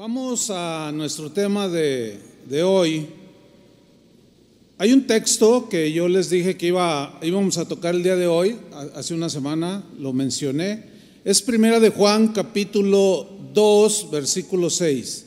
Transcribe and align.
Vamos 0.00 0.48
a 0.48 0.90
nuestro 0.94 1.30
tema 1.30 1.68
de, 1.68 2.18
de 2.48 2.62
hoy. 2.62 3.06
Hay 4.78 4.94
un 4.94 5.06
texto 5.06 5.68
que 5.68 5.92
yo 5.92 6.08
les 6.08 6.30
dije 6.30 6.56
que 6.56 6.68
iba, 6.68 7.18
íbamos 7.20 7.58
a 7.58 7.68
tocar 7.68 7.94
el 7.94 8.02
día 8.02 8.16
de 8.16 8.26
hoy, 8.26 8.56
hace 8.94 9.12
una 9.12 9.28
semana 9.28 9.84
lo 9.98 10.14
mencioné. 10.14 10.84
Es 11.22 11.42
primera 11.42 11.78
de 11.80 11.90
Juan 11.90 12.28
capítulo 12.28 13.28
2, 13.52 14.10
versículo 14.10 14.70
6. 14.70 15.26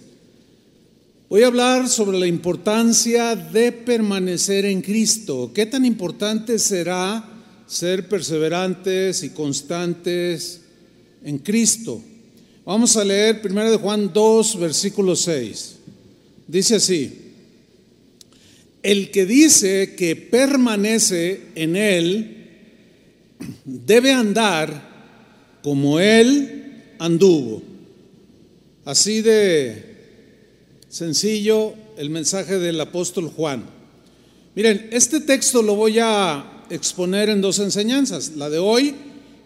Voy 1.29 1.43
a 1.43 1.47
hablar 1.47 1.87
sobre 1.87 2.17
la 2.17 2.25
importancia 2.25 3.35
de 3.35 3.73
permanecer 3.73 4.65
en 4.65 4.81
Cristo. 4.81 5.51
¿Qué 5.53 5.67
tan 5.67 5.85
importante 5.85 6.57
será 6.57 7.23
ser 7.67 8.09
perseverantes 8.09 9.21
y 9.21 9.29
constantes 9.29 10.61
en 11.23 11.37
Cristo? 11.37 12.01
Vamos 12.65 12.95
a 12.95 13.03
leer 13.03 13.41
1 13.43 13.71
de 13.71 13.77
Juan 13.77 14.11
2, 14.13 14.57
versículo 14.57 15.17
6. 15.17 15.75
Dice 16.47 16.75
así, 16.75 17.11
el 18.81 19.11
que 19.11 19.25
dice 19.25 19.95
que 19.97 20.15
permanece 20.15 21.41
en 21.55 21.75
él 21.75 22.47
debe 23.65 24.13
andar 24.13 25.59
como 25.61 25.99
él 25.99 26.93
anduvo. 26.99 27.61
Así 28.85 29.21
de 29.21 29.97
sencillo 30.87 31.73
el 31.97 32.09
mensaje 32.09 32.59
del 32.59 32.79
apóstol 32.79 33.27
Juan. 33.27 33.65
Miren, 34.55 34.87
este 34.91 35.19
texto 35.19 35.61
lo 35.61 35.75
voy 35.75 35.99
a 35.99 36.63
exponer 36.69 37.27
en 37.27 37.41
dos 37.41 37.59
enseñanzas, 37.59 38.37
la 38.37 38.49
de 38.49 38.59
hoy 38.59 38.95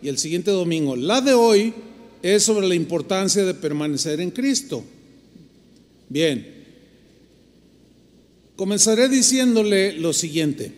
y 0.04 0.08
el 0.08 0.20
siguiente 0.20 0.52
domingo. 0.52 0.96
La 0.96 1.22
de 1.22 1.34
hoy 1.34 1.74
es 2.21 2.44
sobre 2.44 2.67
la 2.67 2.76
importancia 2.76 3.44
de 3.45 3.53
permanecer 3.53 4.20
en 4.21 4.31
Cristo. 4.31 4.84
Bien, 6.09 6.55
comenzaré 8.55 9.09
diciéndole 9.09 9.93
lo 9.93 10.13
siguiente. 10.13 10.71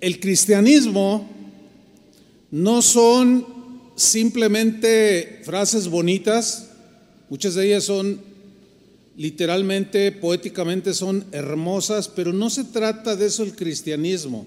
El 0.00 0.18
cristianismo 0.18 1.28
no 2.50 2.82
son 2.82 3.46
simplemente 3.96 5.40
frases 5.44 5.88
bonitas, 5.88 6.70
muchas 7.28 7.54
de 7.54 7.66
ellas 7.66 7.84
son 7.84 8.20
literalmente, 9.16 10.12
poéticamente 10.12 10.94
son 10.94 11.26
hermosas, 11.32 12.08
pero 12.08 12.32
no 12.32 12.48
se 12.48 12.64
trata 12.64 13.14
de 13.14 13.26
eso 13.26 13.42
el 13.42 13.54
cristianismo. 13.54 14.46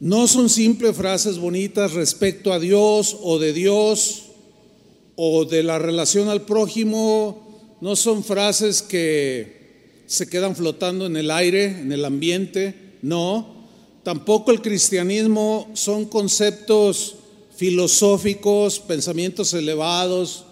No 0.00 0.26
son 0.26 0.48
simples 0.48 0.96
frases 0.96 1.38
bonitas 1.38 1.92
respecto 1.92 2.52
a 2.52 2.58
Dios 2.58 3.16
o 3.20 3.38
de 3.38 3.52
Dios 3.52 4.27
o 5.20 5.44
de 5.44 5.64
la 5.64 5.80
relación 5.80 6.28
al 6.28 6.42
prójimo 6.42 7.76
no 7.80 7.96
son 7.96 8.22
frases 8.22 8.82
que 8.82 10.04
se 10.06 10.28
quedan 10.28 10.54
flotando 10.54 11.06
en 11.06 11.16
el 11.16 11.32
aire, 11.32 11.64
en 11.64 11.90
el 11.90 12.04
ambiente, 12.04 12.96
no. 13.02 13.66
Tampoco 14.04 14.52
el 14.52 14.62
cristianismo 14.62 15.68
son 15.74 16.04
conceptos 16.04 17.16
filosóficos, 17.56 18.78
pensamientos 18.78 19.52
elevados, 19.54 20.44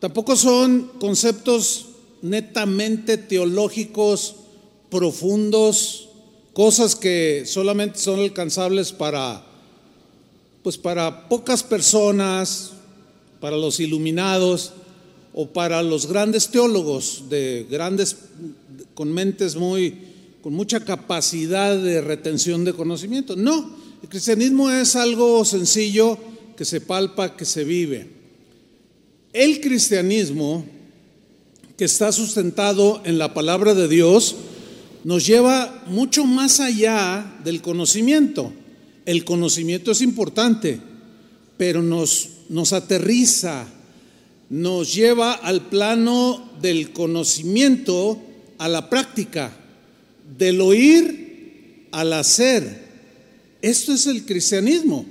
tampoco 0.00 0.34
son 0.34 0.90
conceptos 0.98 1.86
netamente 2.22 3.18
teológicos 3.18 4.34
profundos, 4.90 6.08
cosas 6.54 6.96
que 6.96 7.44
solamente 7.46 8.00
son 8.00 8.18
alcanzables 8.18 8.90
para 8.90 9.46
pues 10.64 10.76
para 10.76 11.28
pocas 11.28 11.62
personas, 11.62 12.71
para 13.42 13.56
los 13.56 13.80
iluminados 13.80 14.72
o 15.34 15.48
para 15.48 15.82
los 15.82 16.06
grandes 16.06 16.48
teólogos 16.48 17.24
de 17.28 17.66
grandes 17.68 18.16
con 18.94 19.12
mentes 19.12 19.56
muy 19.56 19.98
con 20.42 20.54
mucha 20.54 20.84
capacidad 20.84 21.76
de 21.76 22.00
retención 22.00 22.64
de 22.64 22.72
conocimiento. 22.72 23.34
No, 23.34 23.68
el 24.00 24.08
cristianismo 24.08 24.70
es 24.70 24.94
algo 24.94 25.44
sencillo 25.44 26.16
que 26.56 26.64
se 26.64 26.80
palpa, 26.80 27.36
que 27.36 27.44
se 27.44 27.64
vive. 27.64 28.10
El 29.32 29.60
cristianismo 29.60 30.64
que 31.76 31.84
está 31.84 32.12
sustentado 32.12 33.02
en 33.04 33.18
la 33.18 33.34
palabra 33.34 33.74
de 33.74 33.88
Dios 33.88 34.36
nos 35.02 35.26
lleva 35.26 35.82
mucho 35.88 36.24
más 36.24 36.60
allá 36.60 37.40
del 37.42 37.60
conocimiento. 37.60 38.52
El 39.04 39.24
conocimiento 39.24 39.90
es 39.90 40.00
importante, 40.00 40.78
pero 41.56 41.82
nos 41.82 42.31
nos 42.48 42.72
aterriza, 42.72 43.66
nos 44.50 44.94
lleva 44.94 45.32
al 45.32 45.68
plano 45.68 46.50
del 46.60 46.92
conocimiento 46.92 48.20
a 48.58 48.68
la 48.68 48.88
práctica, 48.90 49.52
del 50.38 50.60
oír 50.60 51.88
al 51.90 52.12
hacer. 52.12 52.82
Esto 53.60 53.92
es 53.92 54.06
el 54.06 54.24
cristianismo. 54.24 55.06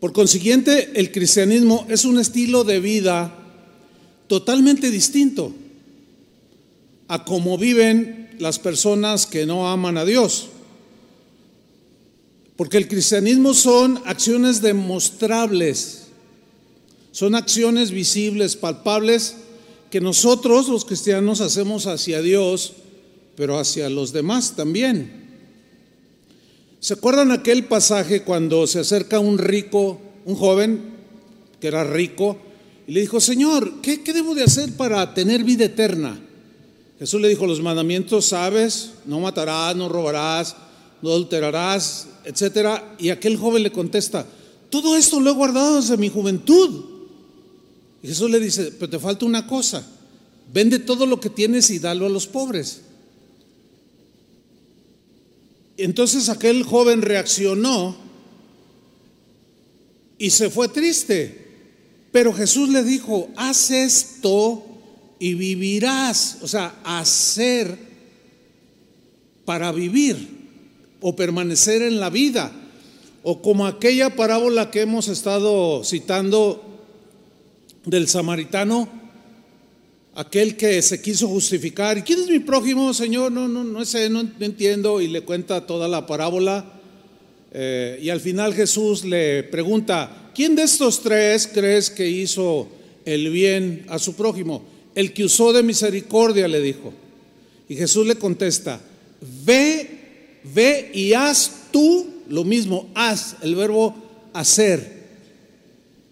Por 0.00 0.12
consiguiente, 0.12 0.92
el 0.94 1.10
cristianismo 1.10 1.86
es 1.88 2.04
un 2.04 2.18
estilo 2.18 2.64
de 2.64 2.80
vida 2.80 3.34
totalmente 4.28 4.90
distinto 4.90 5.52
a 7.08 7.24
cómo 7.24 7.58
viven 7.58 8.30
las 8.38 8.58
personas 8.58 9.26
que 9.26 9.46
no 9.46 9.68
aman 9.68 9.96
a 9.96 10.04
Dios. 10.04 10.48
Porque 12.58 12.76
el 12.76 12.88
cristianismo 12.88 13.54
son 13.54 14.02
acciones 14.04 14.60
demostrables, 14.60 16.08
son 17.12 17.36
acciones 17.36 17.92
visibles, 17.92 18.56
palpables, 18.56 19.36
que 19.92 20.00
nosotros 20.00 20.66
los 20.66 20.84
cristianos 20.84 21.40
hacemos 21.40 21.86
hacia 21.86 22.20
Dios, 22.20 22.72
pero 23.36 23.60
hacia 23.60 23.88
los 23.88 24.12
demás 24.12 24.56
también. 24.56 25.28
¿Se 26.80 26.94
acuerdan 26.94 27.30
aquel 27.30 27.66
pasaje 27.66 28.24
cuando 28.24 28.66
se 28.66 28.80
acerca 28.80 29.20
un 29.20 29.38
rico, 29.38 30.00
un 30.24 30.34
joven 30.34 30.80
que 31.60 31.68
era 31.68 31.84
rico, 31.84 32.38
y 32.88 32.92
le 32.92 33.02
dijo, 33.02 33.20
Señor, 33.20 33.74
¿qué, 33.82 34.02
qué 34.02 34.12
debo 34.12 34.34
de 34.34 34.42
hacer 34.42 34.72
para 34.72 35.14
tener 35.14 35.44
vida 35.44 35.66
eterna? 35.66 36.18
Jesús 36.98 37.20
le 37.20 37.28
dijo, 37.28 37.46
los 37.46 37.62
mandamientos 37.62 38.24
sabes, 38.26 38.94
no 39.06 39.20
matarás, 39.20 39.76
no 39.76 39.88
robarás, 39.88 40.56
no 41.02 41.10
adulterarás, 41.10 42.08
etcétera. 42.24 42.96
Y 42.98 43.10
aquel 43.10 43.36
joven 43.36 43.62
le 43.62 43.72
contesta, 43.72 44.26
todo 44.70 44.96
esto 44.96 45.20
lo 45.20 45.30
he 45.30 45.34
guardado 45.34 45.76
desde 45.76 45.96
mi 45.96 46.08
juventud. 46.08 46.84
Y 48.02 48.08
Jesús 48.08 48.30
le 48.30 48.40
dice, 48.40 48.72
pero 48.78 48.90
te 48.90 48.98
falta 48.98 49.26
una 49.26 49.46
cosa, 49.46 49.86
vende 50.52 50.78
todo 50.78 51.06
lo 51.06 51.20
que 51.20 51.30
tienes 51.30 51.70
y 51.70 51.78
dalo 51.78 52.06
a 52.06 52.10
los 52.10 52.26
pobres. 52.26 52.82
Entonces 55.76 56.28
aquel 56.28 56.64
joven 56.64 57.02
reaccionó 57.02 57.96
y 60.18 60.30
se 60.30 60.50
fue 60.50 60.68
triste. 60.68 61.46
Pero 62.10 62.32
Jesús 62.32 62.68
le 62.70 62.82
dijo, 62.82 63.28
haz 63.36 63.70
esto 63.70 64.64
y 65.18 65.34
vivirás. 65.34 66.38
O 66.42 66.48
sea, 66.48 66.80
hacer 66.82 67.78
para 69.44 69.70
vivir 69.72 70.37
o 71.00 71.16
permanecer 71.16 71.82
en 71.82 72.00
la 72.00 72.10
vida. 72.10 72.52
O 73.22 73.42
como 73.42 73.66
aquella 73.66 74.14
parábola 74.16 74.70
que 74.70 74.82
hemos 74.82 75.08
estado 75.08 75.82
citando 75.84 76.62
del 77.84 78.08
samaritano, 78.08 78.88
aquel 80.14 80.56
que 80.56 80.82
se 80.82 81.00
quiso 81.00 81.28
justificar. 81.28 81.98
¿Y 81.98 82.02
quién 82.02 82.20
es 82.20 82.28
mi 82.28 82.40
prójimo, 82.40 82.92
Señor? 82.92 83.32
No, 83.32 83.48
no, 83.48 83.64
no 83.64 83.84
sé, 83.84 84.10
no, 84.10 84.20
entiendo. 84.40 85.00
Y 85.00 85.08
le 85.08 85.22
cuenta 85.22 85.66
toda 85.66 85.88
la 85.88 86.06
parábola. 86.06 86.64
Eh, 87.52 88.00
y 88.02 88.10
al 88.10 88.20
final 88.20 88.54
Jesús 88.54 89.04
le 89.04 89.42
pregunta, 89.44 90.30
¿quién 90.34 90.54
de 90.54 90.64
estos 90.64 91.02
tres 91.02 91.48
crees 91.52 91.88
que 91.88 92.08
hizo 92.08 92.68
el 93.04 93.30
bien 93.30 93.86
a 93.88 93.98
su 93.98 94.14
prójimo? 94.14 94.64
El 94.94 95.12
que 95.12 95.24
usó 95.24 95.52
de 95.52 95.62
misericordia, 95.62 96.48
le 96.48 96.60
dijo. 96.60 96.92
Y 97.68 97.76
Jesús 97.76 98.06
le 98.06 98.16
contesta, 98.16 98.80
ve 99.44 99.97
Ve 100.44 100.90
y 100.94 101.12
haz 101.12 101.50
tú 101.70 102.06
lo 102.28 102.44
mismo, 102.44 102.88
haz, 102.94 103.36
el 103.42 103.54
verbo 103.54 103.94
hacer. 104.32 104.98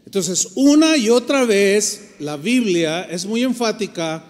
Entonces, 0.04 0.48
una 0.54 0.96
y 0.96 1.10
otra 1.10 1.44
vez, 1.44 2.14
la 2.18 2.36
Biblia 2.36 3.02
es 3.02 3.26
muy 3.26 3.42
enfática 3.42 4.24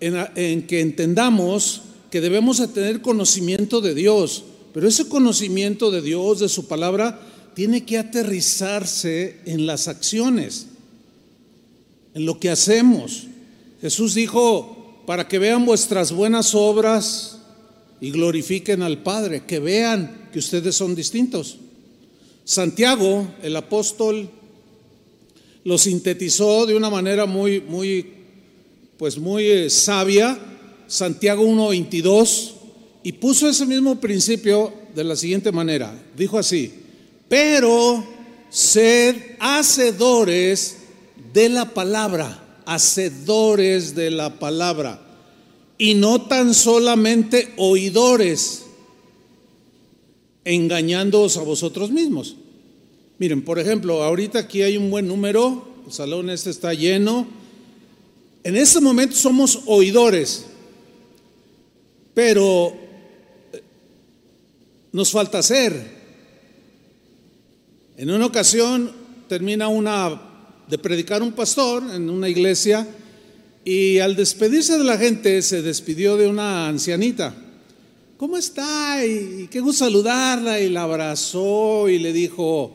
en, 0.00 0.66
que 0.66 0.80
entendamos 0.80 1.82
que 2.10 2.20
debemos 2.20 2.58
de 2.58 2.68
tener 2.68 3.00
conocimiento 3.00 3.80
de 3.80 3.94
Dios, 3.94 4.44
pero 4.72 4.88
ese 4.88 5.08
conocimiento 5.08 5.90
de 5.90 6.02
Dios, 6.02 6.40
de 6.40 6.48
su 6.48 6.66
palabra, 6.66 7.20
tiene 7.54 7.84
que 7.84 7.98
aterrizarse 7.98 9.40
en 9.44 9.66
las 9.66 9.88
acciones, 9.88 10.66
en 12.14 12.24
lo 12.24 12.38
que 12.38 12.50
hacemos. 12.50 13.26
Jesús 13.80 14.14
dijo, 14.14 15.02
para 15.06 15.26
que 15.26 15.38
vean 15.38 15.64
vuestras 15.64 16.12
buenas 16.12 16.54
obras, 16.54 17.37
y 18.00 18.10
glorifiquen 18.10 18.82
al 18.82 19.02
Padre, 19.02 19.44
que 19.46 19.58
vean 19.58 20.28
que 20.32 20.38
ustedes 20.38 20.74
son 20.74 20.94
distintos. 20.94 21.58
Santiago, 22.44 23.28
el 23.42 23.56
apóstol, 23.56 24.30
lo 25.64 25.76
sintetizó 25.76 26.66
de 26.66 26.74
una 26.74 26.88
manera 26.88 27.26
muy, 27.26 27.60
muy 27.60 28.18
pues 28.98 29.16
muy 29.16 29.44
eh, 29.44 29.70
sabia, 29.70 30.38
Santiago 30.88 31.44
1.22, 31.44 32.52
y 33.04 33.12
puso 33.12 33.48
ese 33.48 33.64
mismo 33.64 34.00
principio 34.00 34.72
de 34.94 35.04
la 35.04 35.14
siguiente 35.14 35.52
manera. 35.52 35.94
Dijo 36.16 36.38
así, 36.38 36.72
pero 37.28 38.04
sed 38.50 39.14
hacedores 39.38 40.78
de 41.32 41.48
la 41.48 41.72
palabra, 41.74 42.62
hacedores 42.66 43.94
de 43.94 44.10
la 44.10 44.38
palabra, 44.38 45.00
y 45.78 45.94
no 45.94 46.22
tan 46.22 46.52
solamente 46.52 47.54
oidores, 47.56 48.64
engañándoos 50.44 51.36
a 51.36 51.42
vosotros 51.42 51.92
mismos. 51.92 52.36
Miren, 53.18 53.42
por 53.42 53.60
ejemplo, 53.60 54.02
ahorita 54.02 54.40
aquí 54.40 54.62
hay 54.62 54.76
un 54.76 54.90
buen 54.90 55.06
número, 55.06 55.66
el 55.86 55.92
salón 55.92 56.30
este 56.30 56.50
está 56.50 56.74
lleno. 56.74 57.26
En 58.42 58.56
este 58.56 58.80
momento 58.80 59.14
somos 59.14 59.60
oidores, 59.66 60.46
pero 62.14 62.74
eh, 63.52 63.62
nos 64.92 65.10
falta 65.10 65.38
hacer. 65.38 65.98
En 67.96 68.10
una 68.10 68.26
ocasión 68.26 68.92
termina 69.28 69.68
una 69.68 70.22
de 70.68 70.78
predicar 70.78 71.22
un 71.22 71.32
pastor 71.32 71.82
en 71.94 72.10
una 72.10 72.28
iglesia 72.28 72.86
y 73.68 73.98
al 73.98 74.16
despedirse 74.16 74.78
de 74.78 74.84
la 74.84 74.96
gente 74.96 75.42
se 75.42 75.60
despidió 75.60 76.16
de 76.16 76.26
una 76.26 76.68
ancianita. 76.68 77.34
¿Cómo 78.16 78.38
está? 78.38 79.04
Y 79.04 79.46
qué 79.50 79.60
gusto 79.60 79.84
saludarla 79.84 80.58
y 80.58 80.70
la 80.70 80.84
abrazó 80.84 81.86
y 81.86 81.98
le 81.98 82.14
dijo, 82.14 82.72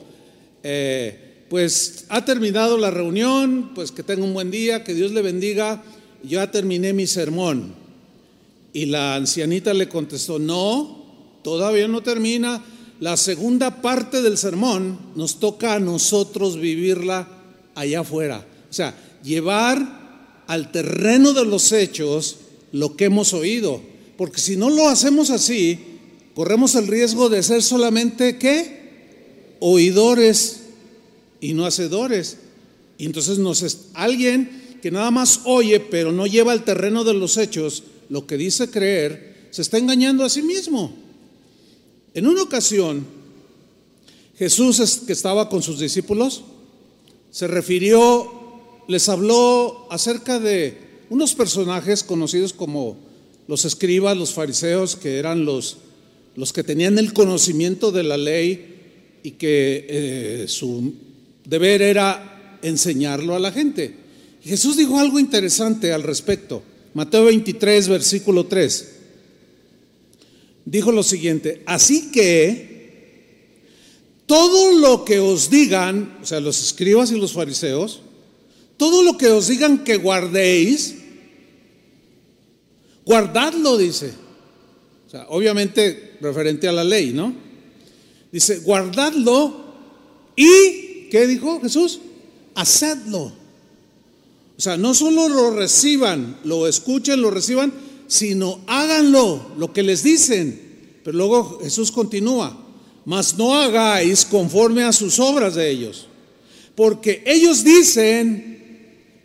eh, 0.61 1.45
pues 1.49 2.05
ha 2.09 2.23
terminado 2.23 2.77
la 2.77 2.91
reunión, 2.91 3.71
pues 3.73 3.91
que 3.91 4.03
tenga 4.03 4.23
un 4.23 4.35
buen 4.35 4.51
día, 4.51 4.83
que 4.83 4.93
Dios 4.93 5.11
le 5.13 5.23
bendiga, 5.23 5.81
yo 6.21 6.39
ya 6.39 6.51
terminé 6.51 6.93
mi 6.93 7.07
sermón. 7.07 7.73
Y 8.71 8.85
la 8.85 9.15
ancianita 9.15 9.73
le 9.73 9.89
contestó, 9.89 10.37
no, 10.37 11.39
todavía 11.43 11.87
no 11.87 12.03
termina. 12.03 12.63
La 12.99 13.17
segunda 13.17 13.81
parte 13.81 14.21
del 14.21 14.37
sermón 14.37 14.99
nos 15.15 15.39
toca 15.39 15.73
a 15.73 15.79
nosotros 15.79 16.59
vivirla 16.59 17.27
allá 17.73 18.01
afuera. 18.01 18.45
O 18.69 18.73
sea, 18.73 18.93
llevar 19.23 20.02
al 20.53 20.71
terreno 20.71 21.33
de 21.33 21.45
los 21.45 21.71
hechos 21.71 22.37
lo 22.71 22.95
que 22.95 23.05
hemos 23.05 23.33
oído. 23.33 23.81
Porque 24.17 24.39
si 24.39 24.55
no 24.55 24.69
lo 24.69 24.87
hacemos 24.87 25.31
así, 25.31 25.79
corremos 26.35 26.75
el 26.75 26.87
riesgo 26.87 27.27
de 27.29 27.41
ser 27.41 27.63
solamente, 27.63 28.37
¿qué? 28.37 28.83
oidores 29.59 30.59
y 31.41 31.53
no 31.53 31.65
hacedores. 31.65 32.37
Y 32.97 33.05
entonces 33.05 33.39
nos 33.39 33.63
es, 33.63 33.87
alguien 33.93 34.77
que 34.81 34.91
nada 34.91 35.09
más 35.09 35.41
oye, 35.45 35.79
pero 35.79 36.11
no 36.11 36.27
lleva 36.27 36.51
al 36.51 36.65
terreno 36.65 37.03
de 37.03 37.13
los 37.13 37.37
hechos 37.37 37.83
lo 38.09 38.27
que 38.27 38.37
dice 38.37 38.69
creer, 38.69 39.47
se 39.49 39.61
está 39.61 39.77
engañando 39.77 40.23
a 40.23 40.29
sí 40.29 40.43
mismo. 40.43 40.93
En 42.13 42.27
una 42.27 42.43
ocasión, 42.43 43.05
Jesús 44.37 45.01
que 45.07 45.13
estaba 45.13 45.49
con 45.49 45.63
sus 45.63 45.79
discípulos, 45.79 46.43
se 47.31 47.47
refirió, 47.47 48.42
les 48.87 49.09
habló 49.09 49.87
acerca 49.89 50.39
de 50.39 50.77
unos 51.09 51.35
personajes 51.35 52.03
conocidos 52.03 52.53
como 52.53 52.97
los 53.47 53.65
escribas, 53.65 54.17
los 54.17 54.33
fariseos, 54.33 54.95
que 54.95 55.17
eran 55.17 55.45
los, 55.45 55.77
los 56.35 56.53
que 56.53 56.63
tenían 56.63 56.97
el 56.97 57.13
conocimiento 57.13 57.91
de 57.91 58.03
la 58.03 58.17
ley 58.17 59.19
y 59.23 59.31
que 59.31 59.85
eh, 59.89 60.45
su 60.47 60.93
deber 61.45 61.81
era 61.81 62.59
enseñarlo 62.61 63.35
a 63.35 63.39
la 63.39 63.51
gente. 63.51 63.95
Jesús 64.43 64.77
dijo 64.77 64.99
algo 64.99 65.19
interesante 65.19 65.93
al 65.93 66.03
respecto. 66.03 66.63
Mateo 66.93 67.25
23, 67.25 67.87
versículo 67.87 68.45
3. 68.45 68.89
Dijo 70.65 70.91
lo 70.91 71.03
siguiente, 71.03 71.61
así 71.65 72.11
que 72.11 72.73
todo 74.25 74.77
lo 74.79 75.03
que 75.03 75.19
os 75.19 75.49
digan, 75.49 76.17
o 76.21 76.25
sea, 76.25 76.39
los 76.39 76.61
escribas 76.63 77.11
y 77.11 77.19
los 77.19 77.33
fariseos, 77.33 78.01
todo 78.83 79.01
lo 79.01 79.17
que 79.17 79.27
os 79.27 79.47
digan 79.47 79.85
que 79.85 79.95
guardéis, 79.95 80.95
guardadlo, 83.05 83.77
dice. 83.77 84.11
O 85.07 85.09
sea, 85.09 85.25
obviamente 85.29 86.17
referente 86.19 86.67
a 86.67 86.73
la 86.73 86.83
ley, 86.83 87.13
¿no? 87.13 87.33
Dice, 88.29 88.59
guardadlo 88.59 89.55
y, 90.35 91.07
¿qué 91.09 91.25
dijo 91.27 91.61
Jesús? 91.61 92.01
Hacedlo. 92.55 93.31
O 94.57 94.61
sea, 94.61 94.75
no 94.75 94.93
solo 94.93 95.29
lo 95.29 95.51
reciban, 95.51 96.39
lo 96.43 96.67
escuchen, 96.67 97.21
lo 97.21 97.31
reciban, 97.31 97.71
sino 98.07 98.59
háganlo, 98.67 99.53
lo 99.57 99.71
que 99.71 99.83
les 99.83 100.03
dicen. 100.03 100.99
Pero 101.05 101.17
luego 101.17 101.59
Jesús 101.63 101.89
continúa, 101.89 102.61
mas 103.05 103.37
no 103.37 103.55
hagáis 103.55 104.25
conforme 104.25 104.83
a 104.83 104.91
sus 104.91 105.19
obras 105.19 105.55
de 105.55 105.69
ellos. 105.69 106.07
Porque 106.75 107.23
ellos 107.25 107.63
dicen, 107.63 108.52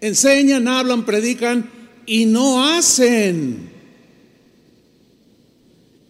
enseñan, 0.00 0.68
hablan, 0.68 1.04
predican 1.04 1.70
y 2.06 2.26
no 2.26 2.64
hacen. 2.64 3.70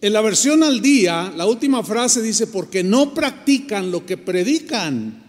En 0.01 0.13
la 0.13 0.21
versión 0.21 0.63
al 0.63 0.81
día, 0.81 1.33
la 1.35 1.45
última 1.45 1.83
frase 1.83 2.21
dice, 2.21 2.47
porque 2.47 2.83
no 2.83 3.13
practican 3.13 3.91
lo 3.91 4.05
que 4.05 4.15
predican, 4.15 5.23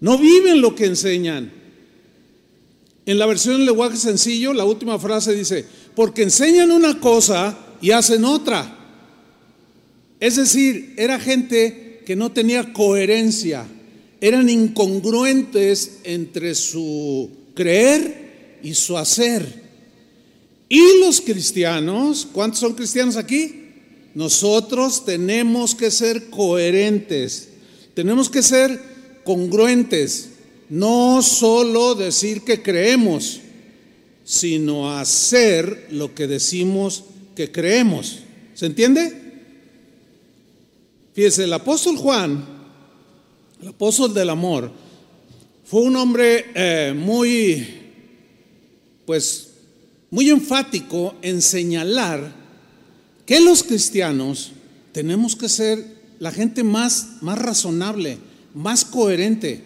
no 0.00 0.18
viven 0.18 0.60
lo 0.60 0.74
que 0.74 0.86
enseñan. 0.86 1.52
En 3.06 3.18
la 3.18 3.26
versión 3.26 3.54
en 3.54 3.66
lenguaje 3.66 3.96
sencillo, 3.96 4.52
la 4.52 4.64
última 4.64 4.98
frase 4.98 5.34
dice, 5.34 5.64
porque 5.94 6.24
enseñan 6.24 6.72
una 6.72 6.98
cosa 6.98 7.56
y 7.80 7.92
hacen 7.92 8.24
otra. 8.24 8.76
Es 10.20 10.36
decir, 10.36 10.94
era 10.96 11.20
gente 11.20 12.02
que 12.04 12.16
no 12.16 12.32
tenía 12.32 12.72
coherencia, 12.72 13.66
eran 14.20 14.48
incongruentes 14.48 15.98
entre 16.04 16.54
su 16.54 17.30
creer 17.54 18.58
y 18.62 18.74
su 18.74 18.96
hacer. 18.96 19.68
Y 20.68 21.00
los 21.00 21.20
cristianos, 21.20 22.26
¿cuántos 22.32 22.60
son 22.60 22.74
cristianos 22.74 23.16
aquí? 23.16 23.64
Nosotros 24.14 25.04
tenemos 25.04 25.74
que 25.74 25.90
ser 25.90 26.28
coherentes, 26.30 27.48
tenemos 27.94 28.28
que 28.28 28.42
ser 28.42 28.80
congruentes, 29.24 30.30
no 30.68 31.22
solo 31.22 31.94
decir 31.94 32.42
que 32.42 32.62
creemos, 32.62 33.40
sino 34.24 34.98
hacer 34.98 35.86
lo 35.90 36.14
que 36.14 36.26
decimos 36.26 37.04
que 37.34 37.50
creemos. 37.50 38.18
¿Se 38.54 38.66
entiende? 38.66 39.28
Fíjese, 41.14 41.44
el 41.44 41.52
apóstol 41.52 41.96
Juan, 41.96 42.57
el 43.60 43.68
apóstol 43.68 44.14
del 44.14 44.30
amor, 44.30 44.70
fue 45.64 45.82
un 45.82 45.96
hombre 45.96 46.46
eh, 46.54 46.94
muy, 46.96 47.66
pues, 49.04 49.50
muy 50.10 50.30
enfático 50.30 51.16
en 51.20 51.42
señalar 51.42 52.32
que 53.26 53.40
los 53.40 53.62
cristianos 53.62 54.52
tenemos 54.92 55.36
que 55.36 55.48
ser 55.48 55.98
la 56.18 56.32
gente 56.32 56.64
más, 56.64 57.20
más 57.20 57.38
razonable, 57.38 58.18
más 58.54 58.84
coherente, 58.84 59.62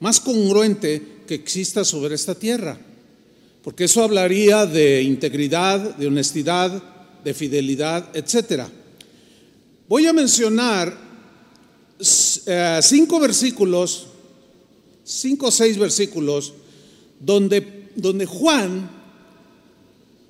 más 0.00 0.18
congruente 0.18 1.20
que 1.26 1.34
exista 1.34 1.84
sobre 1.84 2.14
esta 2.14 2.34
tierra. 2.34 2.78
Porque 3.62 3.84
eso 3.84 4.02
hablaría 4.02 4.66
de 4.66 5.02
integridad, 5.02 5.96
de 5.96 6.08
honestidad, 6.08 6.82
de 7.22 7.32
fidelidad, 7.34 8.08
etc. 8.16 8.64
Voy 9.88 10.06
a 10.06 10.12
mencionar 10.12 11.01
cinco 12.02 13.20
versículos, 13.20 14.06
cinco 15.04 15.46
o 15.46 15.50
seis 15.50 15.78
versículos, 15.78 16.54
donde, 17.20 17.90
donde 17.94 18.26
Juan 18.26 18.90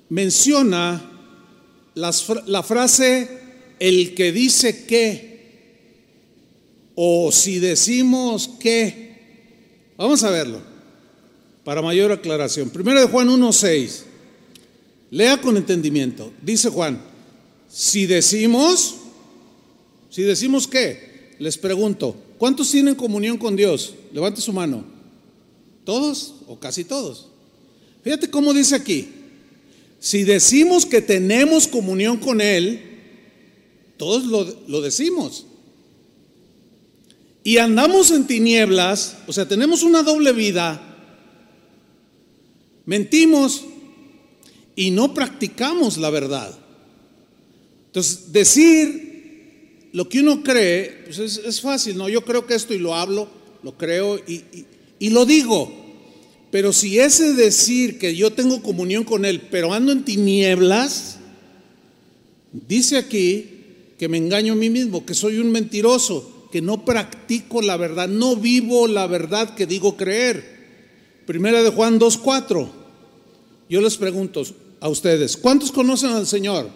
menciona 0.09 1.09
la 1.95 2.63
frase 2.63 3.29
el 3.79 4.13
que 4.15 4.31
dice 4.31 4.85
que 4.85 5.33
o 6.95 7.31
si 7.31 7.59
decimos 7.59 8.49
que. 8.59 9.13
Vamos 9.97 10.23
a 10.23 10.29
verlo 10.29 10.61
para 11.63 11.81
mayor 11.81 12.11
aclaración. 12.11 12.69
Primero 12.69 12.99
de 12.99 13.07
Juan 13.07 13.29
1.6. 13.29 14.03
Lea 15.11 15.39
con 15.39 15.57
entendimiento. 15.57 16.33
Dice 16.41 16.69
Juan, 16.69 16.99
si 17.69 18.05
decimos, 18.05 18.95
si 20.09 20.23
decimos 20.23 20.67
qué, 20.67 21.12
les 21.39 21.57
pregunto, 21.57 22.15
¿cuántos 22.37 22.71
tienen 22.71 22.95
comunión 22.95 23.37
con 23.37 23.55
Dios? 23.55 23.93
Levante 24.11 24.41
su 24.41 24.53
mano. 24.53 24.85
¿Todos 25.83 26.35
o 26.47 26.59
casi 26.59 26.83
todos? 26.83 27.27
Fíjate 28.03 28.29
cómo 28.29 28.53
dice 28.53 28.75
aquí, 28.75 29.09
si 29.99 30.23
decimos 30.23 30.85
que 30.85 31.01
tenemos 31.01 31.67
comunión 31.67 32.17
con 32.17 32.41
Él, 32.41 32.81
todos 33.97 34.25
lo, 34.67 34.81
decimos. 34.81 35.45
Y 37.43 37.57
andamos 37.57 38.11
en 38.11 38.27
tinieblas, 38.27 39.17
o 39.27 39.33
sea, 39.33 39.47
tenemos 39.47 39.83
una 39.83 40.03
doble 40.03 40.33
vida. 40.33 40.81
Mentimos 42.85 43.63
y 44.75 44.91
no 44.91 45.13
practicamos 45.13 45.97
la 45.97 46.09
verdad. 46.09 46.53
Entonces, 47.87 48.33
decir 48.33 49.02
lo 49.93 50.09
que 50.09 50.19
uno 50.19 50.43
cree 50.43 51.03
pues 51.05 51.19
es, 51.19 51.61
fácil, 51.61 51.97
¿no? 51.97 52.09
Yo 52.09 52.25
creo 52.25 52.47
que 52.47 52.55
esto 52.55 52.73
y 52.73 52.79
lo 52.79 52.95
hablo, 52.95 53.27
lo 53.61 53.77
creo 53.77 54.17
y, 54.17 55.09
lo 55.09 55.25
digo. 55.25 55.71
Pero 56.49 56.73
si 56.73 56.99
ese 56.99 57.33
decir 57.33 57.99
que 57.99 58.15
yo 58.15 58.33
tengo 58.33 58.61
comunión 58.61 59.03
con 59.03 59.23
Él, 59.23 59.41
pero 59.51 59.71
ando 59.71 59.91
en 59.91 60.03
tinieblas, 60.03 61.17
dice 62.51 62.97
aquí 62.97 63.49
que 63.99 64.09
me 64.09 64.17
engaño 64.17 64.53
a 64.53 64.55
mí 64.55 64.71
mismo, 64.71 65.05
que 65.05 65.13
soy 65.13 65.37
un 65.37 65.51
mentiroso, 65.51 66.47
que 66.51 66.61
no 66.61 66.85
practico 66.85 67.61
la 67.61 67.77
verdad, 67.77 68.07
no 68.07 68.35
vivo 68.35 68.87
la 68.87 69.05
verdad 69.05 69.53
que 69.53 69.67
digo 69.67 69.95
creer. 69.95 71.21
Primera 71.27 71.61
de 71.61 71.69
Juan 71.69 71.99
2.4. 71.99 72.69
Yo 73.69 73.81
les 73.81 73.97
pregunto 73.97 74.43
a 74.79 74.89
ustedes, 74.89 75.37
¿cuántos 75.37 75.71
conocen 75.71 76.09
al 76.11 76.25
Señor? 76.25 76.67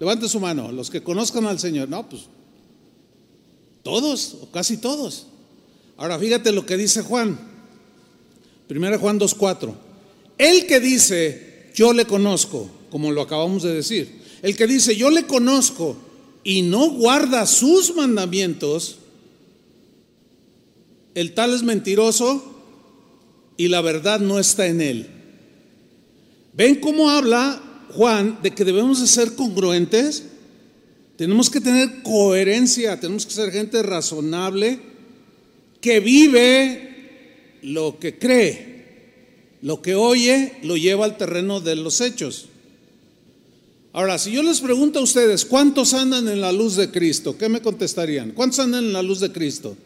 Levante 0.00 0.26
su 0.26 0.40
mano, 0.40 0.72
los 0.72 0.90
que 0.90 1.02
conozcan 1.02 1.46
al 1.46 1.58
Señor. 1.58 1.88
No, 1.88 2.08
pues 2.08 2.22
todos 3.82 4.36
o 4.40 4.50
casi 4.50 4.76
todos. 4.76 5.26
Ahora 5.96 6.18
fíjate 6.18 6.52
lo 6.52 6.66
que 6.66 6.76
dice 6.76 7.02
Juan. 7.02 7.38
Primera 8.68 8.98
Juan 8.98 9.18
2.4. 9.18 9.74
El 10.38 10.66
que 10.66 10.80
dice, 10.80 11.70
yo 11.74 11.92
le 11.92 12.06
conozco, 12.06 12.70
como 12.90 13.12
lo 13.12 13.22
acabamos 13.22 13.62
de 13.62 13.74
decir. 13.74 14.22
El 14.42 14.56
que 14.56 14.66
dice, 14.66 14.96
yo 14.96 15.10
le 15.10 15.26
conozco 15.26 15.96
y 16.44 16.62
no 16.62 16.90
guarda 16.90 17.46
sus 17.46 17.94
mandamientos, 17.94 18.98
el 21.14 21.34
tal 21.34 21.54
es 21.54 21.62
mentiroso 21.62 22.42
y 23.56 23.68
la 23.68 23.80
verdad 23.80 24.20
no 24.20 24.38
está 24.38 24.66
en 24.66 24.80
él. 24.80 25.06
¿Ven 26.54 26.76
cómo 26.76 27.10
habla 27.10 27.62
Juan 27.94 28.38
de 28.42 28.50
que 28.50 28.64
debemos 28.64 29.00
de 29.00 29.06
ser 29.06 29.34
congruentes? 29.34 30.24
Tenemos 31.16 31.50
que 31.50 31.60
tener 31.60 32.02
coherencia, 32.02 32.98
tenemos 32.98 33.26
que 33.26 33.32
ser 33.32 33.52
gente 33.52 33.82
razonable 33.82 34.78
que 35.80 36.00
vive 36.00 37.58
lo 37.62 37.98
que 37.98 38.18
cree, 38.18 39.58
lo 39.62 39.82
que 39.82 39.94
oye 39.94 40.54
lo 40.62 40.76
lleva 40.76 41.04
al 41.04 41.16
terreno 41.16 41.60
de 41.60 41.76
los 41.76 42.00
hechos. 42.00 42.48
Ahora, 43.92 44.18
si 44.18 44.32
yo 44.32 44.42
les 44.42 44.60
pregunto 44.60 45.00
a 45.00 45.02
ustedes, 45.02 45.44
¿cuántos 45.44 45.92
andan 45.92 46.26
en 46.28 46.40
la 46.40 46.50
luz 46.50 46.76
de 46.76 46.90
Cristo? 46.90 47.36
¿Qué 47.36 47.50
me 47.50 47.60
contestarían? 47.60 48.30
¿Cuántos 48.30 48.60
andan 48.60 48.84
en 48.84 48.92
la 48.94 49.02
luz 49.02 49.20
de 49.20 49.30
Cristo? 49.32 49.76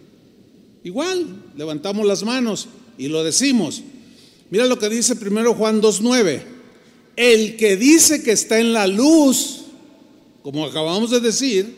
Igual, 0.85 1.42
levantamos 1.56 2.06
las 2.06 2.23
manos 2.23 2.68
y 2.97 3.09
lo 3.09 3.25
decimos. 3.25 3.83
Mira 4.50 4.66
lo 4.66 4.78
que 4.78 4.88
dice 4.88 5.16
primero 5.16 5.54
Juan 5.54 5.83
2.9. 5.83 6.40
El 7.16 7.56
que 7.56 7.76
dice 7.76 8.23
que 8.23 8.30
está 8.30 8.61
en 8.61 8.73
la 8.73 8.87
luz, 8.87 9.64
como 10.46 10.64
acabamos 10.64 11.10
de 11.10 11.18
decir, 11.18 11.74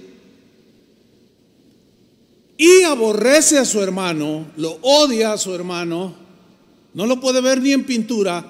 y 2.58 2.82
aborrece 2.82 3.56
a 3.56 3.64
su 3.64 3.80
hermano, 3.80 4.46
lo 4.58 4.78
odia 4.82 5.32
a 5.32 5.38
su 5.38 5.54
hermano, 5.54 6.12
no 6.92 7.06
lo 7.06 7.18
puede 7.18 7.40
ver 7.40 7.62
ni 7.62 7.72
en 7.72 7.86
pintura, 7.86 8.44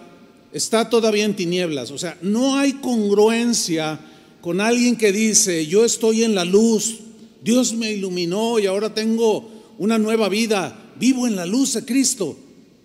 está 0.52 0.90
todavía 0.90 1.24
en 1.24 1.36
tinieblas. 1.36 1.92
O 1.92 1.98
sea, 1.98 2.18
no 2.20 2.56
hay 2.56 2.72
congruencia 2.72 4.00
con 4.40 4.60
alguien 4.60 4.96
que 4.96 5.12
dice, 5.12 5.68
yo 5.68 5.84
estoy 5.84 6.24
en 6.24 6.34
la 6.34 6.44
luz, 6.44 6.98
Dios 7.40 7.74
me 7.74 7.92
iluminó 7.92 8.58
y 8.58 8.66
ahora 8.66 8.92
tengo 8.92 9.48
una 9.78 9.98
nueva 9.98 10.28
vida, 10.28 10.94
vivo 10.98 11.28
en 11.28 11.36
la 11.36 11.46
luz 11.46 11.74
de 11.74 11.84
Cristo, 11.84 12.36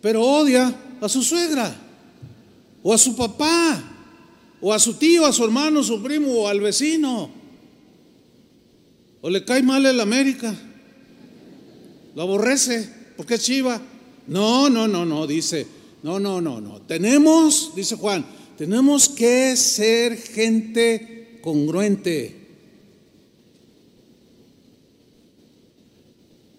pero 0.03 0.21
odia 0.21 0.71
a 1.01 1.09
su 1.09 1.23
suegra, 1.23 1.75
o 2.83 2.93
a 2.93 2.97
su 2.99 3.15
papá, 3.15 3.92
o 4.65 4.71
a 4.71 4.79
su 4.79 4.93
tío, 4.93 5.25
a 5.25 5.33
su 5.33 5.43
hermano, 5.43 5.81
a 5.81 5.83
su 5.83 6.01
primo, 6.01 6.31
o 6.31 6.47
al 6.47 6.61
vecino, 6.61 7.29
o 9.19 9.29
le 9.29 9.43
cae 9.43 9.61
mal 9.61 9.85
el 9.85 9.99
América, 9.99 10.55
lo 12.15 12.21
aborrece, 12.21 12.89
porque 13.17 13.33
es 13.33 13.41
chiva. 13.41 13.81
No, 14.27 14.69
no, 14.69 14.87
no, 14.87 15.03
no, 15.03 15.27
dice, 15.27 15.67
no, 16.01 16.17
no, 16.17 16.39
no, 16.39 16.61
no. 16.61 16.81
Tenemos, 16.83 17.75
dice 17.75 17.97
Juan, 17.97 18.25
tenemos 18.57 19.09
que 19.09 19.57
ser 19.57 20.15
gente 20.15 21.39
congruente, 21.41 22.39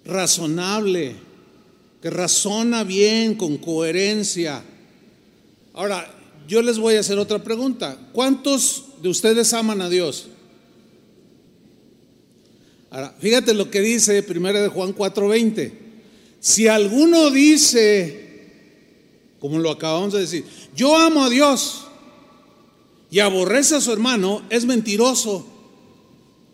razonable, 0.05 1.15
que 2.03 2.11
razona 2.11 2.85
bien, 2.85 3.35
con 3.35 3.57
coherencia. 3.57 4.63
Ahora, 5.73 6.13
yo 6.49 6.63
les 6.63 6.79
voy 6.79 6.97
a 6.97 7.01
hacer 7.01 7.19
otra 7.19 7.43
pregunta. 7.43 7.99
¿Cuántos 8.13 8.85
de 9.03 9.09
ustedes 9.09 9.53
aman 9.53 9.81
a 9.81 9.89
Dios? 9.89 10.29
Ahora, 12.91 13.15
fíjate 13.19 13.55
lo 13.55 13.71
que 13.71 13.81
dice 13.81 14.25
1 14.29 14.53
de 14.53 14.69
Juan 14.69 14.95
4:20. 14.95 15.73
Si 16.41 16.69
alguno 16.69 17.31
dice 17.31 18.25
como 19.45 19.59
lo 19.59 19.73
acabamos 19.73 20.15
de 20.15 20.21
decir. 20.21 20.47
Yo 20.75 20.97
amo 20.97 21.23
a 21.23 21.29
Dios 21.29 21.85
y 23.11 23.19
aborrece 23.19 23.77
a 23.77 23.83
su 23.83 23.93
hermano, 23.93 24.41
es 24.49 24.65
mentiroso. 24.65 25.47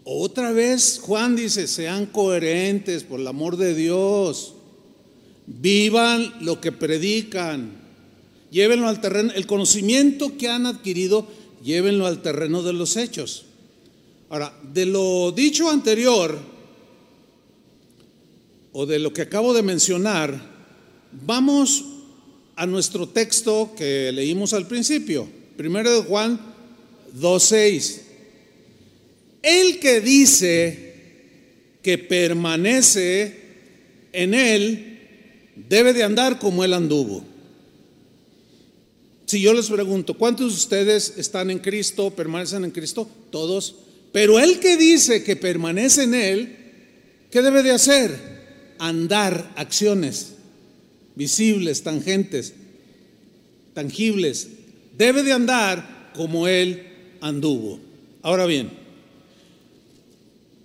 Otra 0.03 0.51
vez 0.51 0.99
Juan 1.01 1.37
dice, 1.37 1.69
sean 1.69 2.07
coherentes 2.07 3.05
por 3.05 3.21
el 3.21 3.29
amor 3.29 3.57
de 3.57 3.77
Dios. 3.77 4.55
Vivan 5.47 6.35
lo 6.41 6.61
que 6.61 6.73
predican. 6.73 7.80
Llévenlo 8.51 8.89
al 8.89 9.01
terreno, 9.01 9.33
el 9.35 9.47
conocimiento 9.47 10.37
que 10.37 10.49
han 10.49 10.67
adquirido, 10.67 11.27
llévenlo 11.63 12.07
al 12.07 12.23
terreno 12.23 12.63
de 12.63 12.73
los 12.73 12.97
hechos. 12.97 13.45
Ahora, 14.29 14.53
de 14.73 14.87
lo 14.87 15.33
dicho 15.33 15.71
anterior, 15.71 16.39
o 18.73 18.87
de 18.87 18.99
lo 18.99 19.13
que 19.13 19.23
acabo 19.23 19.53
de 19.53 19.63
mencionar, 19.63 20.41
vamos 21.27 21.85
a 22.57 22.67
nuestro 22.67 23.09
texto 23.09 23.73
que 23.77 24.13
leímos 24.13 24.53
al 24.53 24.67
principio, 24.67 25.29
primero 25.57 25.91
de 25.91 26.03
Juan 26.07 26.41
2.6. 27.19 28.01
El 29.43 29.81
que 29.81 30.01
dice 30.01 30.95
que 31.83 31.99
permanece 31.99 33.41
en 34.13 34.35
él 34.35 34.99
debe 35.69 35.93
de 35.93 36.05
andar 36.05 36.39
como 36.39 36.65
él 36.65 36.75
anduvo. 36.75 37.25
Si 39.31 39.41
yo 39.41 39.55
les 39.55 39.71
pregunto, 39.71 40.15
¿cuántos 40.15 40.49
de 40.49 40.57
ustedes 40.57 41.15
están 41.17 41.53
en 41.53 41.61
Cristo, 41.61 42.11
permanecen 42.11 42.65
en 42.65 42.73
Cristo? 42.73 43.09
Todos. 43.31 43.77
Pero 44.11 44.41
el 44.41 44.59
que 44.59 44.77
dice 44.77 45.23
que 45.23 45.37
permanece 45.37 46.03
en 46.03 46.15
Él, 46.15 46.57
¿qué 47.31 47.41
debe 47.41 47.63
de 47.63 47.71
hacer? 47.71 48.75
Andar 48.81 49.53
acciones 49.55 50.33
visibles, 51.15 51.85
tangentes, 51.85 52.55
tangibles. 53.73 54.49
Debe 54.99 55.23
de 55.23 55.33
andar 55.33 56.11
como 56.13 56.49
Él 56.49 56.89
anduvo. 57.21 57.79
Ahora 58.23 58.47
bien, 58.47 58.69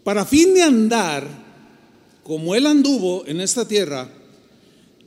para 0.04 0.26
fin 0.26 0.56
de 0.56 0.64
andar 0.64 1.28
como 2.24 2.56
Él 2.56 2.66
anduvo 2.66 3.28
en 3.28 3.42
esta 3.42 3.68
tierra, 3.68 4.10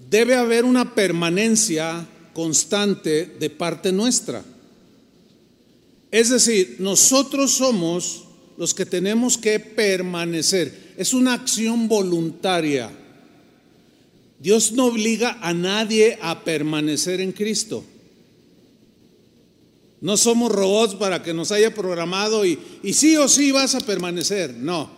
debe 0.09 0.37
haber 0.37 0.65
una 0.65 0.95
permanencia 0.95 2.07
constante 2.39 3.27
de 3.27 3.51
parte 3.51 3.91
nuestra. 3.91 4.45
Es 6.13 6.31
decir, 6.31 6.77
nosotros 6.79 7.51
somos 7.51 8.27
los 8.57 8.75
que 8.75 8.87
tenemos 8.87 9.37
que 9.37 9.59
permanecer. 9.59 10.95
Es 10.97 11.15
una 11.15 11.35
acción 11.35 11.89
voluntaria. 11.89 12.93
Dios 14.39 14.71
no 14.71 14.87
obliga 14.87 15.39
a 15.41 15.53
nadie 15.53 16.17
a 16.23 16.45
permanecer 16.45 17.21
en 17.21 17.33
Cristo. 17.33 17.83
No 20.01 20.17
somos 20.17 20.53
robots 20.53 20.95
para 20.95 21.25
que 21.25 21.35
nos 21.35 21.51
haya 21.51 21.75
programado 21.75 22.47
y, 22.47 22.57
sí 22.93 23.17
o 23.17 23.27
sí 23.27 23.51
vas 23.51 23.75
a 23.75 23.81
permanecer. 23.81 24.55
No, 24.55 24.89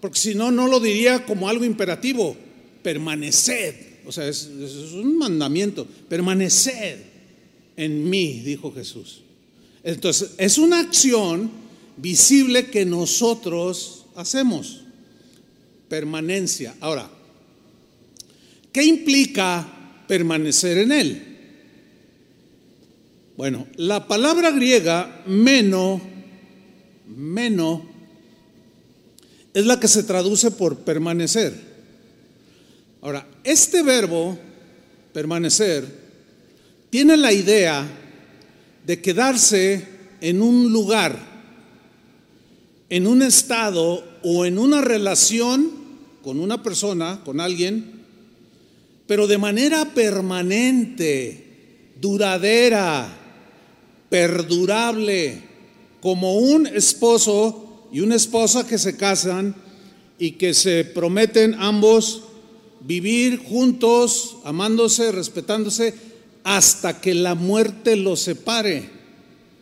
porque 0.00 0.18
si 0.18 0.34
no, 0.34 0.50
no 0.50 0.66
lo 0.66 0.80
diría 0.80 1.24
como 1.24 1.48
algo 1.48 1.64
imperativo. 1.64 2.36
Permaneced. 2.82 3.93
O 4.06 4.12
sea, 4.12 4.28
es, 4.28 4.46
un 4.92 5.18
mandamiento. 5.18 5.86
Permaneced 6.08 6.98
en 7.76 8.08
mí, 8.08 8.40
dijo 8.44 8.72
Jesús. 8.72 9.22
Entonces, 9.82 10.30
es 10.38 10.58
una 10.58 10.80
acción 10.80 11.50
visible 11.96 12.66
que 12.66 12.84
nosotros 12.84 14.06
hacemos. 14.14 14.82
Permanencia. 15.88 16.74
Ahora, 16.80 17.10
¿Qué 18.74 18.82
implica 18.82 19.64
permanecer 20.08 20.78
en 20.78 20.90
Él? 20.90 21.22
Bueno, 23.36 23.68
la 23.76 24.08
palabra 24.08 24.50
griega 24.50 25.22
meno, 25.26 26.00
meno, 27.06 27.88
es 29.54 29.64
la 29.64 29.78
que 29.78 29.86
se 29.86 30.02
traduce 30.02 30.50
por 30.50 30.78
permanecer. 30.78 31.73
Ahora, 33.04 33.26
este 33.44 33.82
verbo, 33.82 34.38
permanecer, 35.12 35.84
tiene 36.88 37.18
la 37.18 37.34
idea 37.34 37.86
de 38.86 39.02
quedarse 39.02 39.84
en 40.22 40.40
un 40.40 40.72
lugar, 40.72 41.18
en 42.88 43.06
un 43.06 43.20
estado 43.20 44.02
o 44.22 44.46
en 44.46 44.56
una 44.56 44.80
relación 44.80 45.70
con 46.22 46.40
una 46.40 46.62
persona, 46.62 47.20
con 47.26 47.40
alguien, 47.40 48.06
pero 49.06 49.26
de 49.26 49.36
manera 49.36 49.84
permanente, 49.92 51.90
duradera, 52.00 53.06
perdurable, 54.08 55.42
como 56.00 56.38
un 56.38 56.66
esposo 56.66 57.86
y 57.92 58.00
una 58.00 58.14
esposa 58.14 58.66
que 58.66 58.78
se 58.78 58.96
casan 58.96 59.54
y 60.18 60.30
que 60.32 60.54
se 60.54 60.86
prometen 60.86 61.54
ambos 61.58 62.23
vivir 62.86 63.38
juntos, 63.38 64.36
amándose, 64.44 65.10
respetándose, 65.10 65.94
hasta 66.44 67.00
que 67.00 67.14
la 67.14 67.34
muerte 67.34 67.96
los 67.96 68.20
separe. 68.20 68.90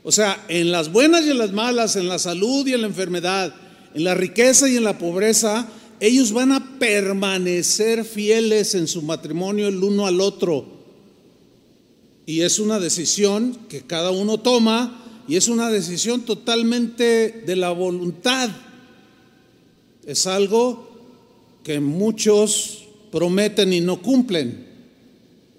O 0.02 0.10
sea, 0.10 0.44
en 0.48 0.72
las 0.72 0.92
buenas 0.92 1.24
y 1.24 1.30
en 1.30 1.38
las 1.38 1.52
malas, 1.52 1.96
en 1.96 2.08
la 2.08 2.18
salud 2.18 2.66
y 2.66 2.74
en 2.74 2.80
la 2.80 2.88
enfermedad, 2.88 3.54
en 3.94 4.04
la 4.04 4.14
riqueza 4.14 4.68
y 4.68 4.76
en 4.76 4.84
la 4.84 4.98
pobreza, 4.98 5.68
ellos 6.00 6.32
van 6.32 6.50
a 6.50 6.78
permanecer 6.80 8.04
fieles 8.04 8.74
en 8.74 8.88
su 8.88 9.02
matrimonio 9.02 9.68
el 9.68 9.82
uno 9.82 10.06
al 10.06 10.20
otro. 10.20 10.66
Y 12.26 12.40
es 12.40 12.58
una 12.58 12.80
decisión 12.80 13.56
que 13.68 13.82
cada 13.82 14.10
uno 14.10 14.38
toma 14.40 15.00
y 15.28 15.36
es 15.36 15.46
una 15.46 15.70
decisión 15.70 16.22
totalmente 16.22 17.44
de 17.46 17.56
la 17.56 17.70
voluntad. 17.70 18.50
Es 20.04 20.26
algo 20.26 20.90
que 21.62 21.78
muchos 21.78 22.81
prometen 23.12 23.72
y 23.72 23.80
no 23.80 24.02
cumplen. 24.02 24.66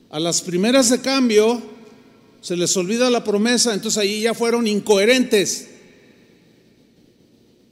A 0.10 0.19
las 0.19 0.41
primeras 0.41 0.89
de 0.89 1.00
cambio 1.00 1.62
se 2.41 2.57
les 2.57 2.75
olvida 2.75 3.10
la 3.10 3.24
promesa, 3.24 3.74
entonces 3.74 3.98
ahí 3.98 4.22
ya 4.24 4.33
fueron 4.33 4.67
incoherentes. 4.67 5.69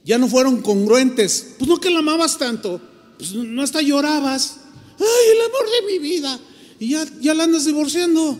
Ya 0.04 0.16
no 0.16 0.28
fueron 0.28 0.62
congruentes. 0.62 1.54
Pues 1.58 1.68
no 1.68 1.78
que 1.78 1.90
la 1.90 1.98
amabas 1.98 2.38
tanto, 2.38 2.80
pues 3.18 3.34
no 3.34 3.60
hasta 3.62 3.82
llorabas. 3.82 4.56
Ay, 4.98 5.32
el 5.32 5.40
amor 5.42 5.66
de 5.70 5.92
mi 5.92 5.98
vida. 5.98 6.40
Y 6.80 6.88
ya, 6.90 7.06
ya 7.20 7.34
la 7.34 7.44
andas 7.44 7.66
divorciando. 7.66 8.38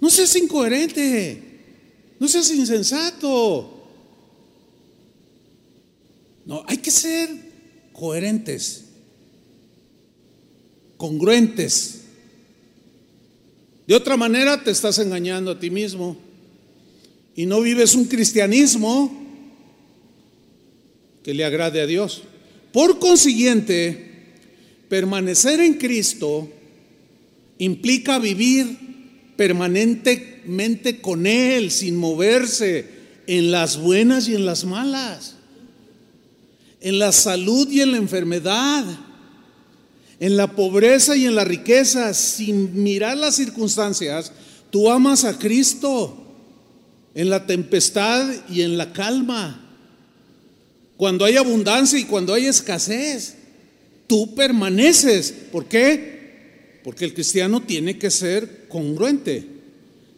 No 0.00 0.10
seas 0.10 0.36
incoherente. 0.36 1.52
No 2.18 2.28
seas 2.28 2.50
insensato. 2.50 3.82
No, 6.44 6.64
hay 6.66 6.78
que 6.78 6.90
ser 6.90 7.28
coherentes, 7.92 8.84
congruentes. 11.02 12.02
De 13.88 13.96
otra 13.96 14.16
manera 14.16 14.62
te 14.62 14.70
estás 14.70 15.00
engañando 15.00 15.50
a 15.50 15.58
ti 15.58 15.68
mismo 15.68 16.16
y 17.34 17.44
no 17.44 17.60
vives 17.60 17.96
un 17.96 18.04
cristianismo 18.04 19.12
que 21.24 21.34
le 21.34 21.44
agrade 21.44 21.80
a 21.80 21.88
Dios. 21.88 22.22
Por 22.72 23.00
consiguiente, 23.00 24.36
permanecer 24.88 25.58
en 25.58 25.74
Cristo 25.74 26.48
implica 27.58 28.20
vivir 28.20 28.78
permanentemente 29.34 31.00
con 31.00 31.26
Él, 31.26 31.72
sin 31.72 31.96
moverse, 31.96 32.86
en 33.26 33.50
las 33.50 33.76
buenas 33.76 34.28
y 34.28 34.36
en 34.36 34.46
las 34.46 34.64
malas, 34.64 35.34
en 36.80 37.00
la 37.00 37.10
salud 37.10 37.68
y 37.72 37.80
en 37.80 37.90
la 37.90 37.96
enfermedad, 37.96 38.84
en 40.22 40.36
la 40.36 40.54
pobreza 40.54 41.16
y 41.16 41.26
en 41.26 41.34
la 41.34 41.44
riqueza, 41.44 42.14
sin 42.14 42.80
mirar 42.80 43.16
las 43.16 43.34
circunstancias. 43.34 44.30
Tú 44.70 44.88
amas 44.88 45.24
a 45.24 45.36
Cristo 45.36 46.16
en 47.12 47.28
la 47.28 47.44
tempestad 47.44 48.32
y 48.48 48.62
en 48.62 48.78
la 48.78 48.92
calma 48.92 49.58
cuando 50.96 51.24
hay 51.24 51.36
abundancia 51.36 51.98
y 51.98 52.04
cuando 52.04 52.34
hay 52.34 52.46
escasez. 52.46 53.34
Tú 54.06 54.32
permaneces. 54.36 55.34
¿Por 55.50 55.64
qué? 55.64 56.78
Porque 56.84 57.04
el 57.04 57.14
cristiano 57.14 57.60
tiene 57.60 57.98
que 57.98 58.12
ser 58.12 58.68
congruente. 58.68 59.44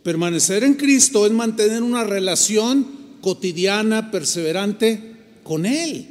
Permanecer 0.02 0.64
en 0.64 0.74
Cristo 0.74 1.24
es 1.24 1.32
mantener 1.32 1.82
una 1.82 2.04
relación 2.04 3.16
cotidiana, 3.22 4.10
perseverante 4.10 5.00
con 5.42 5.64
Él, 5.64 6.06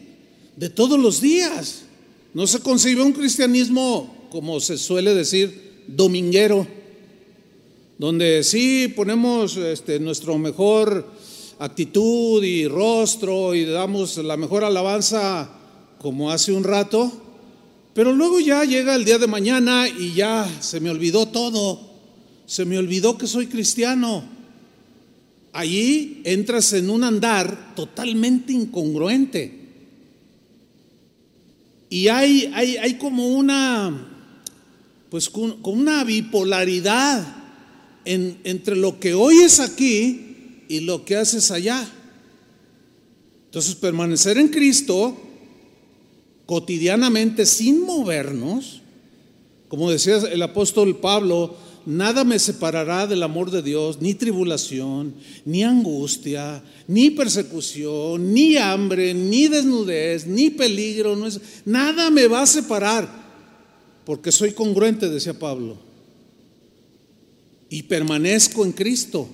de 0.55 0.71
todos 0.71 0.99
los 0.99 1.21
días. 1.21 1.82
No 2.33 2.47
se 2.47 2.59
concibe 2.59 3.03
un 3.03 3.13
cristianismo, 3.13 4.27
como 4.31 4.59
se 4.59 4.77
suele 4.77 5.13
decir, 5.13 5.83
dominguero, 5.87 6.65
donde 7.99 8.43
sí 8.43 8.91
ponemos 8.95 9.55
este, 9.57 9.99
nuestro 9.99 10.37
mejor 10.39 11.07
actitud 11.59 12.43
y 12.43 12.67
rostro 12.67 13.53
y 13.53 13.65
damos 13.65 14.17
la 14.17 14.35
mejor 14.35 14.63
alabanza 14.63 15.49
como 15.99 16.31
hace 16.31 16.51
un 16.51 16.63
rato, 16.63 17.11
pero 17.93 18.11
luego 18.11 18.39
ya 18.39 18.65
llega 18.65 18.95
el 18.95 19.05
día 19.05 19.19
de 19.19 19.27
mañana 19.27 19.87
y 19.87 20.13
ya 20.13 20.49
se 20.59 20.79
me 20.79 20.89
olvidó 20.89 21.27
todo, 21.27 21.79
se 22.47 22.65
me 22.65 22.79
olvidó 22.79 23.17
que 23.17 23.27
soy 23.27 23.47
cristiano. 23.47 24.23
Allí 25.53 26.21
entras 26.25 26.73
en 26.73 26.89
un 26.89 27.03
andar 27.03 27.75
totalmente 27.75 28.51
incongruente. 28.51 29.62
Y 31.93 32.07
hay, 32.07 32.51
hay, 32.55 32.77
hay 32.77 32.95
como 32.95 33.27
una, 33.27 34.07
pues 35.11 35.29
como 35.29 35.53
una 35.65 36.03
bipolaridad 36.03 37.23
en, 38.03 38.39
entre 38.45 38.75
lo 38.75 38.99
que 38.99 39.13
hoy 39.13 39.37
es 39.41 39.59
aquí 39.59 40.63
y 40.67 40.79
lo 40.79 41.05
que 41.05 41.17
haces 41.17 41.51
allá. 41.51 41.87
Entonces, 43.45 43.75
permanecer 43.75 44.39
en 44.39 44.47
Cristo 44.47 45.15
cotidianamente 46.47 47.45
sin 47.45 47.83
movernos, 47.83 48.81
como 49.67 49.91
decía 49.91 50.17
el 50.17 50.41
apóstol 50.41 50.97
Pablo, 50.97 51.55
nada 51.85 52.23
me 52.23 52.39
separará 52.39 53.07
del 53.07 53.23
amor 53.23 53.51
de 53.51 53.61
Dios, 53.61 54.01
ni 54.01 54.13
tribulación, 54.13 55.13
ni 55.45 55.63
angustia, 55.63 56.63
ni 56.87 57.09
persecución, 57.11 58.33
ni 58.33 58.57
hambre, 58.57 59.13
ni 59.13 59.47
desnudez, 59.47 60.25
ni 60.25 60.49
peligro, 60.49 61.17
nada 61.65 62.09
me 62.09 62.27
va 62.27 62.43
a 62.43 62.47
separar, 62.47 63.09
porque 64.05 64.31
soy 64.31 64.53
congruente, 64.53 65.09
decía 65.09 65.37
Pablo, 65.37 65.77
y 67.69 67.83
permanezco 67.83 68.65
en 68.65 68.71
Cristo. 68.71 69.29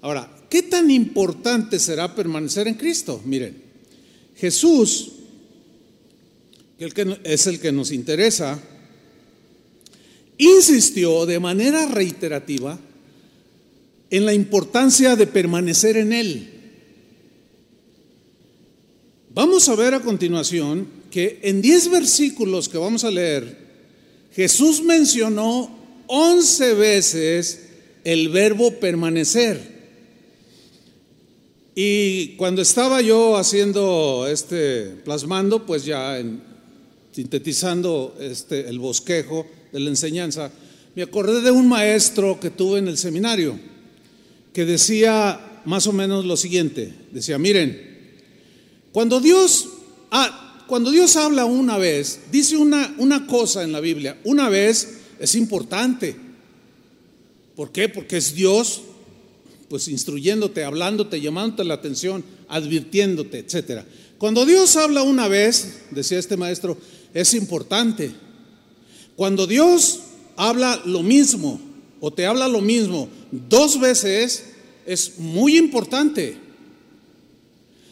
Ahora, 0.00 0.30
¿qué 0.48 0.62
tan 0.62 0.90
importante 0.90 1.78
será 1.78 2.14
permanecer 2.14 2.68
en 2.68 2.74
Cristo? 2.74 3.20
Miren, 3.24 3.62
Jesús, 4.36 5.12
que 6.78 7.18
es 7.24 7.46
el 7.48 7.58
que 7.58 7.72
nos 7.72 7.90
interesa, 7.90 8.62
insistió 10.38 11.26
de 11.26 11.40
manera 11.40 11.86
reiterativa 11.86 12.78
en 14.10 14.24
la 14.24 14.32
importancia 14.32 15.16
de 15.16 15.26
permanecer 15.26 15.96
en 15.96 16.12
Él. 16.12 16.50
Vamos 19.34 19.68
a 19.68 19.74
ver 19.74 19.94
a 19.94 20.00
continuación 20.00 20.88
que 21.10 21.40
en 21.42 21.60
10 21.60 21.90
versículos 21.90 22.68
que 22.68 22.78
vamos 22.78 23.04
a 23.04 23.10
leer, 23.10 23.56
Jesús 24.32 24.82
mencionó 24.82 25.76
11 26.06 26.74
veces 26.74 27.68
el 28.04 28.28
verbo 28.30 28.72
permanecer. 28.80 29.78
Y 31.74 32.36
cuando 32.36 32.62
estaba 32.62 33.00
yo 33.00 33.36
haciendo 33.36 34.26
este, 34.28 34.96
plasmando, 35.04 35.64
pues 35.64 35.84
ya 35.84 36.20
sintetizando 37.12 38.16
este, 38.18 38.68
el 38.68 38.78
bosquejo 38.78 39.46
de 39.72 39.80
la 39.80 39.90
enseñanza, 39.90 40.50
me 40.94 41.02
acordé 41.02 41.40
de 41.42 41.50
un 41.50 41.68
maestro 41.68 42.40
que 42.40 42.50
tuve 42.50 42.78
en 42.78 42.88
el 42.88 42.98
seminario, 42.98 43.58
que 44.52 44.64
decía 44.64 45.62
más 45.64 45.86
o 45.86 45.92
menos 45.92 46.24
lo 46.24 46.36
siguiente, 46.36 46.92
decía, 47.12 47.38
miren, 47.38 47.88
cuando 48.92 49.20
Dios, 49.20 49.68
ah, 50.10 50.64
cuando 50.66 50.90
Dios 50.90 51.16
habla 51.16 51.44
una 51.44 51.78
vez, 51.78 52.20
dice 52.32 52.56
una, 52.56 52.94
una 52.98 53.26
cosa 53.26 53.62
en 53.62 53.72
la 53.72 53.80
Biblia, 53.80 54.18
una 54.24 54.48
vez 54.48 54.98
es 55.18 55.34
importante. 55.34 56.16
¿Por 57.54 57.70
qué? 57.72 57.88
Porque 57.88 58.16
es 58.16 58.34
Dios 58.34 58.82
pues 59.68 59.88
instruyéndote, 59.88 60.64
hablándote, 60.64 61.20
llamándote 61.20 61.64
la 61.64 61.74
atención, 61.74 62.24
advirtiéndote, 62.48 63.38
etcétera. 63.38 63.84
Cuando 64.16 64.46
Dios 64.46 64.76
habla 64.76 65.02
una 65.02 65.28
vez, 65.28 65.82
decía 65.90 66.18
este 66.18 66.36
maestro, 66.36 66.78
es 67.14 67.34
importante. 67.34 68.10
Cuando 69.18 69.48
Dios 69.48 69.98
habla 70.36 70.80
lo 70.84 71.02
mismo 71.02 71.60
o 71.98 72.12
te 72.12 72.24
habla 72.24 72.46
lo 72.46 72.60
mismo 72.60 73.08
dos 73.32 73.80
veces, 73.80 74.44
es 74.86 75.18
muy 75.18 75.58
importante. 75.58 76.36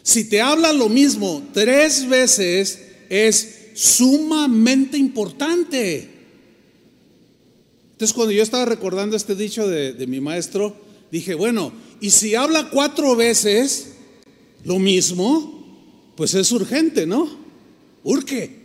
Si 0.03 0.29
te 0.29 0.39
habla 0.39 0.71
lo 0.71 0.87
mismo 0.87 1.43
tres 1.51 2.07
veces, 2.07 2.79
es 3.09 3.71
sumamente 3.73 4.97
importante. 4.97 6.09
Entonces 7.91 8.13
cuando 8.13 8.31
yo 8.31 8.41
estaba 8.41 8.63
recordando 8.63 9.17
este 9.17 9.35
dicho 9.35 9.67
de, 9.67 10.07
mi 10.07 10.21
maestro, 10.21 10.77
dije, 11.11 11.33
bueno, 11.33 11.73
y 11.99 12.11
si 12.11 12.35
habla 12.35 12.69
cuatro 12.69 13.17
veces 13.17 13.95
lo 14.63 14.79
mismo, 14.79 16.13
pues 16.15 16.35
es 16.35 16.53
urgente, 16.53 17.05
¿no? 17.05 17.29
Urge. 18.05 18.56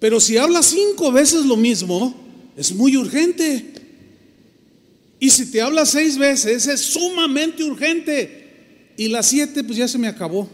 Pero 0.00 0.18
si 0.18 0.38
habla 0.38 0.62
cinco 0.62 1.12
veces 1.12 1.44
lo 1.44 1.56
mismo, 1.56 2.14
es 2.56 2.72
muy 2.72 2.96
urgente. 2.96 3.66
Y 5.20 5.28
si 5.28 5.50
te 5.50 5.60
habla 5.60 5.84
seis 5.84 6.16
veces, 6.16 6.66
es 6.66 6.80
sumamente 6.80 7.62
urgente. 7.62 8.94
Y 8.96 9.08
las 9.08 9.26
siete, 9.26 9.62
pues 9.62 9.76
ya 9.76 9.86
se 9.86 9.98
me 9.98 10.08
acabó. 10.08 10.48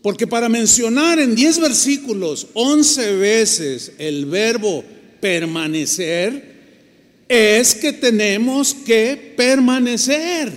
Porque 0.00 0.28
para 0.28 0.48
mencionar 0.48 1.18
en 1.18 1.34
diez 1.34 1.58
versículos 1.58 2.46
once 2.54 3.16
veces 3.16 3.92
el 3.98 4.26
verbo 4.26 4.84
permanecer, 5.20 6.56
es 7.28 7.74
que 7.74 7.92
tenemos 7.92 8.72
que 8.72 9.34
permanecer. 9.36 10.52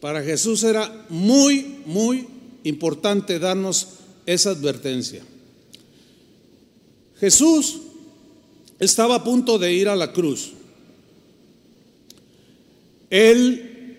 Para 0.00 0.22
Jesús 0.22 0.64
era 0.64 1.06
muy, 1.08 1.76
muy 1.86 2.26
importante 2.68 3.38
darnos 3.38 3.88
esa 4.26 4.50
advertencia. 4.50 5.22
Jesús 7.18 7.80
estaba 8.78 9.16
a 9.16 9.24
punto 9.24 9.58
de 9.58 9.72
ir 9.72 9.88
a 9.88 9.96
la 9.96 10.12
cruz. 10.12 10.52
Él, 13.10 13.96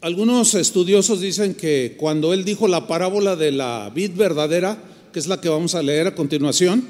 algunos 0.00 0.54
estudiosos 0.54 1.20
dicen 1.20 1.54
que 1.54 1.96
cuando 1.98 2.32
él 2.32 2.44
dijo 2.44 2.66
la 2.66 2.86
parábola 2.86 3.36
de 3.36 3.52
la 3.52 3.92
vid 3.94 4.12
verdadera, 4.12 4.82
que 5.12 5.18
es 5.18 5.26
la 5.26 5.40
que 5.40 5.48
vamos 5.48 5.74
a 5.74 5.82
leer 5.82 6.08
a 6.08 6.14
continuación, 6.14 6.84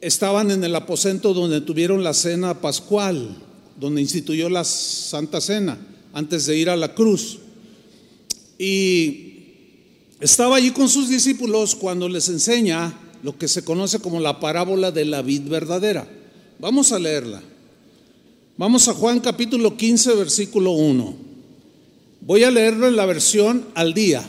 estaban 0.00 0.50
en 0.50 0.62
el 0.62 0.74
aposento 0.76 1.34
donde 1.34 1.60
tuvieron 1.60 2.04
la 2.04 2.14
cena 2.14 2.60
pascual, 2.60 3.36
donde 3.78 4.00
instituyó 4.00 4.48
la 4.48 4.64
Santa 4.64 5.40
Cena 5.40 5.78
antes 6.12 6.46
de 6.46 6.56
ir 6.56 6.70
a 6.70 6.76
la 6.76 6.94
cruz. 6.94 7.38
Y 8.58 9.23
estaba 10.24 10.56
allí 10.56 10.70
con 10.70 10.88
sus 10.88 11.10
discípulos 11.10 11.74
cuando 11.74 12.08
les 12.08 12.30
enseña 12.30 12.98
lo 13.22 13.36
que 13.36 13.46
se 13.46 13.62
conoce 13.62 13.98
como 13.98 14.20
la 14.20 14.40
parábola 14.40 14.90
de 14.90 15.04
la 15.04 15.20
vid 15.20 15.42
verdadera. 15.42 16.08
Vamos 16.58 16.92
a 16.92 16.98
leerla. 16.98 17.42
Vamos 18.56 18.88
a 18.88 18.94
Juan 18.94 19.20
capítulo 19.20 19.76
15, 19.76 20.14
versículo 20.14 20.70
1. 20.70 21.14
Voy 22.22 22.42
a 22.42 22.50
leerlo 22.50 22.88
en 22.88 22.96
la 22.96 23.04
versión 23.04 23.66
al 23.74 23.92
día. 23.92 24.26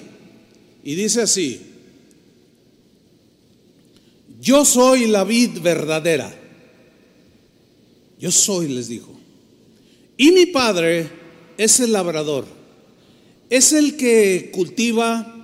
Y 0.83 0.95
dice 0.95 1.21
así, 1.21 1.61
yo 4.41 4.65
soy 4.65 5.07
la 5.07 5.23
vid 5.23 5.61
verdadera. 5.61 6.37
Yo 8.19 8.31
soy, 8.31 8.67
les 8.67 8.89
dijo. 8.89 9.17
Y 10.17 10.33
mi 10.33 10.47
padre 10.47 11.09
es 11.57 11.79
el 11.79 11.93
labrador. 11.93 12.45
Es 13.49 13.71
el 13.71 13.95
que 13.95 14.51
cultiva, 14.53 15.34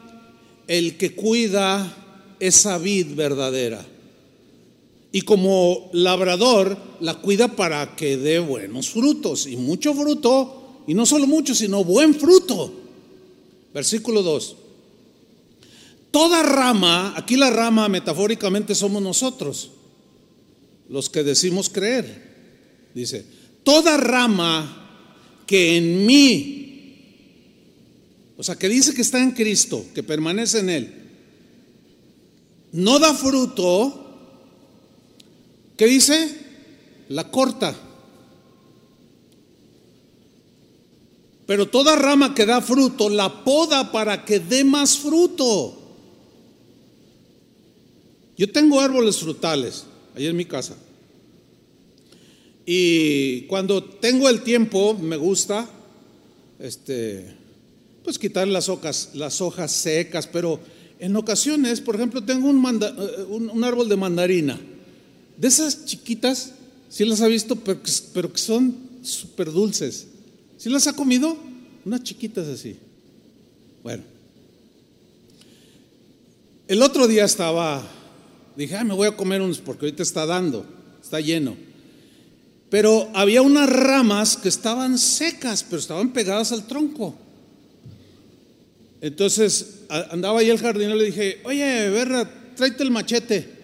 el 0.71 0.95
que 0.95 1.13
cuida 1.13 2.34
esa 2.39 2.77
vid 2.77 3.07
verdadera. 3.13 3.86
Y 5.12 5.23
como 5.23 5.89
labrador 5.91 6.77
la 7.01 7.15
cuida 7.15 7.49
para 7.57 7.97
que 7.97 8.15
dé 8.15 8.39
buenos 8.39 8.89
frutos 8.89 9.47
y 9.47 9.57
mucho 9.57 9.93
fruto, 9.93 10.84
y 10.88 10.93
no 10.93 11.05
solo 11.05 11.27
mucho, 11.27 11.53
sino 11.53 11.84
buen 11.84 12.15
fruto. 12.15 12.71
Versículo 13.73 14.23
2. 14.23 14.55
Toda 16.10 16.41
rama, 16.41 17.15
aquí 17.17 17.36
la 17.36 17.49
rama 17.49 17.89
metafóricamente 17.89 18.73
somos 18.73 19.01
nosotros, 19.01 19.71
los 20.88 21.10
que 21.10 21.25
decimos 21.25 21.69
creer. 21.69 22.31
Dice, 22.95 23.25
toda 23.63 23.97
rama 23.97 25.43
que 25.45 25.75
en 25.75 26.05
mí, 26.05 26.61
o 28.41 28.43
sea, 28.43 28.56
que 28.56 28.67
dice 28.67 28.95
que 28.95 29.04
está 29.04 29.21
en 29.21 29.34
Cristo, 29.34 29.86
que 29.93 30.01
permanece 30.01 30.62
en 30.62 30.69
Él, 30.71 30.93
no 32.71 32.97
da 32.97 33.13
fruto, 33.13 34.17
¿qué 35.77 35.86
dice? 35.86 36.39
La 37.10 37.30
corta. 37.30 37.80
Pero 41.45 41.67
toda 41.67 41.95
rama 41.95 42.34
que 42.34 42.47
da 42.47 42.63
fruto 42.63 43.12
la 43.12 43.43
poda 43.43 43.91
para 43.91 44.25
que 44.25 44.39
dé 44.39 44.63
más 44.63 44.97
fruto. 44.97 45.80
Yo 48.36 48.51
tengo 48.51 48.82
árboles 48.82 49.19
frutales 49.19 49.84
ahí 50.15 50.25
en 50.25 50.36
mi 50.36 50.45
casa. 50.45 50.75
Y 52.65 53.41
cuando 53.41 53.84
tengo 53.84 54.27
el 54.27 54.41
tiempo, 54.41 54.95
me 54.95 55.17
gusta, 55.17 55.69
este, 56.58 57.39
pues 58.03 58.17
quitar 58.17 58.47
las 58.47 58.69
hojas, 58.69 59.09
las 59.13 59.41
hojas 59.41 59.71
secas, 59.71 60.27
pero 60.27 60.59
en 60.99 61.15
ocasiones, 61.15 61.81
por 61.81 61.95
ejemplo, 61.95 62.23
tengo 62.23 62.49
eh, 62.49 63.23
un, 63.29 63.63
árbol 63.63 63.89
de 63.89 63.97
mandarina, 63.97 64.59
de 65.37 65.47
esas 65.47 65.85
chiquitas, 65.85 66.53
si 66.89 67.05
las 67.05 67.21
ha 67.21 67.27
visto, 67.27 67.55
pero 67.55 68.31
que 68.31 68.37
son 68.39 68.75
súper 69.01 69.51
dulces. 69.51 70.07
¿Sí 70.57 70.69
las 70.69 70.85
ha 70.87 70.93
comido? 70.93 71.35
Unas 71.85 72.03
chiquitas 72.03 72.47
así. 72.47 72.75
Bueno. 73.81 74.03
El 76.67 76.81
otro 76.83 77.07
día 77.07 77.25
estaba, 77.25 77.81
dije, 78.55 78.75
ah, 78.75 78.83
me 78.83 78.93
voy 78.93 79.07
a 79.07 79.17
comer 79.17 79.41
unos 79.41 79.57
porque 79.59 79.85
ahorita 79.85 80.03
está 80.03 80.25
dando, 80.25 80.65
está 81.01 81.19
lleno. 81.19 81.55
Pero 82.69 83.09
había 83.13 83.41
unas 83.41 83.69
ramas 83.69 84.37
que 84.37 84.47
estaban 84.47 84.97
secas, 84.97 85.63
pero 85.63 85.79
estaban 85.79 86.13
pegadas 86.13 86.51
al 86.51 86.67
tronco. 86.67 87.15
Entonces 89.01 89.79
andaba 89.89 90.39
ahí 90.39 90.49
el 90.49 90.59
jardinero 90.59 90.95
y 90.95 90.99
le 90.99 91.05
dije, 91.05 91.41
oye, 91.43 91.89
Berra, 91.89 92.53
tráete 92.55 92.83
el 92.83 92.91
machete. 92.91 93.61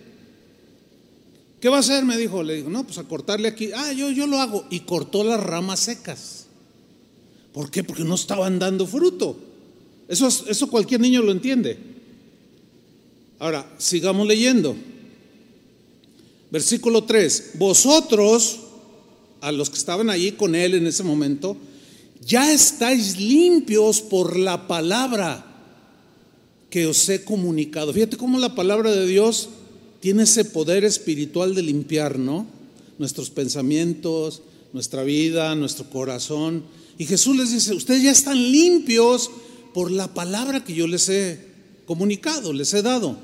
¿Qué 1.59 1.69
va 1.69 1.77
a 1.77 1.79
hacer? 1.79 2.03
Me 2.05 2.17
dijo. 2.17 2.43
Le 2.43 2.55
digo, 2.55 2.69
no, 2.69 2.83
pues 2.83 2.97
a 2.97 3.03
cortarle 3.03 3.47
aquí. 3.47 3.71
Ah, 3.75 3.93
yo, 3.93 4.09
yo 4.11 4.27
lo 4.27 4.39
hago. 4.39 4.65
Y 4.69 4.81
cortó 4.81 5.23
las 5.23 5.41
ramas 5.41 5.79
secas. 5.79 6.47
¿Por 7.53 7.71
qué? 7.71 7.83
Porque 7.83 8.03
no 8.03 8.15
estaban 8.15 8.59
dando 8.59 8.85
fruto. 8.85 9.37
Eso, 10.07 10.27
eso 10.27 10.69
cualquier 10.69 11.01
niño 11.01 11.21
lo 11.21 11.31
entiende. 11.31 11.77
Ahora, 13.39 13.71
sigamos 13.77 14.27
leyendo. 14.27 14.75
Versículo 16.51 17.03
3. 17.03 17.51
Vosotros 17.55 18.59
a 19.41 19.51
los 19.51 19.69
que 19.69 19.77
estaban 19.77 20.09
allí 20.09 20.31
con 20.31 20.55
él 20.55 20.75
en 20.75 20.87
ese 20.87 21.03
momento, 21.03 21.57
ya 22.25 22.51
estáis 22.51 23.17
limpios 23.17 24.01
por 24.01 24.37
la 24.37 24.67
palabra 24.67 25.45
que 26.69 26.85
os 26.87 27.07
he 27.09 27.23
comunicado. 27.23 27.93
Fíjate 27.93 28.17
cómo 28.17 28.39
la 28.39 28.55
palabra 28.55 28.91
de 28.91 29.05
Dios 29.05 29.49
tiene 29.99 30.23
ese 30.23 30.45
poder 30.45 30.83
espiritual 30.83 31.55
de 31.55 31.63
limpiar, 31.63 32.19
¿no? 32.19 32.45
Nuestros 32.97 33.29
pensamientos, 33.29 34.41
nuestra 34.73 35.03
vida, 35.03 35.55
nuestro 35.55 35.89
corazón. 35.89 36.63
Y 36.97 37.05
Jesús 37.05 37.35
les 37.35 37.51
dice, 37.51 37.73
ustedes 37.73 38.03
ya 38.03 38.11
están 38.11 38.37
limpios 38.51 39.29
por 39.73 39.91
la 39.91 40.13
palabra 40.13 40.63
que 40.63 40.73
yo 40.73 40.87
les 40.87 41.09
he 41.09 41.39
comunicado, 41.85 42.53
les 42.53 42.73
he 42.73 42.81
dado. 42.81 43.17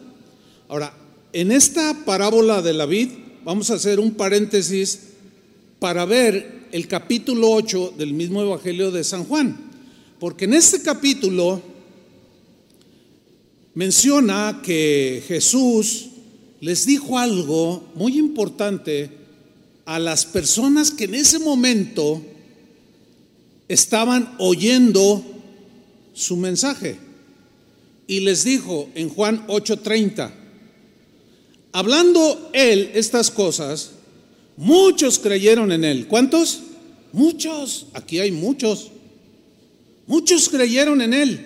Ahora, 0.68 0.96
en 1.34 1.52
esta 1.52 2.06
parábola 2.06 2.62
de 2.62 2.74
la 2.74 2.86
vid, 2.86 3.10
vamos 3.44 3.70
a 3.70 3.76
hacer 3.76 4.00
un 4.00 4.12
paréntesis 4.12 5.00
para 5.80 6.06
ver 6.06 6.63
el 6.74 6.88
capítulo 6.88 7.52
8 7.52 7.94
del 8.00 8.14
mismo 8.14 8.42
Evangelio 8.42 8.90
de 8.90 9.04
San 9.04 9.26
Juan. 9.26 9.56
Porque 10.20 10.46
en 10.46 10.56
este 10.56 10.82
capítulo 10.82 11.62
menciona 13.76 14.60
que 14.64 15.24
Jesús 15.28 16.08
les 16.62 16.88
dijo 16.88 17.20
algo 17.20 17.92
muy 17.94 18.18
importante 18.18 19.12
a 19.86 20.00
las 20.00 20.26
personas 20.26 20.90
que 20.90 21.04
en 21.04 21.14
ese 21.14 21.38
momento 21.38 22.24
estaban 23.68 24.34
oyendo 24.40 25.24
su 26.16 26.38
mensaje. 26.38 26.98
Y 28.08 28.22
les 28.22 28.44
dijo 28.46 28.90
en 28.96 29.10
Juan 29.10 29.46
8:30, 29.48 30.34
hablando 31.72 32.50
él 32.52 32.90
estas 32.96 33.30
cosas, 33.30 33.92
Muchos 34.58 35.20
creyeron 35.20 35.72
en 35.72 35.84
él. 35.84 36.08
¿Cuántos? 36.08 36.62
Muchos. 37.12 37.88
Aquí 37.94 38.20
hay 38.20 38.32
muchos. 38.32 38.92
Muchos 40.06 40.50
creyeron 40.50 41.02
en 41.02 41.14
él. 41.14 41.40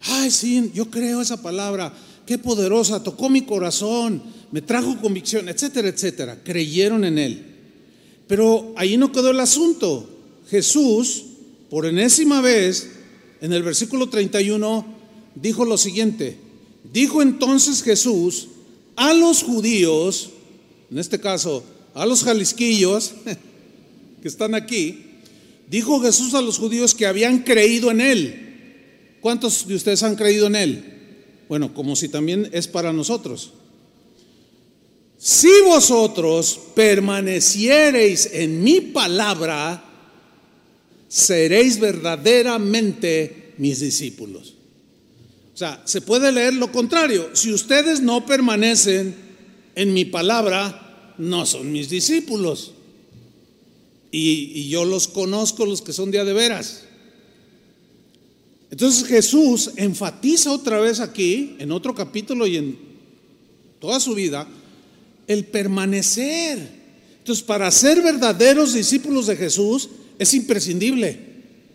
Ay, 0.00 0.30
sí, 0.30 0.70
yo 0.74 0.90
creo 0.90 1.20
esa 1.20 1.40
palabra. 1.40 1.92
Qué 2.26 2.38
poderosa. 2.38 3.02
Tocó 3.02 3.28
mi 3.28 3.42
corazón. 3.42 4.22
Me 4.50 4.62
trajo 4.62 5.00
convicción, 5.00 5.48
etcétera, 5.48 5.88
etcétera. 5.88 6.40
Creyeron 6.42 7.04
en 7.04 7.18
él. 7.18 7.46
Pero 8.26 8.72
ahí 8.76 8.96
no 8.96 9.12
quedó 9.12 9.30
el 9.30 9.40
asunto. 9.40 10.08
Jesús, 10.48 11.24
por 11.70 11.86
enésima 11.86 12.40
vez, 12.40 12.90
en 13.40 13.52
el 13.52 13.62
versículo 13.62 14.08
31, 14.08 14.86
dijo 15.34 15.64
lo 15.64 15.76
siguiente. 15.76 16.38
Dijo 16.92 17.22
entonces 17.22 17.82
Jesús, 17.82 18.48
a 18.96 19.12
los 19.12 19.42
judíos, 19.42 20.30
en 20.90 20.98
este 20.98 21.18
caso 21.18 21.64
a 21.94 22.04
los 22.04 22.24
jalisquillos 22.24 23.14
que 24.22 24.28
están 24.28 24.54
aquí, 24.54 25.04
dijo 25.68 26.00
Jesús 26.00 26.34
a 26.34 26.42
los 26.42 26.58
judíos 26.58 26.94
que 26.94 27.06
habían 27.06 27.40
creído 27.40 27.90
en 27.90 28.00
Él. 28.00 28.40
¿Cuántos 29.20 29.66
de 29.66 29.74
ustedes 29.76 30.02
han 30.02 30.16
creído 30.16 30.48
en 30.48 30.56
Él? 30.56 30.84
Bueno, 31.48 31.72
como 31.72 31.96
si 31.96 32.08
también 32.08 32.50
es 32.52 32.68
para 32.68 32.92
nosotros. 32.92 33.52
Si 35.18 35.50
vosotros 35.64 36.60
permaneciereis 36.74 38.28
en 38.32 38.62
mi 38.62 38.80
palabra, 38.80 39.82
seréis 41.08 41.78
verdaderamente 41.78 43.54
mis 43.56 43.80
discípulos. 43.80 44.54
O 45.54 45.56
sea, 45.56 45.80
se 45.84 46.00
puede 46.00 46.32
leer 46.32 46.54
lo 46.54 46.72
contrario. 46.72 47.30
Si 47.34 47.52
ustedes 47.52 48.00
no 48.00 48.26
permanecen 48.26 49.14
en 49.76 49.94
mi 49.94 50.04
palabra, 50.04 50.83
no 51.18 51.46
son 51.46 51.72
mis 51.72 51.88
discípulos. 51.88 52.72
Y, 54.10 54.68
yo 54.68 54.84
los 54.84 55.08
conozco, 55.08 55.66
los 55.66 55.82
que 55.82 55.92
son 55.92 56.10
día 56.10 56.24
de 56.24 56.32
veras. 56.32 56.84
Entonces 58.70 59.06
Jesús 59.06 59.72
enfatiza 59.76 60.52
otra 60.52 60.80
vez 60.80 61.00
aquí, 61.00 61.56
en 61.58 61.72
otro 61.72 61.94
capítulo 61.94 62.46
y 62.46 62.56
en 62.56 62.78
toda 63.80 63.98
su 64.00 64.14
vida, 64.14 64.46
el 65.26 65.44
permanecer. 65.46 66.84
Entonces, 67.18 67.44
para 67.44 67.70
ser 67.70 68.02
verdaderos 68.02 68.74
discípulos 68.74 69.26
de 69.26 69.36
Jesús 69.36 69.88
es 70.18 70.34
imprescindible 70.34 71.18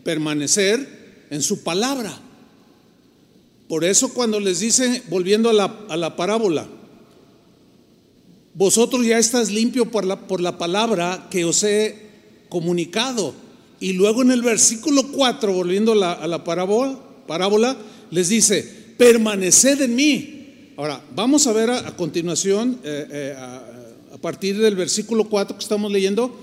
permanecer 0.03 1.27
en 1.29 1.41
su 1.41 1.61
palabra. 1.63 2.21
Por 3.67 3.83
eso 3.83 4.13
cuando 4.13 4.39
les 4.39 4.61
dice, 4.61 5.03
volviendo 5.09 5.49
a 5.49 5.53
la, 5.53 5.85
a 5.89 5.97
la 5.97 6.15
parábola, 6.15 6.67
vosotros 8.53 9.05
ya 9.05 9.17
estás 9.17 9.51
limpio 9.51 9.91
por 9.91 10.05
la, 10.05 10.27
por 10.27 10.41
la 10.41 10.57
palabra 10.57 11.27
que 11.29 11.45
os 11.45 11.63
he 11.63 12.09
comunicado. 12.49 13.33
Y 13.79 13.93
luego 13.93 14.21
en 14.21 14.31
el 14.31 14.41
versículo 14.41 15.11
4, 15.11 15.53
volviendo 15.53 15.93
a 15.93 16.27
la, 16.27 16.43
parábola, 16.43 17.77
les 18.11 18.29
dice, 18.29 18.63
permaneced 18.97 19.81
en 19.81 19.95
mí. 19.95 20.73
Ahora, 20.75 21.01
vamos 21.15 21.47
a 21.47 21.53
ver 21.53 21.69
a, 21.69 21.95
continuación, 21.95 22.79
eh, 22.83 23.07
eh, 23.11 23.35
a, 23.37 23.65
a 24.13 24.17
partir 24.17 24.57
del 24.57 24.75
versículo 24.75 25.25
4 25.25 25.55
que 25.55 25.63
estamos 25.63 25.91
leyendo, 25.91 26.35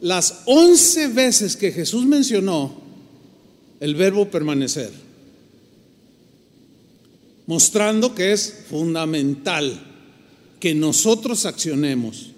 las 0.00 0.42
11 0.46 1.08
veces 1.08 1.56
que 1.56 1.72
Jesús 1.72 2.06
mencionó 2.06 2.80
el 3.80 3.94
verbo 3.94 4.30
permanecer, 4.30 4.90
mostrando 7.46 8.14
que 8.14 8.32
es 8.32 8.64
fundamental 8.70 9.89
que 10.60 10.74
nosotros 10.74 11.46
accionemos. 11.46 12.30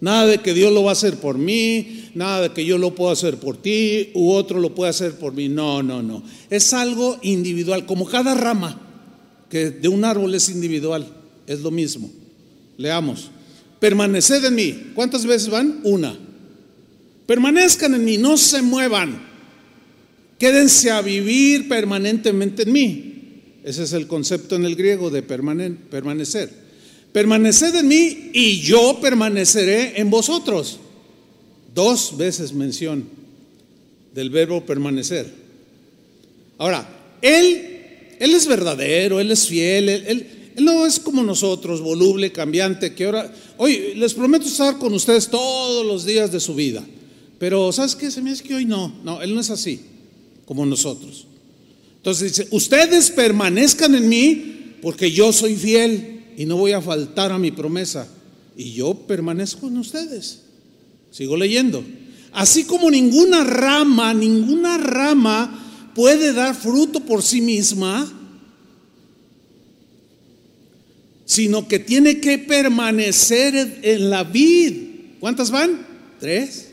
Nada 0.00 0.26
de 0.26 0.38
que 0.38 0.54
Dios 0.54 0.72
lo 0.72 0.84
va 0.84 0.90
a 0.90 0.92
hacer 0.92 1.16
por 1.16 1.38
mí, 1.38 2.10
nada 2.14 2.42
de 2.42 2.52
que 2.52 2.64
yo 2.64 2.78
lo 2.78 2.94
puedo 2.94 3.10
hacer 3.10 3.38
por 3.38 3.56
ti 3.56 4.10
u 4.14 4.30
otro 4.30 4.60
lo 4.60 4.74
puede 4.74 4.90
hacer 4.90 5.14
por 5.14 5.32
mí. 5.32 5.48
No, 5.48 5.82
no, 5.82 6.02
no. 6.02 6.22
Es 6.50 6.72
algo 6.72 7.18
individual, 7.22 7.84
como 7.84 8.06
cada 8.06 8.34
rama 8.34 8.80
que 9.50 9.70
de 9.70 9.88
un 9.88 10.04
árbol 10.04 10.34
es 10.34 10.48
individual, 10.50 11.08
es 11.46 11.60
lo 11.60 11.72
mismo. 11.72 12.10
Leamos. 12.76 13.30
Permaneced 13.80 14.44
en 14.44 14.54
mí. 14.54 14.92
¿Cuántas 14.94 15.26
veces 15.26 15.48
van? 15.48 15.80
Una. 15.82 16.16
Permanezcan 17.26 17.94
en 17.94 18.04
mí, 18.04 18.18
no 18.18 18.36
se 18.36 18.62
muevan. 18.62 19.26
Quédense 20.38 20.90
a 20.90 21.02
vivir 21.02 21.68
permanentemente 21.68 22.62
en 22.62 22.72
mí. 22.72 23.14
Ese 23.64 23.82
es 23.82 23.92
el 23.92 24.06
concepto 24.06 24.54
en 24.54 24.64
el 24.64 24.76
griego 24.76 25.10
de 25.10 25.22
permanecer. 25.22 26.67
Permaneced 27.12 27.74
en 27.74 27.88
mí 27.88 28.30
y 28.32 28.60
yo 28.60 28.98
permaneceré 29.00 30.00
en 30.00 30.10
vosotros. 30.10 30.78
Dos 31.74 32.16
veces 32.16 32.52
mención 32.52 33.04
del 34.14 34.30
verbo 34.30 34.64
permanecer. 34.64 35.32
Ahora, 36.58 37.16
Él, 37.22 38.16
Él 38.18 38.34
es 38.34 38.46
verdadero, 38.46 39.20
Él 39.20 39.30
es 39.30 39.46
fiel, 39.46 39.88
Él, 39.88 40.26
no 40.60 40.84
es 40.84 40.98
como 40.98 41.22
nosotros, 41.22 41.80
voluble, 41.80 42.32
cambiante, 42.32 42.94
que 42.94 43.04
ahora, 43.04 43.32
hoy 43.58 43.94
les 43.94 44.12
prometo 44.12 44.46
estar 44.46 44.76
con 44.78 44.92
ustedes 44.92 45.28
todos 45.28 45.86
los 45.86 46.04
días 46.04 46.32
de 46.32 46.40
su 46.40 46.54
vida. 46.54 46.84
Pero, 47.38 47.70
¿sabes 47.72 47.94
qué? 47.94 48.10
Se 48.10 48.20
me 48.20 48.32
hace 48.32 48.42
que 48.42 48.56
hoy 48.56 48.64
no. 48.64 48.92
No, 49.04 49.22
Él 49.22 49.34
no 49.34 49.40
es 49.40 49.50
así, 49.50 49.80
como 50.44 50.66
nosotros. 50.66 51.26
Entonces 51.96 52.36
dice, 52.36 52.48
ustedes 52.50 53.10
permanezcan 53.10 53.94
en 53.94 54.08
mí 54.08 54.74
porque 54.82 55.12
yo 55.12 55.32
soy 55.32 55.54
fiel 55.54 56.17
y 56.38 56.46
no 56.46 56.56
voy 56.56 56.70
a 56.70 56.80
faltar 56.80 57.32
a 57.32 57.38
mi 57.38 57.50
promesa. 57.50 58.06
Y 58.56 58.72
yo 58.72 58.94
permanezco 58.94 59.66
en 59.66 59.76
ustedes. 59.78 60.42
Sigo 61.10 61.36
leyendo. 61.36 61.84
Así 62.30 62.62
como 62.62 62.92
ninguna 62.92 63.42
rama, 63.42 64.14
ninguna 64.14 64.78
rama 64.78 65.90
puede 65.96 66.32
dar 66.32 66.54
fruto 66.54 67.00
por 67.00 67.24
sí 67.24 67.40
misma, 67.40 68.08
sino 71.24 71.66
que 71.66 71.80
tiene 71.80 72.20
que 72.20 72.38
permanecer 72.38 73.80
en 73.82 74.08
la 74.08 74.22
vid. 74.22 75.16
¿Cuántas 75.18 75.50
van? 75.50 75.84
Tres. 76.20 76.68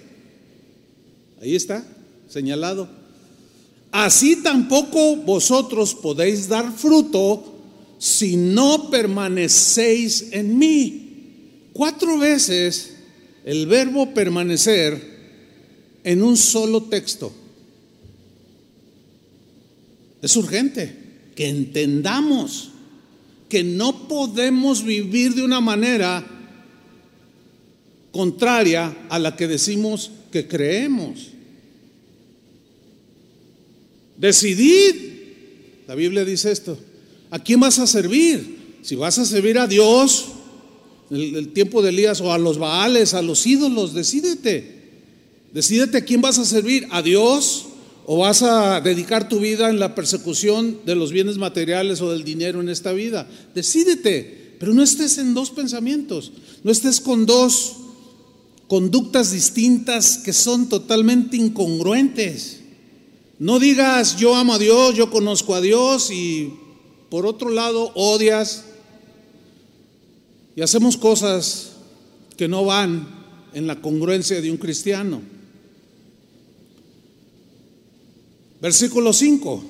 Ahí 1.41 1.55
está, 1.55 1.83
señalado. 2.27 2.87
Así 3.91 4.35
tampoco 4.35 5.15
vosotros 5.15 5.95
podéis 5.95 6.47
dar 6.47 6.71
fruto 6.71 7.54
si 7.97 8.35
no 8.35 8.89
permanecéis 8.89 10.27
en 10.31 10.57
mí. 10.57 11.01
Cuatro 11.73 12.17
veces 12.17 12.93
el 13.45 13.67
verbo 13.67 14.13
permanecer 14.13 15.15
en 16.03 16.23
un 16.23 16.37
solo 16.37 16.83
texto. 16.83 17.33
Es 20.21 20.35
urgente 20.35 20.95
que 21.35 21.47
entendamos 21.47 22.71
que 23.49 23.63
no 23.63 24.07
podemos 24.07 24.83
vivir 24.83 25.35
de 25.35 25.43
una 25.43 25.61
manera 25.61 26.25
contraria 28.11 29.05
a 29.09 29.19
la 29.19 29.35
que 29.35 29.47
decimos 29.47 30.09
que 30.31 30.47
creemos. 30.47 31.31
Decidid, 34.17 34.95
la 35.87 35.95
Biblia 35.95 36.23
dice 36.25 36.51
esto, 36.51 36.79
¿A 37.35 37.39
quién 37.39 37.59
vas 37.59 37.79
a 37.79 37.85
servir? 37.85 38.77
Si 38.81 38.95
vas 38.95 39.19
a 39.19 39.25
servir 39.25 39.57
a 39.57 39.67
Dios, 39.67 40.27
en 41.09 41.35
el 41.35 41.49
tiempo 41.49 41.81
de 41.81 41.89
Elías, 41.89 42.21
o 42.21 42.31
a 42.31 42.37
los 42.37 42.57
Baales, 42.57 43.13
a 43.13 43.21
los 43.21 43.45
ídolos, 43.45 43.93
decídete. 43.93 44.83
Decídete 45.53 45.97
a 45.97 46.05
quién 46.05 46.21
vas 46.21 46.39
a 46.39 46.45
servir, 46.45 46.87
a 46.91 47.01
Dios, 47.01 47.65
o 48.05 48.19
vas 48.19 48.41
a 48.41 48.79
dedicar 48.79 49.27
tu 49.27 49.41
vida 49.41 49.69
en 49.69 49.79
la 49.79 49.95
persecución 49.95 50.77
de 50.85 50.95
los 50.95 51.11
bienes 51.11 51.37
materiales 51.37 51.99
o 51.99 52.09
del 52.09 52.23
dinero 52.23 52.61
en 52.61 52.69
esta 52.69 52.93
vida. 52.93 53.27
Decídete, 53.53 54.55
pero 54.57 54.73
no 54.73 54.81
estés 54.81 55.17
en 55.17 55.33
dos 55.33 55.49
pensamientos, 55.49 56.31
no 56.63 56.71
estés 56.71 57.01
con 57.01 57.25
dos 57.25 57.73
conductas 58.69 59.31
distintas 59.31 60.19
que 60.19 60.31
son 60.31 60.69
totalmente 60.69 61.35
incongruentes. 61.35 62.61
No 63.39 63.59
digas 63.59 64.15
yo 64.15 64.35
amo 64.35 64.53
a 64.53 64.57
Dios, 64.57 64.95
yo 64.95 65.11
conozco 65.11 65.53
a 65.53 65.59
Dios 65.59 66.09
y 66.11 66.53
por 67.15 67.25
otro 67.25 67.49
lado 67.49 67.93
odias 67.95 68.65
y 70.53 70.61
hacemos 70.61 70.97
cosas 70.97 71.71
que 72.35 72.49
no 72.49 72.65
van 72.65 73.07
en 73.53 73.67
la 73.67 73.79
congruencia 73.79 74.41
de 74.41 74.51
un 74.51 74.57
cristiano. 74.57 75.21
Versículo 78.59 79.13
5. 79.13 79.63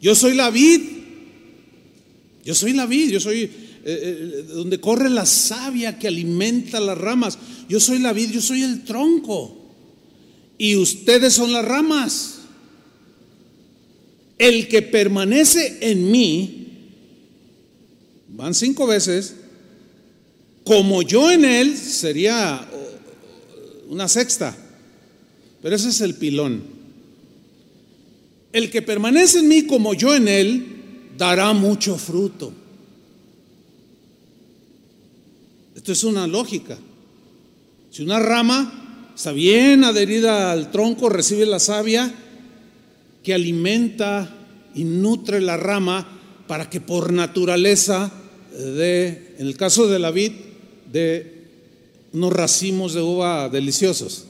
Yo 0.00 0.14
soy 0.14 0.34
la 0.34 0.48
vid. 0.48 0.80
Yo 2.42 2.54
soy 2.54 2.72
la 2.72 2.86
vid. 2.86 3.10
Yo 3.10 3.20
soy 3.20 3.42
eh, 3.42 3.50
eh, 3.84 4.46
donde 4.48 4.80
corre 4.80 5.10
la 5.10 5.26
savia 5.26 5.98
que 5.98 6.08
alimenta 6.08 6.80
las 6.80 6.96
ramas. 6.96 7.38
Yo 7.68 7.80
soy 7.80 7.98
la 7.98 8.14
vid. 8.14 8.30
Yo 8.30 8.40
soy 8.40 8.62
el 8.62 8.82
tronco. 8.82 9.54
Y 10.56 10.76
ustedes 10.76 11.34
son 11.34 11.52
las 11.52 11.66
ramas. 11.66 12.35
El 14.38 14.68
que 14.68 14.82
permanece 14.82 15.78
en 15.80 16.10
mí, 16.10 16.66
van 18.28 18.54
cinco 18.54 18.86
veces, 18.86 19.34
como 20.64 21.02
yo 21.02 21.30
en 21.30 21.44
él, 21.44 21.76
sería 21.76 22.68
una 23.88 24.08
sexta, 24.08 24.56
pero 25.62 25.76
ese 25.76 25.88
es 25.88 26.00
el 26.00 26.16
pilón. 26.16 26.62
El 28.52 28.70
que 28.70 28.82
permanece 28.82 29.38
en 29.38 29.48
mí 29.48 29.66
como 29.66 29.94
yo 29.94 30.14
en 30.14 30.28
él, 30.28 30.66
dará 31.16 31.52
mucho 31.52 31.96
fruto. 31.96 32.52
Esto 35.74 35.92
es 35.92 36.04
una 36.04 36.26
lógica. 36.26 36.78
Si 37.90 38.02
una 38.02 38.18
rama 38.18 39.12
está 39.14 39.32
bien 39.32 39.84
adherida 39.84 40.52
al 40.52 40.70
tronco, 40.70 41.08
recibe 41.08 41.46
la 41.46 41.58
savia, 41.58 42.12
que 43.26 43.34
alimenta 43.34 44.32
y 44.72 44.84
nutre 44.84 45.40
la 45.40 45.56
rama 45.56 46.06
para 46.46 46.70
que 46.70 46.80
por 46.80 47.12
naturaleza 47.12 48.12
de, 48.56 49.34
en 49.36 49.48
el 49.48 49.56
caso 49.56 49.88
de 49.88 49.98
la 49.98 50.12
vid, 50.12 50.30
de 50.92 51.48
unos 52.12 52.32
racimos 52.32 52.94
de 52.94 53.00
uva 53.00 53.48
deliciosos. 53.48 54.26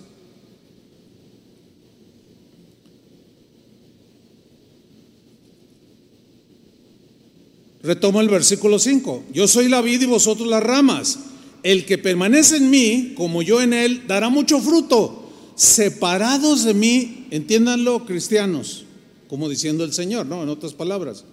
Retomo 7.83 8.23
el 8.23 8.31
versículo 8.31 8.79
5. 8.79 9.25
Yo 9.35 9.47
soy 9.47 9.69
la 9.69 9.83
vid 9.83 10.01
y 10.01 10.07
vosotros 10.07 10.49
las 10.49 10.63
ramas. 10.63 11.19
El 11.63 11.85
que 11.85 11.99
permanece 11.99 12.57
en 12.57 12.71
mí, 12.71 13.13
como 13.15 13.43
yo 13.43 13.61
en 13.61 13.75
él, 13.75 14.05
dará 14.07 14.31
mucho 14.31 14.59
fruto. 14.59 15.31
Separados 15.55 16.65
de 16.65 16.73
mí, 16.73 17.27
entiéndanlo 17.31 18.07
cristianos, 18.07 18.86
como 19.29 19.49
diciendo 19.49 19.85
el 19.85 19.93
Señor, 19.93 20.27
¿no? 20.27 20.43
En 20.43 20.49
otras 20.49 20.73
palabras. 20.73 21.25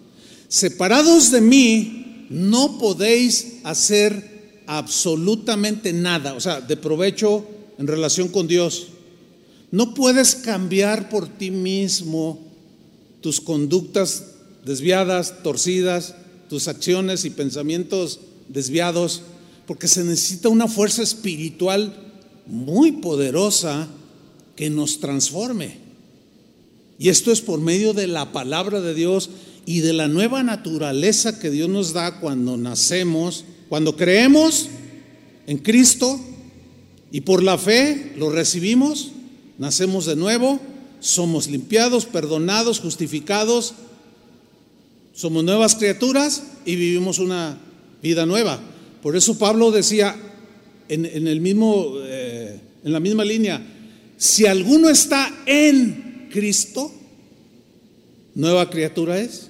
Separados 0.47 1.32
de 1.32 1.41
mí, 1.41 2.27
no 2.29 2.77
podéis 2.77 3.60
hacer 3.63 4.62
absolutamente 4.65 5.93
nada, 5.93 6.34
o 6.34 6.39
sea, 6.39 6.62
de 6.62 6.77
provecho 6.77 7.45
en 7.77 7.88
relación 7.88 8.27
con 8.29 8.47
Dios. 8.47 8.88
No 9.71 9.93
puedes 9.93 10.36
cambiar 10.36 11.10
por 11.10 11.27
ti 11.27 11.51
mismo 11.51 12.39
tus 13.21 13.41
conductas 13.41 14.25
desviadas, 14.65 15.43
torcidas, 15.43 16.15
tus 16.49 16.67
acciones 16.67 17.25
y 17.25 17.29
pensamientos 17.29 18.19
desviados, 18.47 19.23
porque 19.65 19.88
se 19.88 20.03
necesita 20.03 20.49
una 20.49 20.67
fuerza 20.67 21.01
espiritual 21.01 21.93
muy 22.45 22.93
poderosa 22.93 23.88
que 24.56 24.69
nos 24.69 24.99
transforme. 24.99 25.82
Y 26.99 27.10
esto 27.10 27.32
es 27.32 27.41
por 27.41 27.60
medio 27.60 27.93
de 27.93 28.08
la 28.08 28.32
palabra 28.32 28.82
de 28.82 28.93
Dios 28.93 29.29
y 29.65 29.79
de 29.79 29.93
la 29.93 30.08
nueva 30.08 30.43
naturaleza 30.43 31.39
que 31.39 31.49
Dios 31.49 31.69
nos 31.69 31.93
da 31.93 32.19
cuando 32.19 32.58
nacemos, 32.58 33.45
cuando 33.69 33.95
creemos 33.95 34.67
en 35.47 35.58
Cristo 35.58 36.19
y 37.12 37.21
por 37.21 37.43
la 37.43 37.58
fe 37.58 38.13
lo 38.17 38.29
recibimos, 38.29 39.12
nacemos 39.58 40.06
de 40.06 40.15
nuevo, 40.15 40.60
somos 40.99 41.47
limpiados, 41.47 42.06
perdonados, 42.06 42.79
justificados 42.79 43.73
somos 45.13 45.43
nuevas 45.43 45.75
criaturas 45.75 46.43
y 46.65 46.75
vivimos 46.75 47.19
una 47.19 47.58
vida 48.01 48.25
nueva. 48.25 48.60
Por 49.03 49.15
eso 49.15 49.38
Pablo 49.38 49.71
decía 49.71 50.15
en, 50.89 51.06
el 51.06 51.39
mismo, 51.39 51.93
eh, 52.01 52.60
en 52.84 52.91
la 52.91 52.99
misma 52.99 53.23
línea, 53.23 53.62
si 54.17 54.47
alguno 54.47 54.89
está 54.89 55.32
en 55.45 56.02
Cristo, 56.33 56.91
nueva 58.33 58.67
criatura 58.67 59.19
es. 59.19 59.49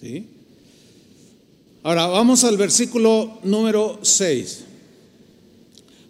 ¿Sí? 0.00 0.26
Ahora 1.84 2.08
vamos 2.08 2.42
al 2.42 2.56
versículo 2.56 3.38
número 3.44 4.00
6. 4.02 4.64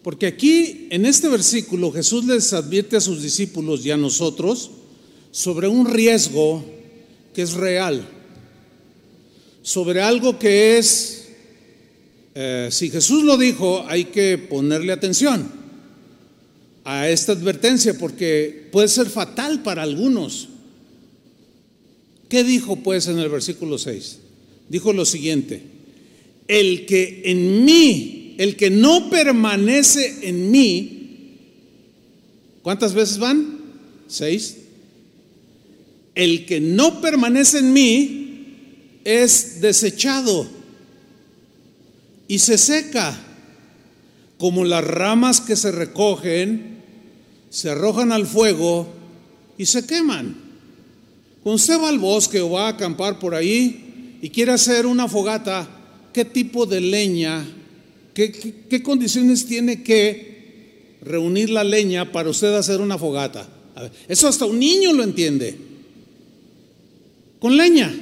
Porque 0.02 0.26
aquí, 0.26 0.88
en 0.90 1.04
este 1.04 1.28
versículo, 1.28 1.92
Jesús 1.92 2.24
les 2.24 2.54
advierte 2.54 2.96
a 2.96 3.00
sus 3.02 3.22
discípulos 3.22 3.84
y 3.84 3.90
a 3.90 3.98
nosotros 3.98 4.70
sobre 5.30 5.68
un 5.68 5.86
riesgo 5.86 6.64
que 7.34 7.42
es 7.42 7.52
real, 7.52 8.08
sobre 9.62 10.00
algo 10.00 10.38
que 10.38 10.78
es, 10.78 11.28
eh, 12.34 12.68
si 12.70 12.88
Jesús 12.88 13.22
lo 13.22 13.36
dijo, 13.36 13.84
hay 13.86 14.06
que 14.06 14.38
ponerle 14.38 14.92
atención 14.92 15.63
a 16.84 17.08
esta 17.08 17.32
advertencia 17.32 17.98
porque 17.98 18.68
puede 18.70 18.88
ser 18.88 19.08
fatal 19.08 19.62
para 19.62 19.82
algunos. 19.82 20.48
¿Qué 22.28 22.44
dijo 22.44 22.76
pues 22.76 23.08
en 23.08 23.18
el 23.18 23.28
versículo 23.28 23.78
6? 23.78 24.18
Dijo 24.68 24.92
lo 24.92 25.04
siguiente, 25.04 25.62
el 26.48 26.86
que 26.86 27.22
en 27.26 27.64
mí, 27.64 28.34
el 28.38 28.56
que 28.56 28.70
no 28.70 29.10
permanece 29.10 30.28
en 30.28 30.50
mí, 30.50 31.36
¿cuántas 32.62 32.94
veces 32.94 33.18
van? 33.18 33.60
Seis 34.06 34.56
el 36.14 36.46
que 36.46 36.60
no 36.60 37.00
permanece 37.00 37.58
en 37.58 37.72
mí 37.72 39.00
es 39.04 39.60
desechado 39.60 40.46
y 42.28 42.38
se 42.38 42.56
seca, 42.56 43.18
como 44.38 44.64
las 44.64 44.84
ramas 44.84 45.40
que 45.40 45.56
se 45.56 45.72
recogen, 45.72 46.73
se 47.54 47.70
arrojan 47.70 48.10
al 48.10 48.26
fuego 48.26 48.88
y 49.56 49.64
se 49.64 49.86
queman. 49.86 50.34
Cuando 51.40 51.54
usted 51.54 51.80
va 51.80 51.88
al 51.88 52.00
bosque 52.00 52.40
o 52.40 52.50
va 52.50 52.66
a 52.66 52.70
acampar 52.70 53.20
por 53.20 53.32
ahí 53.32 54.18
y 54.20 54.28
quiere 54.30 54.50
hacer 54.50 54.86
una 54.86 55.06
fogata, 55.06 55.68
¿qué 56.12 56.24
tipo 56.24 56.66
de 56.66 56.80
leña, 56.80 57.46
qué, 58.12 58.32
qué 58.68 58.82
condiciones 58.82 59.46
tiene 59.46 59.84
que 59.84 60.96
reunir 61.02 61.48
la 61.48 61.62
leña 61.62 62.10
para 62.10 62.28
usted 62.28 62.52
hacer 62.54 62.80
una 62.80 62.98
fogata? 62.98 63.48
eso 64.08 64.26
hasta 64.26 64.46
un 64.46 64.58
niño 64.58 64.92
lo 64.92 65.04
entiende 65.04 65.56
con 67.38 67.56
leña, 67.56 67.94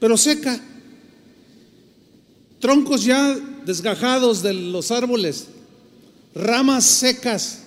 pero 0.00 0.16
seca. 0.16 0.58
Troncos 2.60 3.04
ya 3.04 3.38
desgajados 3.66 4.42
de 4.42 4.54
los 4.54 4.90
árboles, 4.90 5.48
ramas 6.34 6.84
secas, 6.84 7.64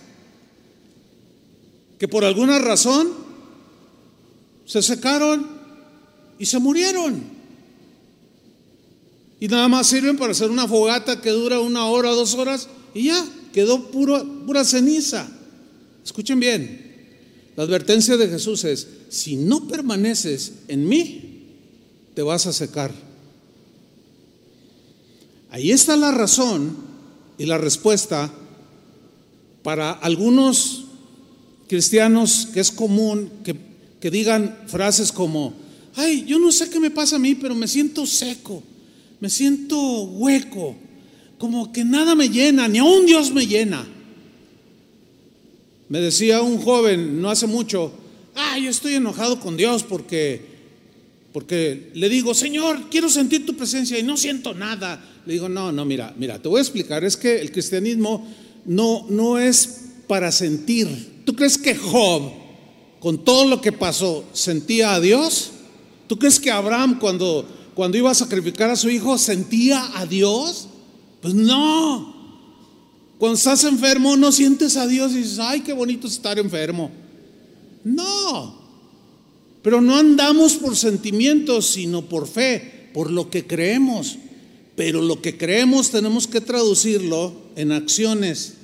que 2.02 2.08
por 2.08 2.26
alguna 2.26 2.58
razón 2.58 3.10
se 4.66 4.82
secaron 4.82 5.46
y 6.40 6.48
se 6.48 6.58
murieron. 6.58 7.22
Y 9.40 9.48
nada 9.48 9.68
más 9.68 9.86
sirven 9.86 10.18
para 10.18 10.32
hacer 10.32 10.50
una 10.50 10.68
fogata 10.68 11.22
que 11.22 11.30
dura 11.30 11.60
una 11.60 11.86
hora, 11.86 12.10
dos 12.10 12.34
horas 12.34 12.68
y 12.96 13.04
ya, 13.04 13.24
quedó 13.54 13.92
puro, 13.92 14.26
pura 14.48 14.66
ceniza. 14.66 15.30
Escuchen 16.04 16.40
bien, 16.40 17.06
la 17.56 17.66
advertencia 17.66 18.18
de 18.18 18.30
Jesús 18.30 18.64
es, 18.64 18.88
si 19.10 19.36
no 19.36 19.68
permaneces 19.68 20.54
en 20.70 20.90
mí, 20.90 21.52
te 22.16 22.24
vas 22.24 22.48
a 22.48 22.54
secar. 22.54 22.92
Ahí 25.52 25.72
está 25.72 25.96
la 25.96 26.12
razón 26.12 26.78
y 27.38 27.46
la 27.46 27.60
respuesta 27.60 28.34
para 29.62 29.92
algunos 29.92 30.86
cristianos 31.72 32.50
que 32.54 32.60
es 32.60 32.70
común 32.70 33.32
que, 33.46 34.12
digan 34.12 34.58
frases 34.68 35.10
como, 35.10 35.54
ay, 35.96 36.26
yo 36.28 36.38
no 36.38 36.52
sé 36.52 36.70
qué 36.70 36.82
me 36.82 36.92
pasa 36.92 37.16
a 37.16 37.20
mí, 37.20 37.34
pero 37.34 37.56
me 37.56 37.66
siento 37.66 38.06
seco, 38.06 38.62
me 39.22 39.30
siento 39.30 39.80
hueco, 40.04 40.76
como 41.38 41.72
que 41.72 41.86
nada 41.86 42.14
me 42.14 42.28
llena, 42.28 42.68
ni 42.68 42.80
aún 42.80 43.06
Dios 43.06 43.32
me 43.32 43.48
llena. 43.48 43.88
Me 45.88 46.02
decía 46.02 46.42
un 46.42 46.58
joven 46.58 47.22
no 47.22 47.30
hace 47.30 47.48
mucho, 47.48 47.94
ah, 48.36 48.60
yo 48.60 48.70
estoy 48.70 48.96
enojado 48.96 49.40
con 49.40 49.56
Dios 49.56 49.84
porque, 49.84 50.42
porque 51.32 51.92
le 51.94 52.10
digo, 52.10 52.34
Señor, 52.34 52.90
quiero 52.92 53.08
sentir 53.08 53.46
tu 53.46 53.56
presencia 53.56 53.98
y 53.98 54.04
no 54.04 54.18
siento 54.18 54.54
nada. 54.54 55.02
Le 55.26 55.36
digo, 55.36 55.48
no, 55.48 55.72
no, 55.72 55.86
mira, 55.86 56.14
mira, 56.18 56.38
te 56.38 56.50
voy 56.50 56.58
a 56.58 56.64
explicar, 56.64 57.06
es 57.06 57.16
que 57.16 57.40
el 57.40 57.50
cristianismo 57.54 58.28
no, 58.66 59.06
no 59.10 59.40
es 59.40 59.86
para 60.08 60.34
sentir. 60.34 61.21
¿Tú 61.26 61.36
crees 61.36 61.58
que 61.58 61.76
Job, 61.76 62.32
con 63.00 63.24
todo 63.24 63.46
lo 63.46 63.62
que 63.62 63.72
pasó, 63.72 64.24
sentía 64.34 64.94
a 64.94 65.00
Dios? 65.00 65.52
¿Tú 66.08 66.18
crees 66.18 66.40
que 66.40 66.52
Abraham 66.52 67.00
cuando, 67.00 67.46
cuando 67.74 67.98
iba 67.98 68.12
a 68.12 68.16
sacrificar 68.16 68.70
a 68.70 68.76
su 68.76 68.90
hijo 68.90 69.18
sentía 69.18 69.98
a 69.98 70.06
Dios? 70.06 70.68
Pues 71.22 71.34
no, 71.34 72.22
cuando 73.22 73.38
estás 73.38 73.64
enfermo 73.66 74.18
no 74.18 74.32
sientes 74.32 74.78
a 74.78 74.88
Dios 74.88 75.12
y 75.12 75.18
dices, 75.18 75.38
ay, 75.38 75.62
qué 75.62 75.74
bonito 75.74 76.08
estar 76.08 76.40
enfermo. 76.40 76.90
No, 77.84 78.60
pero 79.62 79.80
no 79.80 79.96
andamos 79.96 80.56
por 80.56 80.76
sentimientos, 80.76 81.68
sino 81.68 82.02
por 82.02 82.28
fe, 82.28 82.90
por 82.96 83.12
lo 83.12 83.30
que 83.30 83.46
creemos. 83.46 84.18
Pero 84.76 85.04
lo 85.04 85.22
que 85.22 85.38
creemos 85.38 85.92
tenemos 85.92 86.26
que 86.26 86.42
traducirlo 86.42 87.34
en 87.56 87.72
acciones, 87.72 88.56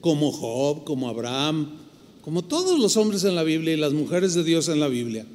como 0.00 0.32
Job, 0.32 0.84
como 0.84 1.08
Abraham, 1.08 1.78
como 2.22 2.44
todos 2.44 2.78
los 2.78 2.96
hombres 2.96 3.24
en 3.24 3.34
la 3.34 3.42
Biblia 3.42 3.74
y 3.74 3.76
las 3.76 3.92
mujeres 3.92 4.34
de 4.34 4.44
Dios 4.44 4.68
en 4.68 4.80
la 4.80 4.88
Biblia. 4.88 5.26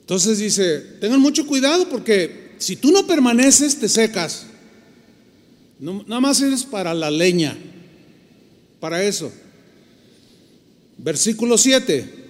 Entonces 0.00 0.38
dice, 0.38 0.80
tengan 1.00 1.20
mucho 1.20 1.46
cuidado 1.46 1.88
porque 1.88 2.54
si 2.58 2.76
tú 2.76 2.92
no 2.92 3.06
permaneces, 3.06 3.78
te 3.78 3.88
secas 3.88 4.46
nada 5.78 6.20
más 6.20 6.40
es 6.40 6.64
para 6.64 6.94
la 6.94 7.10
leña, 7.10 7.56
para 8.80 9.02
eso. 9.02 9.32
Versículo 10.98 11.58
7. 11.58 12.22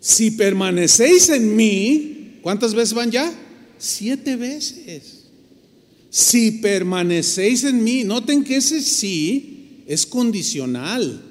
Si 0.00 0.30
permanecéis 0.32 1.28
en 1.28 1.54
mí, 1.56 2.38
¿cuántas 2.42 2.74
veces 2.74 2.94
van 2.94 3.10
ya? 3.10 3.32
Siete 3.78 4.36
veces. 4.36 5.19
Si 6.10 6.50
permanecéis 6.52 7.64
en 7.64 7.82
mí, 7.82 8.04
noten 8.04 8.44
que 8.44 8.56
ese 8.56 8.80
sí 8.82 9.84
es 9.86 10.04
condicional. 10.04 11.22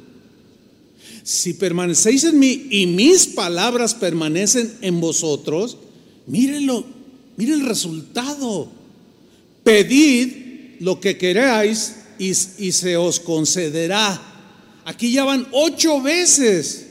Si 1.23 1.53
permanecéis 1.53 2.23
en 2.23 2.39
mí 2.39 2.67
y 2.71 2.87
mis 2.87 3.27
palabras 3.27 3.93
permanecen 3.93 4.73
en 4.81 4.99
vosotros, 4.99 5.77
mírenlo, 6.25 6.85
Mire 7.39 7.53
el 7.53 7.65
resultado. 7.65 8.69
Pedid 9.63 10.81
lo 10.81 10.99
que 10.99 11.17
queráis 11.17 11.95
y, 12.19 12.31
y 12.31 12.73
se 12.73 12.97
os 12.97 13.21
concederá. 13.21 14.21
Aquí 14.83 15.13
ya 15.13 15.23
van 15.23 15.47
ocho 15.53 16.01
veces. 16.01 16.87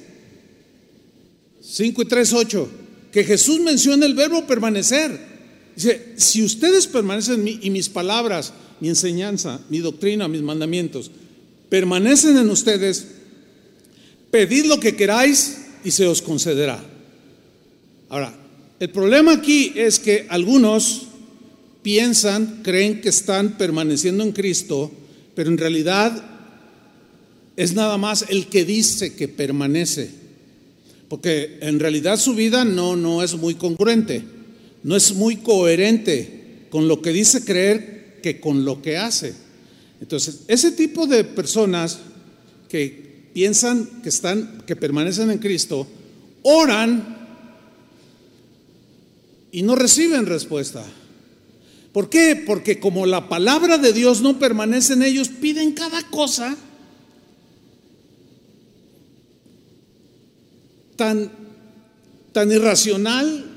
Cinco 1.61 2.01
y 2.01 2.07
tres, 2.07 2.33
ocho. 2.33 2.67
Que 3.13 3.25
Jesús 3.25 3.61
menciona 3.61 4.07
el 4.07 4.15
verbo 4.15 4.47
permanecer. 4.47 5.21
Dice, 5.79 6.15
si 6.17 6.43
ustedes 6.43 6.89
permanecen 6.89 7.35
en 7.35 7.45
mí 7.45 7.61
y 7.63 7.71
mis 7.71 7.89
palabras, 7.89 8.53
mi 8.81 8.89
enseñanza, 8.89 9.61
mi 9.69 9.79
doctrina, 9.79 10.27
mis 10.27 10.43
mandamientos, 10.43 11.09
permanecen 11.69 12.37
en 12.37 12.51
ustedes, 12.51 13.07
pedid 14.33 14.65
lo 14.65 14.81
que 14.81 14.97
queráis 14.97 15.67
y 15.85 15.93
se 15.93 16.09
os 16.09 16.21
concederá. 16.21 16.83
Ahora, 18.09 18.37
el 18.81 18.91
problema 18.91 19.35
aquí 19.35 19.73
es 19.77 20.01
que 20.01 20.27
algunos 20.31 21.03
piensan, 21.85 22.63
creen 22.65 23.01
que 23.01 23.11
están 23.11 23.57
permaneciendo 23.57 24.25
en 24.25 24.33
Cristo, 24.33 24.91
pero 25.37 25.49
en 25.49 25.59
realidad 25.59 26.25
es 27.57 27.73
nada 27.75 27.99
más 27.99 28.25
el 28.31 28.49
que 28.49 28.65
dice 28.65 29.15
que 29.15 29.29
permanece. 29.29 30.11
Porque 31.09 31.59
en 31.61 31.79
realidad 31.79 32.19
su 32.19 32.35
vida 32.35 32.65
no, 32.65 32.97
no 32.97 33.23
es 33.23 33.37
muy 33.37 33.55
congruente, 33.55 34.38
no 34.83 34.97
es 34.97 35.15
muy 35.15 35.37
coherente 35.37 36.67
con 36.71 36.89
lo 36.89 37.03
que 37.03 37.13
dice 37.13 37.45
creer 37.45 38.21
que 38.23 38.41
con 38.41 38.65
lo 38.65 38.83
que 38.83 38.97
hace. 38.97 39.35
Entonces, 40.01 40.41
ese 40.49 40.73
tipo 40.73 41.07
de 41.07 41.25
personas 41.25 41.99
que 42.69 43.31
piensan 43.33 43.87
que 44.03 44.09
están, 44.09 44.63
que 44.67 44.77
permanecen 44.77 45.31
en 45.31 45.39
Cristo, 45.39 45.87
oran 46.43 47.17
y 49.51 49.63
no 49.63 49.75
reciben 49.75 50.27
respuesta. 50.27 50.85
¿Por 51.93 52.11
qué? 52.11 52.37
Porque 52.47 52.79
como 52.79 53.07
la 53.07 53.29
palabra 53.29 53.79
de 53.79 53.93
Dios 53.93 54.21
no 54.21 54.39
permanece 54.39 54.93
en 54.93 55.03
ellos, 55.03 55.29
piden 55.29 55.73
cada 55.73 56.03
cosa 56.11 56.57
tan, 60.97 61.31
tan 62.33 62.53
irracional 62.53 63.48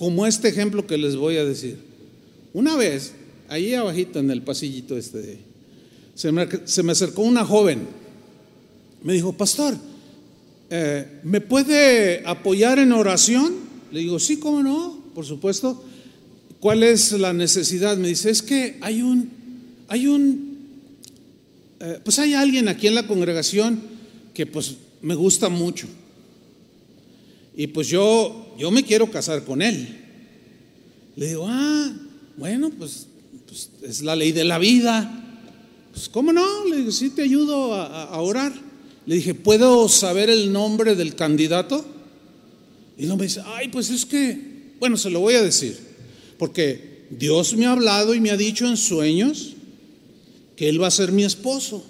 como 0.00 0.26
este 0.26 0.48
ejemplo 0.48 0.86
que 0.86 0.96
les 0.96 1.14
voy 1.14 1.36
a 1.36 1.44
decir. 1.44 1.76
Una 2.54 2.74
vez, 2.74 3.12
ahí 3.50 3.74
abajito 3.74 4.18
en 4.18 4.30
el 4.30 4.40
pasillito 4.40 4.96
este, 4.96 5.40
se 6.14 6.32
me, 6.32 6.48
se 6.64 6.82
me 6.82 6.92
acercó 6.92 7.20
una 7.20 7.44
joven, 7.44 7.86
me 9.02 9.12
dijo, 9.12 9.34
pastor, 9.34 9.76
eh, 10.70 11.20
¿me 11.22 11.42
puede 11.42 12.22
apoyar 12.24 12.78
en 12.78 12.92
oración? 12.92 13.52
Le 13.92 14.00
digo, 14.00 14.18
sí, 14.18 14.38
¿cómo 14.38 14.62
no? 14.62 15.04
Por 15.14 15.26
supuesto. 15.26 15.84
¿Cuál 16.60 16.82
es 16.82 17.12
la 17.12 17.34
necesidad? 17.34 17.98
Me 17.98 18.08
dice, 18.08 18.30
es 18.30 18.40
que 18.40 18.78
hay 18.80 19.02
un, 19.02 19.28
hay 19.86 20.06
un, 20.06 20.56
eh, 21.78 22.00
pues 22.02 22.18
hay 22.18 22.32
alguien 22.32 22.68
aquí 22.68 22.86
en 22.86 22.94
la 22.94 23.06
congregación 23.06 23.82
que 24.32 24.46
pues 24.46 24.76
me 25.02 25.14
gusta 25.14 25.50
mucho. 25.50 25.88
Y 27.54 27.66
pues 27.66 27.88
yo, 27.88 28.49
yo 28.60 28.70
me 28.70 28.84
quiero 28.84 29.10
casar 29.10 29.44
con 29.44 29.62
él. 29.62 29.96
Le 31.16 31.28
digo, 31.28 31.46
ah, 31.48 31.92
bueno, 32.36 32.70
pues, 32.70 33.06
pues 33.46 33.70
es 33.82 34.02
la 34.02 34.14
ley 34.14 34.32
de 34.32 34.44
la 34.44 34.58
vida. 34.58 35.48
Pues, 35.92 36.10
¿cómo 36.10 36.30
no? 36.30 36.66
Le 36.66 36.76
digo, 36.76 36.92
sí, 36.92 37.08
te 37.08 37.22
ayudo 37.22 37.72
a, 37.74 38.04
a 38.04 38.20
orar. 38.20 38.52
Le 39.06 39.14
dije, 39.14 39.34
¿puedo 39.34 39.88
saber 39.88 40.28
el 40.28 40.52
nombre 40.52 40.94
del 40.94 41.14
candidato? 41.14 41.84
Y 42.98 43.06
no 43.06 43.16
me 43.16 43.24
dice, 43.24 43.42
ay, 43.46 43.68
pues 43.68 43.88
es 43.88 44.04
que, 44.04 44.74
bueno, 44.78 44.98
se 44.98 45.08
lo 45.08 45.20
voy 45.20 45.34
a 45.36 45.42
decir, 45.42 45.78
porque 46.38 47.06
Dios 47.08 47.56
me 47.56 47.64
ha 47.64 47.72
hablado 47.72 48.14
y 48.14 48.20
me 48.20 48.30
ha 48.30 48.36
dicho 48.36 48.66
en 48.66 48.76
sueños 48.76 49.54
que 50.54 50.68
Él 50.68 50.82
va 50.82 50.88
a 50.88 50.90
ser 50.90 51.12
mi 51.12 51.24
esposo. 51.24 51.82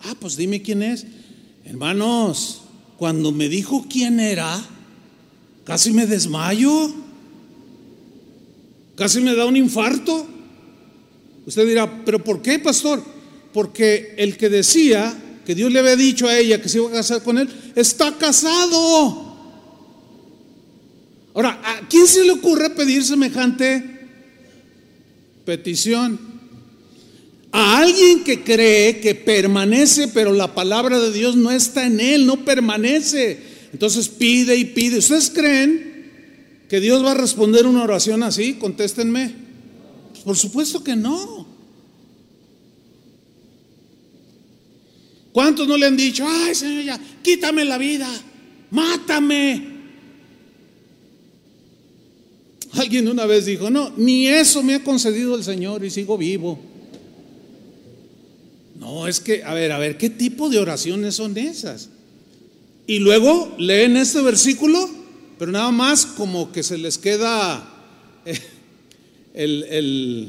Ah, 0.00 0.16
pues 0.18 0.38
dime 0.38 0.62
quién 0.62 0.82
es. 0.82 1.04
Hermanos, 1.66 2.62
cuando 2.96 3.30
me 3.30 3.50
dijo 3.50 3.84
quién 3.90 4.20
era, 4.20 4.58
Casi 5.68 5.92
me 5.92 6.06
desmayo. 6.06 6.90
Casi 8.96 9.20
me 9.20 9.34
da 9.34 9.44
un 9.44 9.54
infarto. 9.54 10.26
Usted 11.44 11.66
dirá, 11.66 12.04
¿pero 12.06 12.24
por 12.24 12.40
qué, 12.40 12.58
pastor? 12.58 13.04
Porque 13.52 14.14
el 14.16 14.38
que 14.38 14.48
decía 14.48 15.14
que 15.44 15.54
Dios 15.54 15.70
le 15.70 15.80
había 15.80 15.94
dicho 15.94 16.26
a 16.26 16.38
ella 16.38 16.62
que 16.62 16.70
se 16.70 16.78
iba 16.78 16.88
a 16.88 16.92
casar 16.92 17.22
con 17.22 17.36
él, 17.36 17.50
está 17.76 18.16
casado. 18.16 19.26
Ahora, 21.34 21.60
¿a 21.62 21.86
quién 21.86 22.06
se 22.06 22.24
le 22.24 22.32
ocurre 22.32 22.70
pedir 22.70 23.04
semejante 23.04 24.08
petición? 25.44 26.18
A 27.52 27.80
alguien 27.80 28.24
que 28.24 28.42
cree 28.42 29.00
que 29.00 29.14
permanece, 29.14 30.08
pero 30.08 30.32
la 30.32 30.54
palabra 30.54 30.98
de 30.98 31.12
Dios 31.12 31.36
no 31.36 31.50
está 31.50 31.84
en 31.84 32.00
él, 32.00 32.24
no 32.24 32.42
permanece. 32.42 33.57
Entonces 33.72 34.08
pide 34.08 34.56
y 34.56 34.64
pide. 34.64 34.98
¿Ustedes 34.98 35.30
creen 35.30 36.10
que 36.68 36.80
Dios 36.80 37.04
va 37.04 37.12
a 37.12 37.14
responder 37.14 37.66
una 37.66 37.82
oración 37.82 38.22
así? 38.22 38.54
Contéstenme. 38.54 39.34
Pues 40.12 40.24
por 40.24 40.36
supuesto 40.36 40.82
que 40.82 40.96
no. 40.96 41.46
¿Cuántos 45.32 45.68
no 45.68 45.76
le 45.76 45.86
han 45.86 45.96
dicho, 45.96 46.26
ay 46.26 46.54
Señor, 46.54 46.84
ya, 46.84 47.00
quítame 47.22 47.64
la 47.64 47.78
vida, 47.78 48.08
mátame? 48.70 49.78
Alguien 52.72 53.08
una 53.08 53.24
vez 53.24 53.46
dijo, 53.46 53.70
no, 53.70 53.92
ni 53.96 54.26
eso 54.26 54.62
me 54.62 54.74
ha 54.74 54.84
concedido 54.84 55.36
el 55.36 55.44
Señor 55.44 55.84
y 55.84 55.90
sigo 55.90 56.18
vivo. 56.18 56.58
No, 58.78 59.06
es 59.06 59.20
que, 59.20 59.44
a 59.44 59.54
ver, 59.54 59.72
a 59.72 59.78
ver, 59.78 59.96
¿qué 59.96 60.10
tipo 60.10 60.48
de 60.48 60.58
oraciones 60.58 61.14
son 61.14 61.36
esas? 61.36 61.88
Y 62.88 63.00
luego 63.00 63.54
leen 63.58 63.98
este 63.98 64.22
versículo, 64.22 64.88
pero 65.38 65.52
nada 65.52 65.70
más 65.70 66.06
como 66.06 66.50
que 66.50 66.62
se 66.62 66.78
les 66.78 66.96
queda 66.96 67.62
eh, 69.34 70.28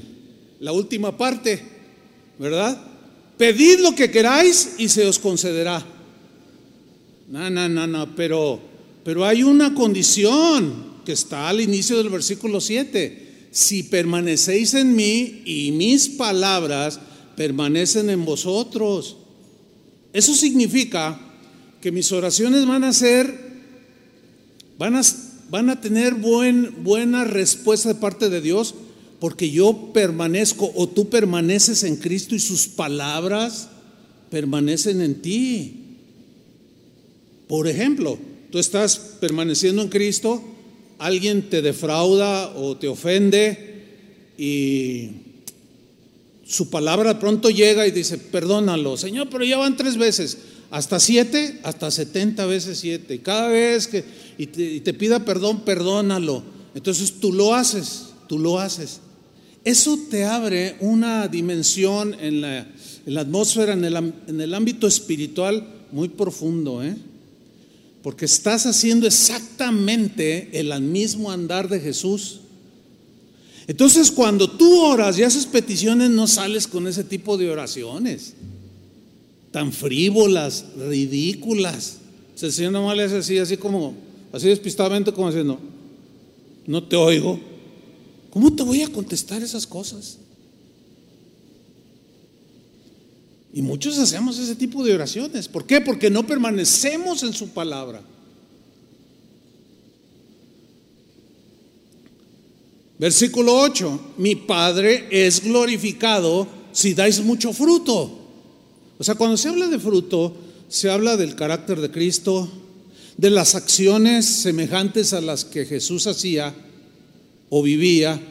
la 0.60 0.74
última 0.74 1.18
parte, 1.18 1.64
¿verdad? 2.38 2.78
Pedid 3.38 3.80
lo 3.80 3.96
que 3.96 4.12
queráis 4.12 4.74
y 4.78 4.90
se 4.90 5.08
os 5.08 5.20
concederá. 5.20 5.86
No, 7.30 7.50
no, 7.50 7.70
no, 7.70 7.88
no, 7.88 8.14
pero, 8.14 8.60
pero 9.06 9.24
hay 9.26 9.42
una 9.42 9.74
condición 9.74 11.00
que 11.06 11.14
está 11.14 11.48
al 11.48 11.62
inicio 11.62 11.98
del 11.98 12.10
versículo 12.10 12.60
7. 12.60 13.48
Si 13.52 13.84
permanecéis 13.84 14.74
en 14.74 14.98
mí 14.98 15.44
y 15.46 15.72
mis 15.72 16.10
palabras 16.10 17.00
permanecen 17.38 18.10
en 18.10 18.26
vosotros. 18.26 19.16
Eso 20.12 20.36
significa 20.36 21.29
que 21.82 21.92
mis 21.92 22.12
oraciones 22.12 22.66
van 22.66 22.84
a 22.84 22.94
ser, 22.94 23.34
van 24.78 24.96
a, 24.96 25.02
van 25.50 25.70
a 25.70 25.80
tener 25.80 26.16
buen, 26.16 26.84
buena 26.84 27.24
respuesta 27.24 27.90
de 27.90 27.96
parte 27.96 28.30
de 28.30 28.42
Dios, 28.42 28.76
porque 29.20 29.50
yo 29.50 29.92
permanezco 29.94 30.72
o 30.76 30.88
tú 30.88 31.10
permaneces 31.10 31.84
en 31.84 31.98
Cristo 31.98 32.36
y 32.36 32.40
sus 32.40 32.68
palabras 32.68 33.70
permanecen 34.30 35.02
en 35.02 35.22
ti. 35.22 35.76
Por 37.48 37.68
ejemplo, 37.68 38.18
tú 38.52 38.60
estás 38.60 38.98
permaneciendo 39.20 39.82
en 39.82 39.90
Cristo, 39.90 40.44
alguien 41.00 41.50
te 41.50 41.62
defrauda 41.62 42.50
o 42.56 42.78
te 42.78 42.88
ofende 42.88 43.68
y 44.38 45.10
su 46.46 46.70
palabra 46.70 47.20
pronto 47.20 47.50
llega 47.50 47.88
y 47.88 47.92
dice, 47.92 48.18
perdónalo, 48.18 48.98
Señor, 48.98 49.30
pero 49.30 49.44
ya 49.44 49.58
van 49.58 49.78
tres 49.78 49.98
veces 49.98 50.38
hasta 50.72 51.00
siete, 51.00 51.60
hasta 51.64 51.90
setenta 51.90 52.46
veces 52.46 52.80
siete. 52.80 53.22
Cada 53.22 53.48
vez 53.48 53.88
que 53.88 54.04
y 54.38 54.48
te, 54.48 54.94
pida 54.94 55.26
perdón, 55.26 55.62
perdónalo. 55.62 56.44
Entonces 56.76 57.20
tú 57.20 57.34
lo 57.34 57.56
haces, 57.56 58.10
tú 58.28 58.38
lo 58.38 58.60
haces. 58.60 59.02
Eso 59.66 60.00
te 60.10 60.24
abre 60.24 60.78
una 60.80 61.28
dimensión 61.28 62.16
en 62.20 62.42
la, 62.42 62.68
atmósfera, 63.18 63.74
en 63.74 63.84
el, 64.42 64.54
ámbito 64.54 64.88
espiritual 64.88 65.68
muy 65.92 66.08
profundo, 66.08 66.84
¿eh? 66.84 66.96
porque 68.02 68.26
estás 68.26 68.66
haciendo 68.66 69.08
exactamente 69.08 70.50
el 70.54 70.80
mismo 70.82 71.32
andar 71.32 71.68
de 71.68 71.80
Jesús. 71.82 72.42
Entonces 73.68 74.10
cuando 74.10 74.50
tú 74.50 74.82
oras 74.82 75.18
y 75.20 75.24
haces 75.24 75.46
peticiones, 75.46 76.10
no 76.12 76.28
sales 76.28 76.68
con 76.68 76.88
ese 76.88 77.04
tipo 77.04 77.38
de 77.38 77.50
oraciones 77.50 78.36
tan 79.52 79.74
frívolas, 79.74 80.66
ridículas. 80.78 81.98
el 82.42 82.52
Señor 82.52 82.72
nomás 82.72 82.96
le 82.96 83.04
hace 83.04 83.18
así, 83.18 83.38
así 83.38 83.58
como, 83.58 83.96
así 84.32 84.48
despistadamente 84.48 85.12
como 85.12 85.28
diciendo, 85.28 85.60
no 86.68 86.84
te 86.84 86.96
oigo. 86.96 87.40
¿Cómo 88.30 88.54
te 88.56 88.64
voy 88.64 88.84
a 88.84 88.92
contestar 88.92 89.42
esas 89.42 89.66
cosas? 89.66 90.20
Y 93.52 93.62
muchos 93.64 93.98
hacemos 93.98 94.38
ese 94.38 94.56
tipo 94.56 94.84
de 94.84 94.94
oraciones. 94.94 95.48
¿Por 95.48 95.66
qué? 95.66 95.82
Porque 95.82 96.12
no 96.12 96.26
permanecemos 96.28 97.24
en 97.24 97.34
su 97.34 97.50
palabra. 97.50 98.02
Versículo 103.00 103.60
8, 103.62 104.14
mi 104.18 104.36
Padre 104.36 105.08
es 105.10 105.42
glorificado 105.42 106.48
si 106.72 106.94
dais 106.94 107.24
mucho 107.24 107.54
fruto. 107.54 108.19
O 109.00 109.04
sea, 109.04 109.16
cuando 109.16 109.38
se 109.38 109.48
habla 109.48 109.68
de 109.68 109.80
fruto, 109.80 110.36
se 110.68 110.90
habla 110.90 111.16
del 111.16 111.36
carácter 111.36 111.80
de 111.80 111.90
Cristo, 111.90 112.50
de 113.16 113.30
las 113.30 113.56
acciones 113.56 114.26
semejantes 114.26 115.14
a 115.14 115.22
las 115.22 115.46
que 115.46 115.66
Jesús 115.66 116.06
hacía 116.06 116.54
o 117.50 117.64
vivía 117.64 118.22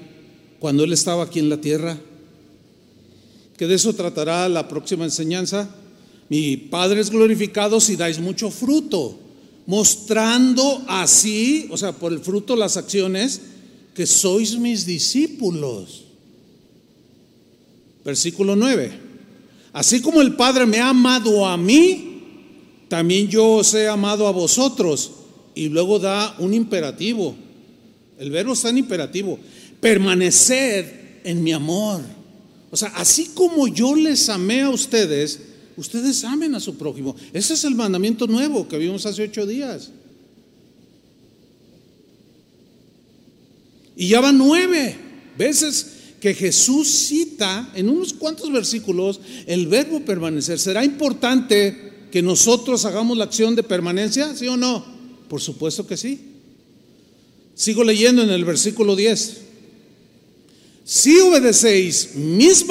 cuando 0.61 0.85
Él 0.85 0.93
estaba 0.93 1.25
aquí 1.25 1.39
en 1.39 1.49
la 1.49 1.61
tierra. 1.61 1.99
Que 3.57 3.66
de 3.66 3.77
eso 3.77 3.95
tratará 3.95 4.47
la 4.51 4.69
próxima 4.69 5.07
enseñanza. 5.07 5.75
Mi 6.29 6.59
Padre 6.59 7.01
es 7.01 7.09
glorificado 7.09 7.81
si 7.81 7.97
dais 7.97 8.21
mucho 8.21 8.51
fruto, 8.51 9.19
mostrando 9.66 10.85
así, 10.87 11.66
o 11.71 11.79
sea, 11.79 11.93
por 11.93 12.12
el 12.12 12.21
fruto 12.21 12.57
las 12.57 12.77
acciones, 12.77 13.41
que 13.95 14.07
sois 14.07 14.59
mis 14.59 14.85
discípulos. 14.85 16.05
Versículo 18.05 18.55
9. 18.55 19.08
Así 19.73 20.01
como 20.01 20.21
el 20.21 20.35
Padre 20.35 20.66
me 20.66 20.79
ha 20.79 20.91
amado 20.91 21.47
a 21.47 21.57
mí, 21.57 22.09
también 22.89 23.29
yo 23.29 23.47
os 23.57 23.75
he 23.75 23.89
amado 23.89 24.27
a 24.27 24.33
vosotros. 24.33 25.12
Y 25.55 25.69
luego 25.69 25.99
da 25.99 26.35
un 26.39 26.55
imperativo. 26.55 27.35
El 28.19 28.31
verbo 28.31 28.53
está 28.53 28.71
en 28.71 28.79
imperativo. 28.79 29.39
Permanecer 29.81 31.21
en 31.25 31.43
mi 31.43 31.53
amor. 31.53 32.01
O 32.71 32.77
sea, 32.77 32.89
así 32.97 33.31
como 33.35 33.66
yo 33.69 33.95
les 33.95 34.29
amé 34.29 34.62
a 34.62 34.71
ustedes, 34.71 35.41
ustedes 35.77 36.25
amen 36.25 36.55
a 36.55 36.61
su 36.61 36.77
prójimo. 36.77 37.16
Ese 37.33 37.55
es 37.55 37.64
el 37.64 37.75
mandamiento 37.75 38.27
nuevo 38.27 38.69
que 38.69 38.79
vimos 38.79 39.07
hace 39.07 39.23
ocho 39.23 39.47
días. 39.47 39.91
Y 43.97 44.09
ya 44.09 44.21
van 44.21 44.39
nueve 44.39 44.97
veces 45.37 45.98
que 46.21 46.35
Jesús 46.35 46.89
cita 46.89 47.71
en 47.75 47.89
unos 47.89 48.12
cuantos 48.12 48.53
versículos 48.53 49.21
el 49.47 49.66
verbo 49.66 50.01
permanecer. 50.01 50.59
¿Será 50.59 50.85
importante 50.85 51.93
que 52.11 52.23
nosotros 52.23 52.85
hagamos 52.85 53.16
la 53.16 53.25
acción 53.25 53.55
de 53.55 53.62
permanencia? 53.62 54.35
¿Sí 54.35 54.47
o 54.49 54.57
no? 54.57 54.85
Por 55.29 55.41
supuesto 55.41 55.87
que 55.87 55.97
sí. 55.97 56.21
Sigo 57.55 57.85
leyendo 57.85 58.23
en 58.23 58.31
el 58.31 58.45
versículo 58.45 58.97
10. 58.97 59.39
Si 60.85 61.19
obedecéis 61.21 62.14
mis, 62.14 62.64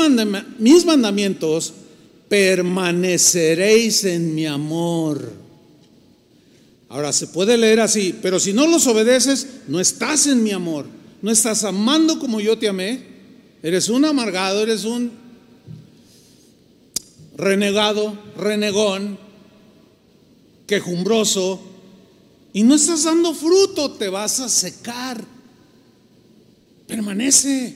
mis 0.57 0.85
mandamientos, 0.85 1.73
permaneceréis 2.27 4.03
en 4.05 4.33
mi 4.33 4.45
amor. 4.45 5.33
Ahora 6.89 7.13
se 7.13 7.27
puede 7.27 7.57
leer 7.57 7.81
así, 7.81 8.15
pero 8.21 8.39
si 8.39 8.53
no 8.53 8.65
los 8.65 8.87
obedeces, 8.87 9.47
no 9.67 9.79
estás 9.79 10.25
en 10.27 10.41
mi 10.41 10.51
amor 10.51 10.97
no 11.21 11.31
estás 11.31 11.63
amando 11.63 12.19
como 12.19 12.39
yo 12.39 12.57
te 12.57 12.67
amé, 12.67 13.16
eres 13.67 13.89
un 13.89 14.05
amargado, 14.05 14.63
eres 14.63 14.85
un 14.85 15.11
renegado, 17.35 18.17
renegón, 18.37 19.19
quejumbroso, 20.65 21.59
y 22.53 22.63
no 22.63 22.75
estás 22.75 23.03
dando 23.03 23.33
fruto, 23.33 23.91
te 23.91 24.07
vas 24.07 24.39
a 24.39 24.47
secar. 24.47 25.21
Permanece 26.87 27.75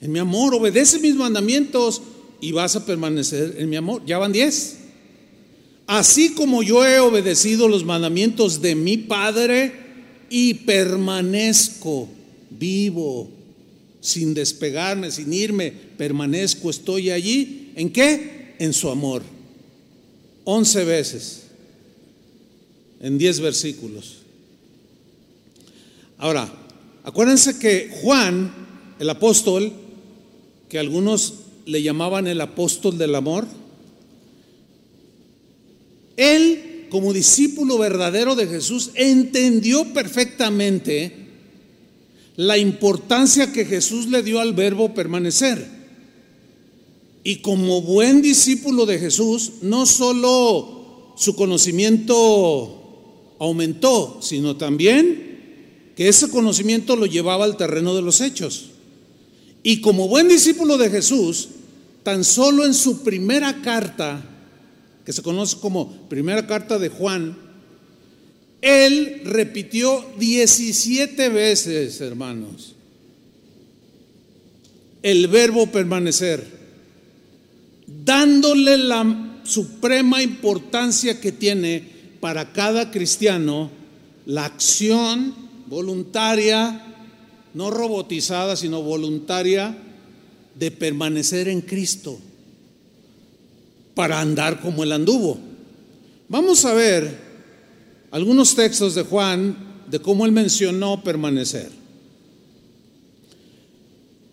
en 0.00 0.10
mi 0.10 0.18
amor, 0.18 0.52
obedece 0.52 0.98
mis 0.98 1.14
mandamientos 1.14 2.02
y 2.40 2.50
vas 2.50 2.74
a 2.74 2.84
permanecer 2.84 3.54
en 3.56 3.70
mi 3.70 3.76
amor. 3.76 4.02
Ya 4.04 4.18
van 4.18 4.32
diez. 4.32 4.78
Así 5.86 6.30
como 6.30 6.64
yo 6.64 6.84
he 6.84 6.98
obedecido 6.98 7.68
los 7.68 7.84
mandamientos 7.84 8.60
de 8.60 8.74
mi 8.74 8.96
Padre 8.96 9.72
y 10.28 10.54
permanezco 10.54 12.08
vivo, 12.50 13.30
sin 14.00 14.34
despegarme, 14.34 15.10
sin 15.10 15.32
irme, 15.32 15.70
permanezco, 15.70 16.70
estoy 16.70 17.10
allí. 17.10 17.72
¿En 17.76 17.90
qué? 17.90 18.54
En 18.58 18.72
su 18.72 18.88
amor. 18.88 19.22
Once 20.44 20.84
veces, 20.84 21.42
en 23.00 23.18
diez 23.18 23.40
versículos. 23.40 24.18
Ahora, 26.18 26.52
acuérdense 27.04 27.58
que 27.58 27.90
Juan, 28.02 28.52
el 28.98 29.10
apóstol, 29.10 29.72
que 30.68 30.78
algunos 30.78 31.34
le 31.66 31.82
llamaban 31.82 32.26
el 32.26 32.40
apóstol 32.40 32.98
del 32.98 33.14
amor, 33.14 33.46
él, 36.16 36.86
como 36.90 37.12
discípulo 37.12 37.78
verdadero 37.78 38.34
de 38.34 38.46
Jesús, 38.46 38.90
entendió 38.94 39.92
perfectamente 39.94 41.29
la 42.40 42.56
importancia 42.56 43.52
que 43.52 43.66
Jesús 43.66 44.06
le 44.06 44.22
dio 44.22 44.40
al 44.40 44.54
verbo 44.54 44.94
permanecer. 44.94 45.62
Y 47.22 47.36
como 47.36 47.82
buen 47.82 48.22
discípulo 48.22 48.86
de 48.86 48.98
Jesús, 48.98 49.52
no 49.60 49.84
solo 49.84 51.12
su 51.18 51.36
conocimiento 51.36 53.34
aumentó, 53.38 54.20
sino 54.22 54.56
también 54.56 55.92
que 55.94 56.08
ese 56.08 56.30
conocimiento 56.30 56.96
lo 56.96 57.04
llevaba 57.04 57.44
al 57.44 57.58
terreno 57.58 57.94
de 57.94 58.00
los 58.00 58.22
hechos. 58.22 58.70
Y 59.62 59.82
como 59.82 60.08
buen 60.08 60.26
discípulo 60.26 60.78
de 60.78 60.88
Jesús, 60.88 61.48
tan 62.04 62.24
solo 62.24 62.64
en 62.64 62.72
su 62.72 63.02
primera 63.02 63.60
carta, 63.60 64.24
que 65.04 65.12
se 65.12 65.22
conoce 65.22 65.58
como 65.58 66.08
primera 66.08 66.46
carta 66.46 66.78
de 66.78 66.88
Juan, 66.88 67.36
él 68.60 69.22
repitió 69.24 70.04
17 70.18 71.28
veces, 71.30 72.00
hermanos, 72.00 72.74
el 75.02 75.28
verbo 75.28 75.66
permanecer, 75.68 76.44
dándole 78.04 78.76
la 78.76 79.40
suprema 79.44 80.22
importancia 80.22 81.20
que 81.20 81.32
tiene 81.32 81.84
para 82.20 82.52
cada 82.52 82.90
cristiano 82.90 83.70
la 84.26 84.44
acción 84.44 85.34
voluntaria, 85.66 86.86
no 87.54 87.70
robotizada, 87.70 88.56
sino 88.56 88.82
voluntaria, 88.82 89.76
de 90.54 90.70
permanecer 90.70 91.48
en 91.48 91.62
Cristo 91.62 92.18
para 93.94 94.20
andar 94.20 94.60
como 94.60 94.84
él 94.84 94.92
anduvo. 94.92 95.38
Vamos 96.28 96.64
a 96.66 96.74
ver 96.74 97.29
algunos 98.10 98.54
textos 98.54 98.94
de 98.94 99.02
Juan 99.02 99.56
de 99.88 100.00
cómo 100.00 100.26
él 100.26 100.32
mencionó 100.32 101.02
permanecer. 101.02 101.70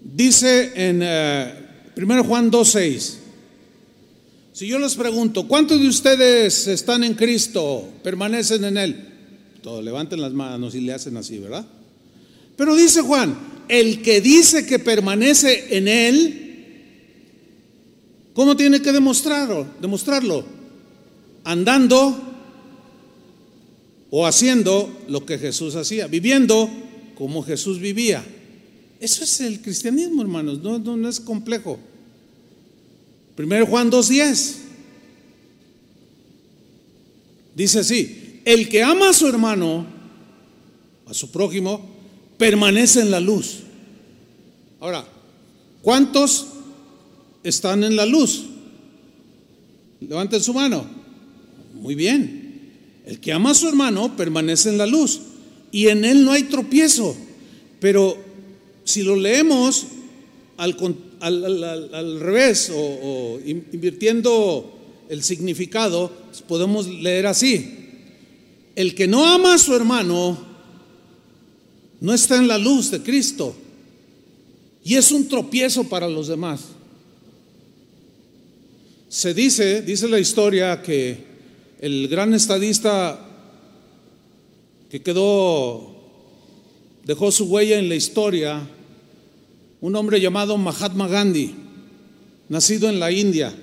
Dice 0.01 0.71
en 0.75 0.97
1 0.97 1.05
eh, 1.05 2.23
Juan 2.25 2.51
2.6, 2.51 3.13
si 4.53 4.67
yo 4.67 4.79
les 4.79 4.95
pregunto, 4.95 5.47
¿cuántos 5.47 5.79
de 5.79 5.87
ustedes 5.87 6.67
están 6.67 7.03
en 7.03 7.13
Cristo, 7.13 7.87
permanecen 8.03 8.63
en 8.63 8.77
Él? 8.77 9.07
Todos 9.61 9.83
levanten 9.83 10.19
las 10.21 10.33
manos 10.33 10.73
y 10.73 10.81
le 10.81 10.93
hacen 10.93 11.15
así, 11.17 11.37
¿verdad? 11.37 11.65
Pero 12.55 12.75
dice 12.75 13.01
Juan, 13.01 13.37
el 13.67 14.01
que 14.01 14.21
dice 14.21 14.65
que 14.65 14.79
permanece 14.79 15.77
en 15.77 15.87
Él, 15.87 16.43
¿cómo 18.33 18.57
tiene 18.57 18.81
que 18.81 18.91
demostrarlo? 18.91 19.67
Demostrarlo 19.79 20.43
andando 21.47 22.36
o 24.09 24.25
haciendo 24.25 24.89
lo 25.07 25.25
que 25.25 25.37
Jesús 25.37 25.75
hacía, 25.75 26.07
viviendo 26.07 26.69
como 27.15 27.43
Jesús 27.43 27.79
vivía. 27.79 28.23
Eso 28.99 29.23
es 29.23 29.41
el 29.41 29.61
cristianismo, 29.61 30.21
hermanos, 30.21 30.59
no, 30.61 31.09
es 31.09 31.19
complejo. 31.19 31.79
Primero 33.35 33.67
Juan 33.67 33.91
2.10 33.91 34.55
dice 37.53 37.79
así, 37.79 38.41
el 38.45 38.69
que 38.69 38.83
ama 38.83 39.09
a 39.09 39.13
su 39.13 39.27
hermano, 39.27 39.85
a 41.05 41.13
su 41.13 41.29
prójimo, 41.31 41.81
permanece 42.37 43.01
en 43.01 43.11
la 43.11 43.19
luz. 43.19 43.59
Ahora, 44.79 45.05
¿cuántos 45.81 46.47
están 47.43 47.83
en 47.83 47.95
la 47.95 48.05
luz? 48.05 48.45
Levanten 49.99 50.41
su 50.41 50.53
mano. 50.53 50.85
Muy 51.73 51.95
bien. 51.95 52.36
El 53.07 53.21
que 53.21 53.31
ama 53.31 53.51
a 53.51 53.55
su 53.55 53.69
hermano 53.69 54.17
permanece 54.17 54.67
en 54.67 54.77
la 54.77 54.85
luz 54.85 55.21
y 55.71 55.87
en 55.87 56.03
él 56.03 56.25
no 56.25 56.33
hay 56.33 56.43
tropiezo. 56.43 57.15
Pero 57.79 58.17
si 58.83 59.01
lo 59.01 59.15
leemos 59.15 59.85
al, 60.57 62.19
revés 62.19 62.69
o, 62.75 63.39
invirtiendo 63.45 64.73
el 65.07 65.23
significado, 65.23 66.11
podemos 66.49 66.85
leer 66.87 67.27
así. 67.27 67.75
El 68.75 68.93
que 68.93 69.07
no 69.07 69.25
ama 69.25 69.53
a 69.53 69.57
su 69.57 69.73
hermano 69.73 70.37
no 72.01 72.13
está 72.13 72.35
en 72.35 72.49
la 72.49 72.57
luz 72.57 72.91
de 72.91 73.01
Cristo 73.01 73.55
y 74.83 74.95
es 74.95 75.13
un 75.13 75.29
tropiezo 75.29 75.85
para 75.85 76.09
los 76.09 76.27
demás. 76.27 76.61
Se 79.07 79.33
dice, 79.33 79.81
dice 79.81 80.09
la 80.09 80.19
historia 80.19 80.81
que 80.81 81.26
el 81.79 82.07
gran 82.07 82.33
estadista 82.33 83.19
que 84.89 85.01
quedó, 85.01 85.95
dejó 87.05 87.31
su 87.31 87.45
huella 87.45 87.77
en 87.77 87.89
la 87.89 87.95
historia, 87.95 88.67
un 89.81 89.95
hombre 89.95 90.19
llamado 90.19 90.57
Mahatma 90.57 91.07
Gandhi, 91.07 91.53
nacido 92.49 92.89
en 92.89 92.99
la 92.99 93.11
India. 93.11 93.53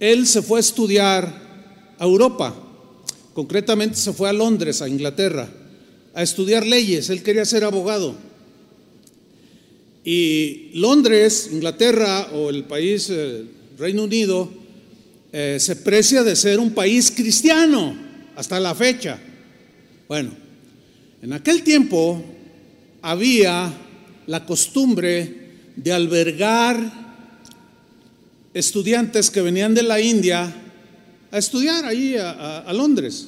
Él 0.00 0.26
se 0.26 0.42
fue 0.42 0.58
a 0.58 0.60
estudiar 0.60 1.94
a 1.98 2.04
Europa, 2.04 2.54
concretamente 3.32 3.96
se 3.96 4.12
fue 4.12 4.28
a 4.28 4.32
Londres, 4.32 4.82
a 4.82 4.88
Inglaterra, 4.88 5.48
a 6.14 6.22
estudiar 6.22 6.66
leyes, 6.66 7.10
él 7.10 7.22
quería 7.22 7.44
ser 7.44 7.64
abogado. 7.64 8.14
Y 10.04 10.70
Londres, 10.74 11.48
Inglaterra 11.50 12.28
o 12.34 12.50
el 12.50 12.64
país 12.64 13.08
eh, 13.10 13.44
Reino 13.78 14.02
Unido 14.04 14.63
eh, 15.36 15.58
se 15.58 15.74
precia 15.74 16.22
de 16.22 16.36
ser 16.36 16.60
un 16.60 16.70
país 16.70 17.10
cristiano 17.10 17.92
hasta 18.36 18.60
la 18.60 18.72
fecha. 18.72 19.18
Bueno, 20.06 20.30
en 21.20 21.32
aquel 21.32 21.64
tiempo 21.64 22.22
había 23.02 23.74
la 24.28 24.46
costumbre 24.46 25.72
de 25.74 25.92
albergar 25.92 26.78
estudiantes 28.54 29.28
que 29.28 29.42
venían 29.42 29.74
de 29.74 29.82
la 29.82 30.00
India 30.00 30.54
a 31.32 31.36
estudiar 31.36 31.84
ahí 31.84 32.14
a, 32.16 32.72
Londres. 32.72 33.26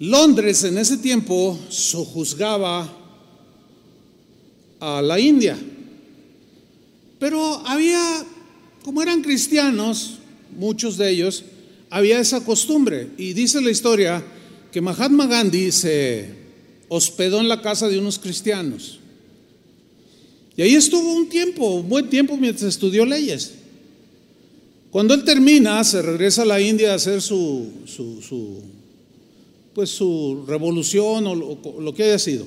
Londres 0.00 0.64
en 0.64 0.76
ese 0.76 0.96
tiempo 0.96 1.56
sojuzgaba 1.68 2.92
a 4.80 5.00
la 5.02 5.20
India, 5.20 5.56
pero 7.20 7.64
había, 7.64 8.24
como 8.82 9.02
eran 9.02 9.22
cristianos, 9.22 10.18
muchos 10.56 10.96
de 10.96 11.10
ellos, 11.10 11.44
había 11.90 12.20
esa 12.20 12.44
costumbre. 12.44 13.08
Y 13.18 13.32
dice 13.32 13.60
la 13.60 13.70
historia 13.70 14.24
que 14.70 14.80
Mahatma 14.80 15.26
Gandhi 15.26 15.70
se 15.72 16.30
hospedó 16.88 17.40
en 17.40 17.48
la 17.48 17.60
casa 17.60 17.88
de 17.88 17.98
unos 17.98 18.18
cristianos. 18.18 18.98
Y 20.56 20.62
ahí 20.62 20.74
estuvo 20.74 21.14
un 21.14 21.28
tiempo, 21.28 21.76
un 21.76 21.88
buen 21.88 22.08
tiempo 22.08 22.36
mientras 22.36 22.68
estudió 22.68 23.06
leyes. 23.06 23.54
Cuando 24.90 25.14
él 25.14 25.24
termina, 25.24 25.82
se 25.84 26.02
regresa 26.02 26.42
a 26.42 26.46
la 26.46 26.60
India 26.60 26.92
a 26.92 26.96
hacer 26.96 27.22
su, 27.22 27.70
su, 27.86 28.60
pues 29.74 29.88
su 29.88 30.44
revolución 30.46 31.26
o 31.26 31.34
lo, 31.34 31.80
lo, 31.80 31.94
que 31.94 32.04
haya 32.04 32.18
sido. 32.18 32.46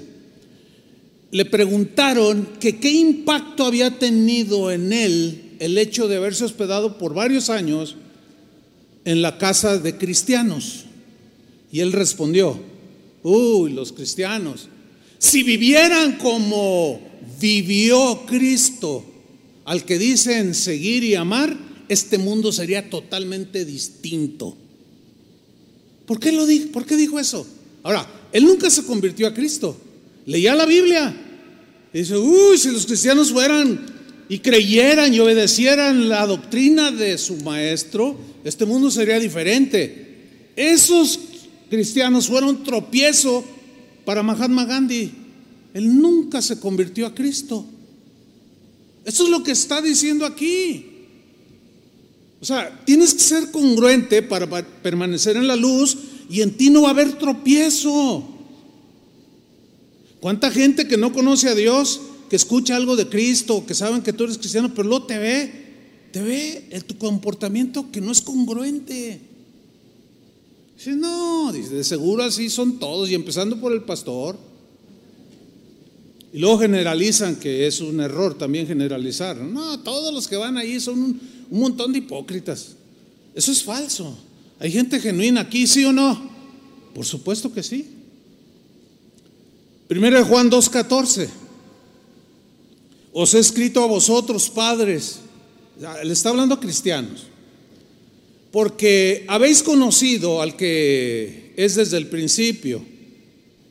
Le 1.32 1.46
preguntaron 1.46 2.50
que 2.60 2.80
qué 2.80 2.92
impacto 2.92 3.66
había 3.66 3.98
tenido 3.98 4.72
en 4.72 4.94
él 4.94 5.42
el 5.60 5.78
hecho 5.78 6.08
de 6.08 6.18
haberse 6.18 6.46
hospedado 6.46 6.98
por 6.98 7.14
varios 7.14 7.50
años 7.50 7.96
en 9.06 9.22
la 9.22 9.38
casa 9.38 9.78
de 9.78 9.98
cristianos. 9.98 10.86
Y 11.72 11.80
él 11.80 11.92
respondió, 11.92 12.60
uy, 13.24 13.72
los 13.72 13.92
cristianos, 13.94 14.68
si 15.18 15.44
vivieran 15.44 16.18
como 16.18 17.00
vivió 17.40 18.26
Cristo, 18.26 19.04
al 19.66 19.84
que 19.84 19.98
dicen 19.98 20.54
seguir 20.54 21.04
y 21.04 21.16
amar, 21.16 21.58
este 21.90 22.18
mundo 22.18 22.52
sería 22.52 22.90
totalmente 22.90 23.66
distinto. 23.66 24.56
¿Por 26.06 26.20
qué 26.20 26.32
lo 26.32 26.46
dijo? 26.46 26.72
¿Por 26.72 26.86
qué 26.86 26.96
dijo 26.96 27.20
eso? 27.20 27.48
Ahora, 27.84 28.08
él 28.32 28.46
nunca 28.46 28.70
se 28.70 28.84
convirtió 28.84 29.28
a 29.28 29.34
Cristo. 29.34 29.78
Leía 30.26 30.56
la 30.56 30.66
Biblia. 30.66 31.16
Y 31.94 32.00
dice, 32.00 32.18
uy, 32.18 32.58
si 32.58 32.70
los 32.70 32.86
cristianos 32.86 33.32
fueran 33.32 33.95
y 34.28 34.40
creyeran 34.40 35.14
y 35.14 35.20
obedecieran 35.20 36.10
la 36.10 36.26
doctrina 36.26 36.92
de 36.92 37.18
su 37.18 37.38
maestro, 37.38 38.18
este 38.44 38.66
mundo 38.66 38.90
sería 38.90 39.20
diferente. 39.20 40.52
Esos 40.56 41.20
cristianos 41.70 42.28
fueron 42.28 42.64
tropiezo 42.64 43.44
para 44.04 44.24
Mahatma 44.24 44.66
Gandhi. 44.66 45.12
Él 45.74 46.00
nunca 46.00 46.42
se 46.42 46.60
convirtió 46.60 47.06
a 47.06 47.14
Cristo. 47.14 47.66
Eso 49.04 49.26
es 49.26 49.30
lo 49.30 49.44
que 49.44 49.52
está 49.52 49.82
diciendo 49.82 50.26
aquí. 50.26 50.86
O 52.42 52.46
sea, 52.46 52.82
tienes 52.86 53.14
que 53.14 53.20
ser 53.20 53.52
congruente 53.52 54.22
para 54.22 54.48
permanecer 54.48 55.38
en 55.38 55.48
la 55.48 55.56
luz 55.56 55.98
y 56.30 56.42
en 56.42 56.52
ti 56.52 56.70
no 56.70 56.84
va 56.84 56.90
a 56.90 56.92
haber 56.92 57.14
tropiezo. 57.14 58.24
¿Cuánta 60.20 60.50
gente 60.50 60.88
que 60.88 60.98
no 60.98 61.14
conoce 61.14 61.50
a 61.50 61.56
Dios, 61.56 62.02
que 62.30 62.36
escucha 62.36 62.76
algo 62.76 62.96
de 62.96 63.08
Cristo, 63.08 63.66
que 63.66 63.74
saben 63.74 64.02
que 64.02 64.14
tú 64.14 64.24
eres 64.24 64.38
cristiano, 64.38 64.72
pero 64.74 64.88
luego 64.88 65.06
te 65.06 65.18
ve, 65.18 65.52
te 66.12 66.22
ve 66.22 66.68
en 66.72 66.82
tu 66.82 66.98
comportamiento 66.98 67.92
que 67.92 68.02
no 68.02 68.12
es 68.12 68.22
congruente? 68.22 69.22
Dice, 70.78 70.92
no, 70.96 71.52
de 71.54 71.84
seguro 71.84 72.24
así 72.24 72.50
son 72.50 72.80
todos, 72.80 73.10
y 73.10 73.16
empezando 73.16 73.60
por 73.60 73.72
el 73.72 73.84
pastor. 73.84 74.38
Y 76.34 76.40
luego 76.40 76.60
generalizan 76.60 77.38
que 77.38 77.66
es 77.66 77.80
un 77.80 78.02
error 78.02 78.38
también 78.38 78.68
generalizar. 78.68 79.38
No, 79.38 79.80
todos 79.80 80.14
los 80.14 80.28
que 80.28 80.36
van 80.36 80.58
ahí 80.58 80.80
son 80.82 81.00
un, 81.00 81.22
un 81.50 81.60
montón 81.60 81.94
de 81.94 82.00
hipócritas. 82.00 82.76
Eso 83.34 83.52
es 83.52 83.64
falso. 83.64 84.18
¿Hay 84.60 84.72
gente 84.72 85.00
genuina 85.00 85.42
aquí, 85.42 85.66
sí 85.66 85.86
o 85.86 85.94
no? 85.94 86.30
Por 86.94 87.06
supuesto 87.06 87.54
que 87.54 87.64
sí. 87.64 87.88
Primero 89.88 90.18
de 90.18 90.24
Juan 90.24 90.50
2.14. 90.50 91.45
Os 93.16 93.34
he 93.34 93.40
escrito 93.40 93.80
a 93.82 93.88
vosotros, 93.88 94.50
padres. 94.50 95.22
Le 96.04 96.12
está 96.12 96.30
hablando 96.30 96.56
a 96.56 96.60
cristianos. 96.60 97.28
Porque 98.52 99.24
habéis 99.28 99.64
conocido 99.64 100.42
al 100.42 100.58
que 100.58 101.54
es 101.56 101.76
desde 101.76 101.96
el 101.96 102.08
principio. 102.08 102.84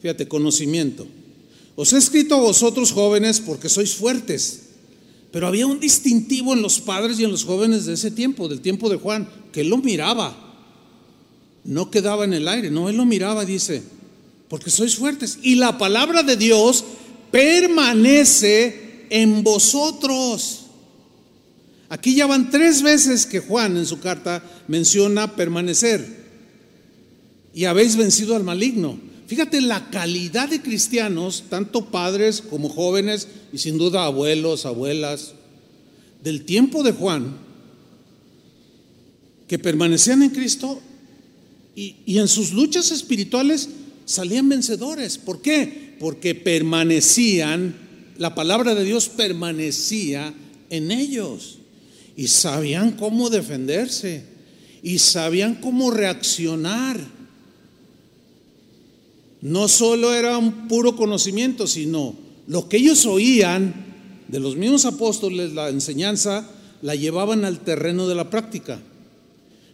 Fíjate, 0.00 0.26
conocimiento. 0.26 1.06
Os 1.76 1.92
he 1.92 1.98
escrito 1.98 2.36
a 2.36 2.40
vosotros 2.40 2.92
jóvenes 2.92 3.40
porque 3.40 3.68
sois 3.68 3.94
fuertes 3.94 4.64
pero 5.34 5.48
había 5.48 5.66
un 5.66 5.80
distintivo 5.80 6.52
en 6.52 6.62
los 6.62 6.78
padres 6.78 7.18
y 7.18 7.24
en 7.24 7.32
los 7.32 7.44
jóvenes 7.44 7.86
de 7.86 7.94
ese 7.94 8.12
tiempo, 8.12 8.46
del 8.46 8.60
tiempo 8.60 8.88
de 8.88 8.98
Juan, 8.98 9.28
que 9.50 9.62
él 9.62 9.68
lo 9.68 9.78
miraba. 9.78 10.32
No 11.64 11.90
quedaba 11.90 12.24
en 12.24 12.34
el 12.34 12.46
aire, 12.46 12.70
no, 12.70 12.88
él 12.88 12.96
lo 12.96 13.04
miraba, 13.04 13.44
dice, 13.44 13.82
porque 14.48 14.70
sois 14.70 14.94
fuertes. 14.94 15.40
Y 15.42 15.56
la 15.56 15.76
palabra 15.76 16.22
de 16.22 16.36
Dios 16.36 16.84
permanece 17.32 18.83
en 19.14 19.44
vosotros. 19.44 20.62
Aquí 21.88 22.16
ya 22.16 22.26
van 22.26 22.50
tres 22.50 22.82
veces 22.82 23.26
que 23.26 23.38
Juan 23.38 23.76
en 23.76 23.86
su 23.86 24.00
carta 24.00 24.42
menciona 24.66 25.36
permanecer. 25.36 26.04
Y 27.54 27.66
habéis 27.66 27.94
vencido 27.94 28.34
al 28.34 28.42
maligno. 28.42 28.98
Fíjate 29.28 29.60
la 29.60 29.88
calidad 29.90 30.48
de 30.48 30.60
cristianos, 30.60 31.44
tanto 31.48 31.92
padres 31.92 32.42
como 32.42 32.68
jóvenes 32.68 33.28
y 33.52 33.58
sin 33.58 33.78
duda 33.78 34.04
abuelos, 34.04 34.66
abuelas, 34.66 35.34
del 36.24 36.44
tiempo 36.44 36.82
de 36.82 36.90
Juan, 36.90 37.36
que 39.46 39.60
permanecían 39.60 40.24
en 40.24 40.30
Cristo 40.30 40.80
y, 41.76 42.18
en 42.18 42.26
sus 42.26 42.52
luchas 42.52 42.90
espirituales 42.90 43.68
salían 44.06 44.48
vencedores. 44.48 45.18
¿Por 45.18 45.40
qué? 45.40 45.94
Porque 46.00 46.34
permanecían, 46.34 47.83
la 48.18 48.34
palabra 48.34 48.74
de 48.74 48.84
Dios 48.84 49.08
permanecía 49.08 50.32
en 50.70 50.90
ellos 50.90 51.58
y 52.16 52.28
sabían 52.28 52.92
cómo 52.92 53.30
defenderse 53.30 54.24
y 54.82 54.98
sabían 54.98 55.56
cómo 55.56 55.90
reaccionar 55.90 57.14
no 59.44 59.68
solo 59.68 60.14
era 60.14 60.38
un 60.38 60.68
puro 60.68 60.96
conocimiento, 60.96 61.66
sino 61.66 62.14
lo 62.46 62.66
que 62.66 62.78
ellos 62.78 63.04
oían 63.04 63.74
de 64.26 64.40
los 64.40 64.56
mismos 64.56 64.86
apóstoles, 64.86 65.52
la 65.52 65.68
enseñanza, 65.68 66.48
la 66.80 66.94
llevaban 66.94 67.44
al 67.44 67.60
terreno 67.60 68.08
de 68.08 68.14
la 68.14 68.30
práctica. 68.30 68.80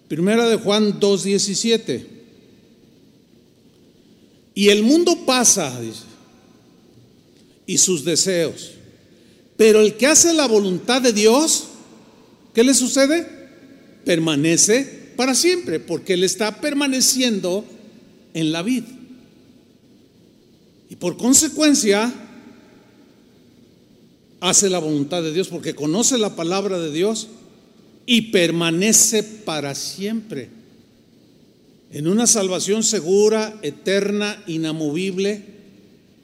Primera 0.09 0.49
de 0.49 0.57
Juan 0.57 0.99
2.17. 0.99 2.05
Y 4.57 4.71
el 4.71 4.83
mundo 4.83 5.25
pasa, 5.25 5.81
dice, 5.81 6.03
y 7.71 7.79
sus 7.79 8.05
deseos. 8.05 8.73
Pero 9.57 9.81
el 9.81 9.95
que 9.95 10.09
hace 10.09 10.35
la 10.35 10.49
voluntad 10.49 11.01
de 11.01 11.13
Dios, 11.13 11.69
¿qué 12.53 12.65
le 12.65 12.75
sucede? 12.75 13.29
Permanece 14.05 15.13
para 15.15 15.37
siempre, 15.37 15.79
porque 15.79 16.15
él 16.15 16.25
está 16.25 16.61
permaneciendo 16.61 17.65
en 18.35 18.51
la 18.51 18.63
vida. 18.63 18.89
Y 20.89 20.97
por 20.97 21.17
consecuencia, 21.17 22.13
hace 24.41 24.69
la 24.69 24.81
voluntad 24.81 25.23
de 25.23 25.33
Dios 25.33 25.47
porque 25.47 25.77
conoce 25.77 26.19
la 26.19 26.35
palabra 26.35 26.77
de 26.81 26.91
Dios 26.91 27.29
y 28.05 28.33
permanece 28.33 29.23
para 29.23 29.77
siempre 29.77 30.49
en 31.93 32.09
una 32.09 32.27
salvación 32.27 32.83
segura, 32.83 33.61
eterna, 33.63 34.43
inamovible, 34.49 35.45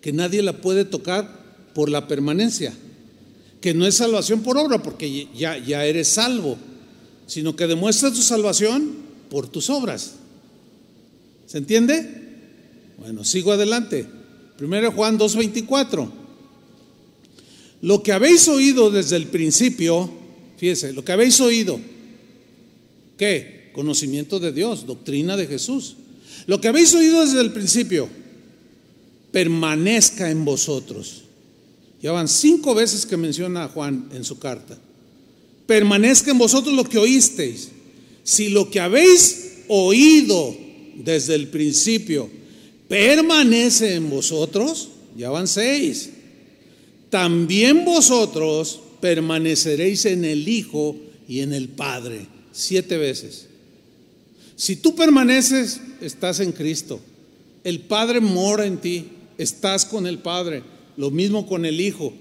que 0.00 0.12
nadie 0.12 0.42
la 0.42 0.60
puede 0.60 0.84
tocar 0.84 1.35
por 1.76 1.90
la 1.90 2.08
permanencia, 2.08 2.72
que 3.60 3.74
no 3.74 3.86
es 3.86 3.96
salvación 3.96 4.40
por 4.40 4.56
obra 4.56 4.82
porque 4.82 5.28
ya, 5.36 5.84
eres 5.84 6.08
salvo, 6.08 6.56
sino 7.26 7.54
que 7.54 7.66
demuestra 7.66 8.10
tu 8.10 8.22
salvación 8.22 8.94
por 9.28 9.46
tus 9.46 9.68
obras. 9.68 10.14
¿Se 11.46 11.58
entiende? 11.58 12.22
Bueno, 12.96 13.26
sigo 13.26 13.52
adelante. 13.52 14.06
1 14.58 14.92
Juan 14.92 15.18
2.24. 15.18 16.08
lo 17.82 18.02
que 18.02 18.12
habéis 18.12 18.48
oído 18.48 18.90
desde 18.90 19.16
el 19.16 19.26
principio, 19.26 20.10
fíjese, 20.56 20.94
lo 20.94 21.04
que 21.04 21.12
habéis 21.12 21.38
oído, 21.42 21.78
¿qué? 23.18 23.70
Conocimiento 23.74 24.40
de 24.40 24.52
Dios, 24.52 24.86
doctrina 24.86 25.36
de 25.36 25.46
Jesús. 25.46 25.96
Lo 26.46 26.58
que 26.58 26.68
habéis 26.68 26.94
oído 26.94 27.20
desde 27.20 27.42
el 27.42 27.52
principio, 27.52 28.08
permanezca 29.30 30.30
en 30.30 30.46
vosotros. 30.46 31.25
Ya 32.02 32.12
van 32.12 32.28
cinco 32.28 32.74
veces 32.74 33.06
que 33.06 33.16
menciona 33.16 33.68
Juan 33.68 34.08
en 34.12 34.24
su 34.24 34.38
carta. 34.38 34.78
Permanezca 35.66 36.30
en 36.30 36.38
vosotros 36.38 36.74
lo 36.74 36.84
que 36.84 36.98
oísteis. 36.98 37.70
Si 38.22 38.48
lo 38.48 38.70
que 38.70 38.80
habéis 38.80 39.62
oído 39.68 40.56
desde 40.96 41.34
el 41.34 41.48
principio 41.48 42.28
permanece 42.88 43.94
en 43.94 44.10
vosotros, 44.10 44.90
ya 45.16 45.30
van 45.30 45.48
seis. 45.48 46.10
También 47.10 47.84
vosotros 47.84 48.80
permaneceréis 49.00 50.04
en 50.06 50.24
el 50.24 50.48
Hijo 50.48 50.96
y 51.28 51.40
en 51.40 51.52
el 51.52 51.68
Padre. 51.68 52.26
Siete 52.52 52.96
veces. 52.96 53.46
Si 54.56 54.76
tú 54.76 54.94
permaneces, 54.94 55.80
estás 56.00 56.40
en 56.40 56.52
Cristo. 56.52 57.00
El 57.64 57.80
Padre 57.80 58.20
mora 58.20 58.64
en 58.64 58.78
ti 58.78 59.06
estás 59.38 59.84
con 59.84 60.06
el 60.06 60.18
Padre. 60.18 60.62
Lo 60.96 61.10
mismo 61.10 61.46
con 61.46 61.64
el 61.64 61.80
Hijo. 61.80 62.12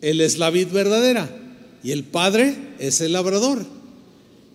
Él 0.00 0.20
es 0.20 0.38
la 0.38 0.50
vid 0.50 0.68
verdadera 0.68 1.28
y 1.82 1.92
el 1.92 2.04
Padre 2.04 2.54
es 2.78 3.00
el 3.00 3.12
labrador. 3.12 3.64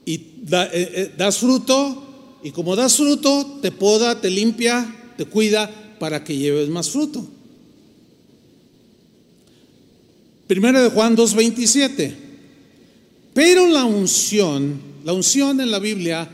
Y 0.06 0.16
eh, 0.16 0.70
eh, 0.72 1.12
das 1.18 1.38
fruto 1.38 2.40
y 2.44 2.52
como 2.52 2.76
das 2.76 2.98
fruto 2.98 3.60
te 3.62 3.72
poda, 3.72 4.20
te 4.20 4.30
limpia, 4.30 5.14
te 5.18 5.26
cuida 5.26 5.70
para 6.00 6.24
que 6.24 6.36
lleves 6.36 6.70
más 6.70 6.90
fruto. 6.90 7.26
Primera 10.48 10.82
de 10.82 10.90
Juan 10.90 11.16
2.27. 11.16 12.14
Pero 13.34 13.68
la 13.68 13.86
unción, 13.86 14.82
la 15.06 15.14
unción 15.14 15.62
en 15.62 15.72
la 15.72 15.80
Biblia 15.80 16.28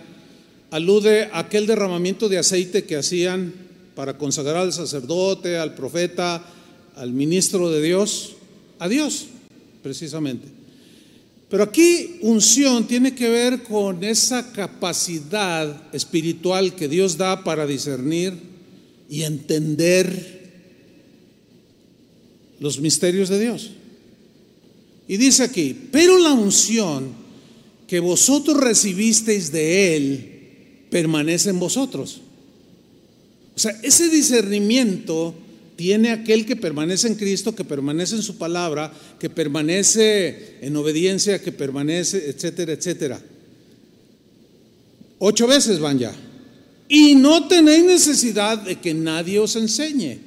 alude 0.71 1.25
a 1.25 1.39
aquel 1.39 1.67
derramamiento 1.67 2.27
de 2.27 2.39
aceite 2.39 2.85
que 2.85 2.95
hacían 2.95 3.53
para 3.97 4.15
consagrar 4.15 4.57
al 4.57 4.71
sacerdote, 4.71 5.57
al 5.57 5.73
profeta, 5.73 6.45
al 6.97 7.13
ministro 7.13 7.71
de 7.71 7.81
Dios, 7.81 8.33
a 8.77 8.87
Dios, 8.87 9.25
precisamente. 9.81 10.47
Pero 11.49 11.63
aquí 11.63 12.19
unción 12.21 12.85
tiene 12.85 13.15
que 13.15 13.27
ver 13.27 13.63
con 13.63 14.03
esa 14.03 14.51
capacidad 14.51 15.91
espiritual 15.95 16.75
que 16.75 16.87
Dios 16.87 17.17
da 17.17 17.43
para 17.43 17.65
discernir 17.65 18.35
y 19.09 19.23
entender 19.23 20.51
los 22.59 22.79
misterios 22.79 23.29
de 23.29 23.39
Dios. 23.39 23.71
Y 25.07 25.17
dice 25.17 25.41
aquí, 25.41 25.75
pero 25.91 26.19
la 26.19 26.33
unción 26.33 27.13
que 27.87 27.99
vosotros 27.99 28.57
recibisteis 28.57 29.51
de 29.51 29.95
Él 29.95 30.85
permanece 30.91 31.49
en 31.49 31.57
vosotros 31.57 32.21
o 33.57 33.59
sea, 33.59 33.75
ese 33.81 34.07
discernimiento 34.09 35.33
tiene 35.75 36.11
aquel 36.11 36.45
que 36.45 36.55
permanece 36.55 37.07
en 37.07 37.15
Cristo, 37.15 37.55
que 37.55 37.63
permanece 37.63 38.13
en 38.13 38.21
su 38.21 38.37
palabra, 38.37 38.93
que 39.19 39.31
permanece 39.31 40.59
en 40.61 40.75
obediencia, 40.75 41.41
que 41.41 41.51
permanece, 41.51 42.29
etcétera, 42.29 42.73
etcétera. 42.73 43.19
Ocho 45.17 45.47
veces 45.47 45.79
van 45.79 45.97
ya. 45.97 46.13
Y 46.87 47.15
no 47.15 47.47
tenéis 47.47 47.83
necesidad 47.83 48.59
de 48.59 48.75
que 48.75 48.93
nadie 48.93 49.39
os 49.39 49.55
enseñe. 49.55 50.19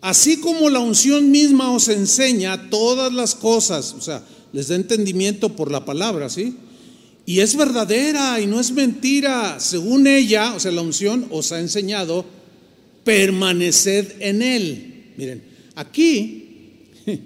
Así 0.00 0.40
como 0.40 0.70
la 0.70 0.78
unción 0.80 1.30
misma 1.30 1.70
os 1.70 1.88
enseña 1.88 2.70
todas 2.70 3.12
las 3.12 3.34
cosas, 3.34 3.92
o 3.92 4.00
sea, 4.00 4.24
les 4.54 4.68
da 4.68 4.76
entendimiento 4.76 5.54
por 5.54 5.70
la 5.70 5.84
palabra, 5.84 6.30
¿sí? 6.30 6.56
Y 7.30 7.38
es 7.38 7.54
verdadera 7.54 8.40
y 8.40 8.48
no 8.48 8.58
es 8.58 8.72
mentira. 8.72 9.60
Según 9.60 10.08
ella, 10.08 10.52
o 10.52 10.58
sea, 10.58 10.72
la 10.72 10.82
unción 10.82 11.28
os 11.30 11.52
ha 11.52 11.60
enseñado, 11.60 12.24
permaneced 13.04 14.14
en 14.18 14.42
él. 14.42 15.12
Miren, 15.16 15.40
aquí 15.76 16.80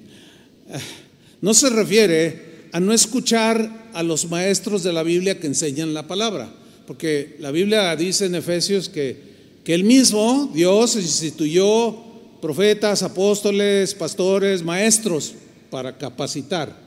no 1.41 1.55
se 1.55 1.71
refiere 1.71 2.69
a 2.73 2.81
no 2.81 2.93
escuchar 2.93 3.89
a 3.95 4.03
los 4.03 4.29
maestros 4.29 4.83
de 4.83 4.93
la 4.93 5.03
Biblia 5.03 5.41
que 5.41 5.47
enseñan 5.47 5.95
la 5.95 6.07
palabra, 6.07 6.55
porque 6.87 7.37
la 7.39 7.51
Biblia 7.51 7.97
dice 7.97 8.27
en 8.27 8.35
Efesios 8.35 8.91
que, 8.91 9.17
que 9.65 9.73
él 9.73 9.85
mismo, 9.85 10.53
Dios, 10.53 10.97
instituyó 10.97 11.97
profetas, 12.43 13.03
apóstoles, 13.03 13.95
pastores, 13.95 14.63
maestros 14.63 15.33
para 15.71 15.97
capacitar. 15.97 16.84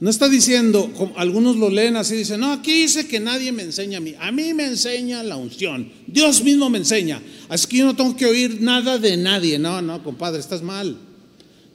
No 0.00 0.08
está 0.08 0.30
diciendo, 0.30 0.90
como 0.96 1.16
algunos 1.18 1.56
lo 1.56 1.68
leen 1.68 1.96
así, 1.96 2.16
dicen, 2.16 2.40
no, 2.40 2.52
aquí 2.52 2.72
dice 2.72 3.06
que 3.06 3.20
nadie 3.20 3.52
me 3.52 3.62
enseña 3.62 3.98
a 3.98 4.00
mí. 4.00 4.14
A 4.18 4.32
mí 4.32 4.54
me 4.54 4.64
enseña 4.64 5.22
la 5.22 5.36
unción. 5.36 5.92
Dios 6.06 6.42
mismo 6.42 6.70
me 6.70 6.78
enseña. 6.78 7.22
Así 7.50 7.66
que 7.66 7.76
yo 7.76 7.84
no 7.84 7.94
tengo 7.94 8.16
que 8.16 8.24
oír 8.24 8.62
nada 8.62 8.98
de 8.98 9.18
nadie. 9.18 9.58
No, 9.58 9.82
no, 9.82 10.02
compadre, 10.02 10.40
estás 10.40 10.62
mal. 10.62 10.96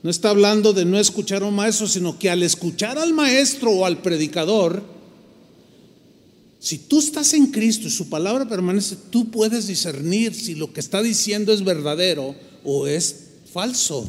No 0.02 0.10
está 0.10 0.32
hablando 0.32 0.74
de 0.74 0.86
no 0.86 1.00
escuchar 1.00 1.44
a 1.44 1.46
un 1.46 1.56
maestro, 1.56 1.88
sino 1.88 2.18
que 2.18 2.32
al 2.32 2.42
escuchar 2.42 2.98
al 2.98 3.14
maestro 3.14 3.70
o 3.70 3.86
al 3.86 4.02
predicador, 4.02 4.84
si 6.60 6.80
tú 6.80 6.98
estás 6.98 7.32
en 7.36 7.48
Cristo 7.52 7.88
y 7.88 7.92
su 7.92 8.10
palabra 8.10 8.48
permanece, 8.48 8.98
tú 9.12 9.30
puedes 9.30 9.68
discernir 9.68 10.34
si 10.34 10.56
lo 10.56 10.74
que 10.74 10.80
está 10.80 11.04
diciendo 11.04 11.54
es 11.54 11.64
verdadero 11.64 12.36
o 12.64 12.88
es 12.88 13.34
falso. 13.54 14.08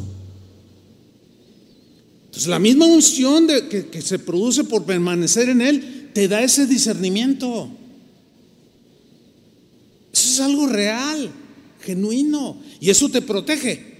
La 2.44 2.58
misma 2.58 2.84
unción 2.84 3.46
que, 3.46 4.02
se 4.02 4.18
produce 4.18 4.64
por 4.64 4.84
permanecer 4.84 5.48
en 5.48 5.62
Él 5.62 6.10
te 6.12 6.28
da 6.28 6.42
ese 6.42 6.66
discernimiento. 6.66 7.70
Eso 10.12 10.28
es 10.28 10.40
algo 10.40 10.66
real, 10.66 11.30
genuino, 11.80 12.58
y 12.78 12.90
eso 12.90 13.08
te 13.08 13.22
protege. 13.22 13.96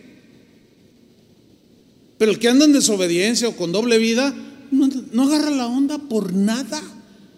Pero 2.19 2.31
el 2.31 2.39
que 2.39 2.49
anda 2.49 2.67
en 2.67 2.73
desobediencia 2.75 3.49
o 3.49 3.57
con 3.57 3.73
doble 3.73 3.99
vida, 3.99 4.35
no, 4.71 4.89
no, 5.13 5.23
agarra 5.23 5.51
la 5.51 5.67
onda 5.67 5.99
por 5.99 6.35
nada. 6.35 6.83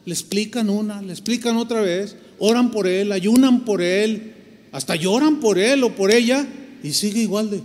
Le 0.04 0.12
explican 0.12 0.68
una, 0.68 1.00
le 1.00 1.12
explican 1.12 1.56
otra 1.56 1.80
vez, 1.80 2.16
oran 2.38 2.70
por 2.70 2.86
él, 2.86 3.12
ayunan 3.12 3.64
por 3.64 3.82
él, 3.82 4.34
hasta 4.72 4.96
lloran 4.96 5.40
por 5.40 5.58
él 5.58 5.84
o 5.84 5.94
por 5.94 6.10
ella, 6.10 6.46
y 6.82 6.92
sigue 6.92 7.22
igual 7.22 7.50
de, 7.50 7.62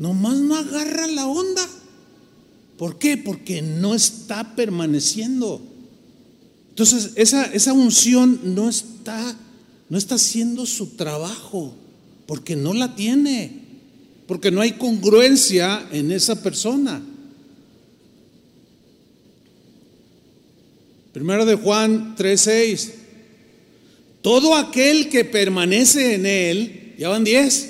nomás 0.00 0.38
no 0.38 0.56
agarra 0.56 1.06
la 1.06 1.26
onda. 1.26 1.64
¿Por 2.78 2.98
qué? 2.98 3.18
Porque 3.18 3.60
no 3.60 3.94
está 3.94 4.56
permaneciendo. 4.56 5.60
Entonces, 6.70 7.12
esa, 7.16 7.44
esa 7.44 7.74
unción 7.74 8.40
no 8.42 8.70
está, 8.70 9.36
no 9.90 9.98
está 9.98 10.14
haciendo 10.14 10.64
su 10.64 10.96
trabajo, 10.96 11.74
porque 12.26 12.56
no 12.56 12.72
la 12.72 12.96
tiene, 12.96 13.60
porque 14.26 14.50
no 14.50 14.62
hay 14.62 14.72
congruencia 14.72 15.86
en 15.92 16.10
esa 16.12 16.42
persona. 16.42 17.02
Primero 21.12 21.44
de 21.44 21.56
Juan 21.56 22.16
3:6. 22.16 22.92
Todo 24.22 24.54
aquel 24.54 25.10
que 25.10 25.26
permanece 25.26 26.14
en 26.14 26.24
él, 26.24 26.94
ya 26.98 27.10
van 27.10 27.24
10, 27.24 27.69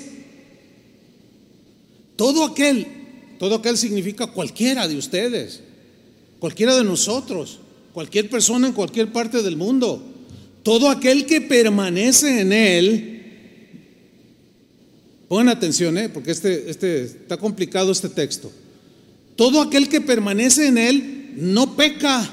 todo 2.21 2.45
aquel, 2.45 2.85
todo 3.39 3.55
aquel 3.55 3.75
significa 3.75 4.27
cualquiera 4.27 4.87
de 4.87 4.95
ustedes, 4.95 5.61
cualquiera 6.37 6.77
de 6.77 6.83
nosotros, 6.83 7.57
cualquier 7.93 8.29
persona 8.29 8.67
en 8.67 8.73
cualquier 8.73 9.11
parte 9.11 9.41
del 9.41 9.57
mundo. 9.57 10.03
Todo 10.61 10.91
aquel 10.91 11.25
que 11.25 11.41
permanece 11.41 12.41
en 12.41 12.53
él, 12.53 13.23
pongan 15.27 15.49
atención, 15.49 15.97
¿eh? 15.97 16.09
porque 16.09 16.29
este, 16.29 16.69
este, 16.69 17.05
está 17.05 17.37
complicado 17.37 17.91
este 17.91 18.09
texto. 18.09 18.51
Todo 19.35 19.59
aquel 19.59 19.89
que 19.89 19.99
permanece 19.99 20.67
en 20.67 20.77
él 20.77 21.31
no 21.37 21.75
peca. 21.75 22.29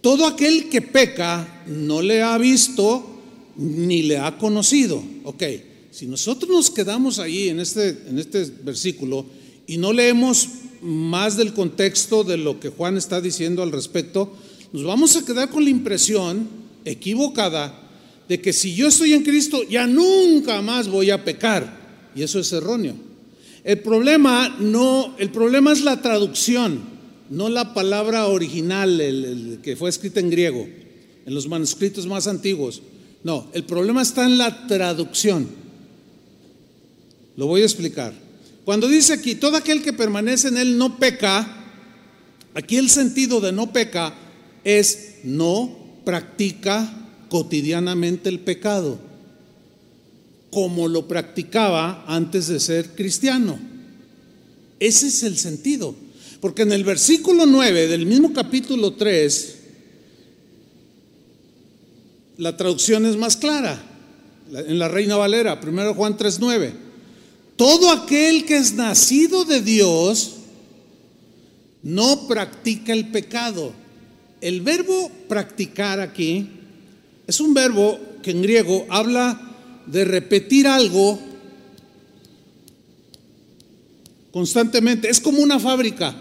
Todo 0.00 0.26
aquel 0.26 0.68
que 0.68 0.82
peca 0.82 1.62
no 1.68 2.02
le 2.02 2.20
ha 2.20 2.36
visto 2.36 3.20
ni 3.54 4.02
le 4.02 4.18
ha 4.18 4.36
conocido. 4.36 5.00
Ok. 5.22 5.44
Si 5.98 6.06
nosotros 6.06 6.48
nos 6.48 6.70
quedamos 6.70 7.18
ahí 7.18 7.48
en 7.48 7.58
este, 7.58 7.88
en 8.08 8.20
este 8.20 8.44
versículo 8.62 9.26
y 9.66 9.78
no 9.78 9.92
leemos 9.92 10.48
más 10.80 11.36
del 11.36 11.52
contexto 11.52 12.22
de 12.22 12.36
lo 12.36 12.60
que 12.60 12.68
Juan 12.68 12.96
está 12.96 13.20
diciendo 13.20 13.64
al 13.64 13.72
respecto, 13.72 14.32
nos 14.72 14.84
vamos 14.84 15.16
a 15.16 15.24
quedar 15.24 15.50
con 15.50 15.64
la 15.64 15.70
impresión 15.70 16.48
equivocada 16.84 17.90
de 18.28 18.40
que 18.40 18.52
si 18.52 18.76
yo 18.76 18.86
estoy 18.86 19.12
en 19.12 19.24
Cristo 19.24 19.64
ya 19.68 19.88
nunca 19.88 20.62
más 20.62 20.86
voy 20.86 21.10
a 21.10 21.24
pecar. 21.24 22.08
Y 22.14 22.22
eso 22.22 22.38
es 22.38 22.52
erróneo. 22.52 22.94
El 23.64 23.80
problema 23.80 24.56
no, 24.60 25.16
el 25.18 25.30
problema 25.30 25.72
es 25.72 25.82
la 25.82 26.00
traducción, 26.00 26.78
no 27.28 27.48
la 27.48 27.74
palabra 27.74 28.28
original, 28.28 29.58
que 29.64 29.74
fue 29.74 29.90
escrita 29.90 30.20
en 30.20 30.30
griego, 30.30 30.64
en 31.26 31.34
los 31.34 31.48
manuscritos 31.48 32.06
más 32.06 32.28
antiguos. 32.28 32.82
No, 33.24 33.48
el 33.52 33.64
problema 33.64 34.02
está 34.02 34.26
en 34.26 34.38
la 34.38 34.68
traducción. 34.68 35.66
Lo 37.38 37.46
voy 37.46 37.62
a 37.62 37.66
explicar. 37.66 38.12
Cuando 38.64 38.88
dice 38.88 39.12
aquí, 39.12 39.36
todo 39.36 39.56
aquel 39.56 39.80
que 39.80 39.92
permanece 39.92 40.48
en 40.48 40.58
él 40.58 40.76
no 40.76 40.98
peca, 40.98 41.48
aquí 42.52 42.76
el 42.76 42.90
sentido 42.90 43.40
de 43.40 43.52
no 43.52 43.72
peca 43.72 44.12
es 44.64 45.18
no 45.22 46.02
practica 46.04 46.92
cotidianamente 47.28 48.28
el 48.28 48.40
pecado, 48.40 48.98
como 50.50 50.88
lo 50.88 51.06
practicaba 51.06 52.04
antes 52.08 52.48
de 52.48 52.58
ser 52.58 52.96
cristiano. 52.96 53.56
Ese 54.80 55.06
es 55.06 55.22
el 55.22 55.38
sentido. 55.38 55.94
Porque 56.40 56.62
en 56.62 56.72
el 56.72 56.82
versículo 56.82 57.46
9 57.46 57.86
del 57.86 58.04
mismo 58.04 58.32
capítulo 58.32 58.94
3, 58.94 59.58
la 62.38 62.56
traducción 62.56 63.06
es 63.06 63.16
más 63.16 63.36
clara. 63.36 63.80
En 64.52 64.80
la 64.80 64.88
Reina 64.88 65.14
Valera, 65.14 65.60
1 65.62 65.94
Juan 65.94 66.16
3:9. 66.16 66.87
Todo 67.58 67.90
aquel 67.90 68.44
que 68.44 68.56
es 68.56 68.74
nacido 68.74 69.44
de 69.44 69.60
Dios 69.60 70.34
no 71.82 72.28
practica 72.28 72.92
el 72.92 73.08
pecado. 73.08 73.72
El 74.40 74.60
verbo 74.60 75.10
practicar 75.26 75.98
aquí 75.98 76.48
es 77.26 77.40
un 77.40 77.54
verbo 77.54 77.98
que 78.22 78.30
en 78.30 78.42
griego 78.42 78.86
habla 78.88 79.40
de 79.86 80.04
repetir 80.04 80.68
algo 80.68 81.18
constantemente. 84.30 85.10
Es 85.10 85.18
como 85.18 85.42
una 85.42 85.58
fábrica 85.58 86.14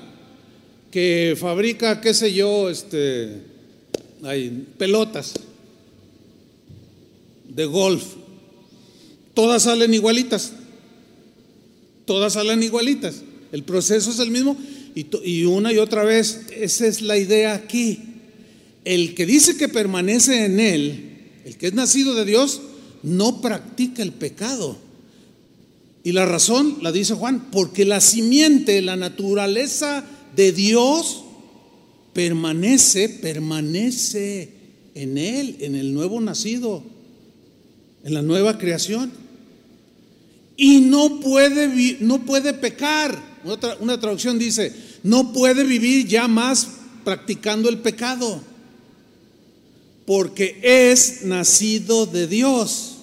que 0.90 1.38
fabrica, 1.40 2.02
qué 2.02 2.16
sé 2.16 2.34
yo, 2.34 2.68
este, 2.68 3.44
hay 4.24 4.66
pelotas 4.80 5.36
de 7.48 7.66
golf. 7.66 8.04
Todas 9.36 9.62
salen 9.62 9.94
igualitas. 9.94 10.54
Todas 12.08 12.34
salen 12.34 12.64
igualitas. 12.64 13.22
El 13.52 13.64
proceso 13.64 14.10
es 14.10 14.20
el 14.20 14.32
mismo 14.32 14.58
y, 14.96 15.06
y 15.24 15.44
una 15.44 15.74
y 15.74 15.78
otra 15.78 16.04
vez, 16.04 16.48
esa 16.56 16.88
es 16.88 17.02
la 17.02 17.18
idea 17.18 17.54
aquí. 17.54 18.00
El 18.86 19.14
que 19.14 19.26
dice 19.26 19.58
que 19.58 19.68
permanece 19.68 20.46
en 20.46 20.62
él, 20.62 21.18
el 21.44 21.58
que 21.58 21.68
es 21.68 21.74
nacido 21.74 22.16
de 22.16 22.24
Dios, 22.24 22.62
no 23.04 23.42
practica 23.42 24.02
el 24.02 24.14
pecado. 24.14 24.78
Y 26.06 26.14
la 26.14 26.26
razón, 26.26 26.78
la 26.82 26.94
dice 26.94 27.14
Juan, 27.14 27.52
porque 27.52 27.84
la 27.84 28.00
simiente, 28.00 28.82
la 28.82 28.96
naturaleza 28.96 30.06
de 30.34 30.54
Dios 30.54 31.26
permanece, 32.14 33.10
permanece 33.10 34.50
en 34.96 35.18
él, 35.18 35.58
en 35.60 35.76
el 35.76 35.94
nuevo 35.94 36.22
nacido, 36.22 36.82
en 38.06 38.14
la 38.14 38.22
nueva 38.22 38.58
creación. 38.58 39.12
Y 40.58 40.82
no 40.82 41.20
puede, 41.20 41.98
no 42.02 42.26
puede 42.26 42.54
pecar. 42.54 43.38
Otra, 43.46 43.78
una 43.80 44.00
traducción 44.00 44.40
dice, 44.40 44.74
no 45.04 45.32
puede 45.32 45.64
vivir 45.64 46.08
ya 46.08 46.28
más 46.28 46.68
practicando 47.06 47.70
el 47.70 47.78
pecado, 47.78 48.42
porque 50.06 50.60
es 50.62 51.24
nacido 51.24 52.06
de 52.06 52.28
Dios. 52.28 52.98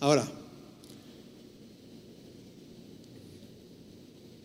Ahora, 0.00 0.28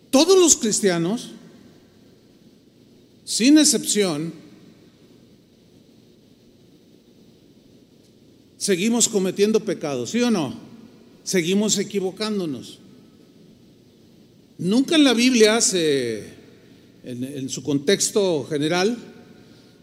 todos 0.09 0.39
los 0.39 0.55
cristianos, 0.55 1.31
sin 3.25 3.57
excepción, 3.57 4.31
seguimos 8.57 9.09
cometiendo 9.09 9.59
pecados, 9.59 10.11
¿sí 10.11 10.21
o 10.21 10.31
no? 10.31 10.62
Seguimos 11.23 11.77
equivocándonos. 11.77 12.79
Nunca 14.57 14.95
en 14.95 15.03
la 15.03 15.13
Biblia 15.13 15.61
se, 15.61 16.23
en, 17.03 17.49
su 17.49 17.63
contexto 17.63 18.45
general, 18.45 18.97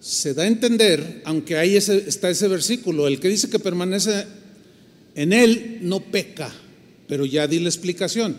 se 0.00 0.34
da 0.34 0.44
a 0.44 0.46
entender, 0.46 1.22
aunque 1.24 1.56
ahí 1.56 1.76
está 1.76 2.30
ese 2.30 2.48
versículo, 2.48 3.06
el 3.06 3.20
que 3.20 3.28
dice 3.28 3.50
que 3.50 3.58
permanece 3.58 4.24
en 5.14 5.32
él 5.32 5.78
no 5.82 6.00
peca, 6.00 6.52
pero 7.08 7.26
ya 7.26 7.46
di 7.46 7.58
la 7.58 7.68
explicación. 7.68 8.36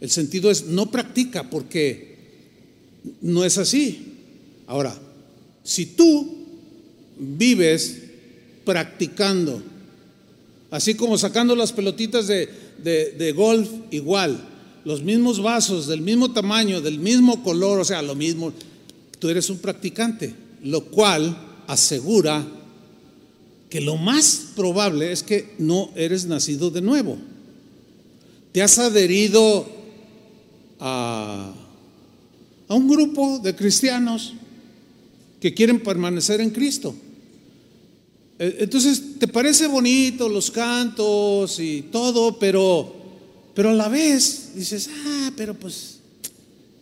El 0.00 0.10
sentido 0.10 0.50
es 0.50 0.66
no 0.66 0.90
practica 0.90 1.48
porque 1.48 2.16
no 3.20 3.44
es 3.44 3.58
así. 3.58 4.14
Ahora, 4.66 4.98
si 5.62 5.86
tú 5.86 6.36
vives 7.18 8.02
practicando, 8.64 9.62
así 10.70 10.94
como 10.94 11.18
sacando 11.18 11.56
las 11.56 11.72
pelotitas 11.72 12.26
de, 12.26 12.48
de, 12.82 13.32
golf 13.32 13.68
igual, 13.90 14.48
los 14.84 15.02
mismos 15.02 15.42
vasos, 15.42 15.86
del 15.86 16.00
mismo 16.00 16.32
tamaño, 16.32 16.80
del 16.80 16.98
mismo 16.98 17.42
color, 17.42 17.80
o 17.80 17.84
sea, 17.84 18.02
lo 18.02 18.14
mismo, 18.14 18.52
tú 19.18 19.28
eres 19.28 19.50
un 19.50 19.58
practicante, 19.58 20.34
lo 20.62 20.84
cual 20.84 21.36
asegura 21.66 22.46
que 23.68 23.80
lo 23.80 23.96
más 23.96 24.48
probable 24.56 25.12
es 25.12 25.22
que 25.22 25.54
no 25.58 25.90
eres 25.94 26.26
nacido 26.26 26.70
de 26.70 26.80
nuevo. 26.80 27.16
Te 28.52 28.62
has 28.62 28.78
adherido 28.78 29.66
a, 30.80 31.54
un 32.68 32.88
grupo 32.88 33.38
de 33.38 33.54
cristianos 33.54 34.34
que 35.40 35.54
quieren 35.54 35.80
permanecer 35.80 36.40
en 36.40 36.50
Cristo. 36.50 36.94
E, 38.40 38.56
entonces, 38.60 39.18
te 39.18 39.28
parece 39.28 39.66
bonito 39.66 40.26
los 40.26 40.50
cantos 40.50 41.60
y 41.60 41.82
todo, 41.92 42.38
pero, 42.38 42.90
pero 43.54 43.68
a 43.68 43.74
la 43.74 43.88
vez 43.88 44.52
dices, 44.54 44.88
ah, 45.04 45.30
pero 45.36 45.52
pues, 45.52 45.98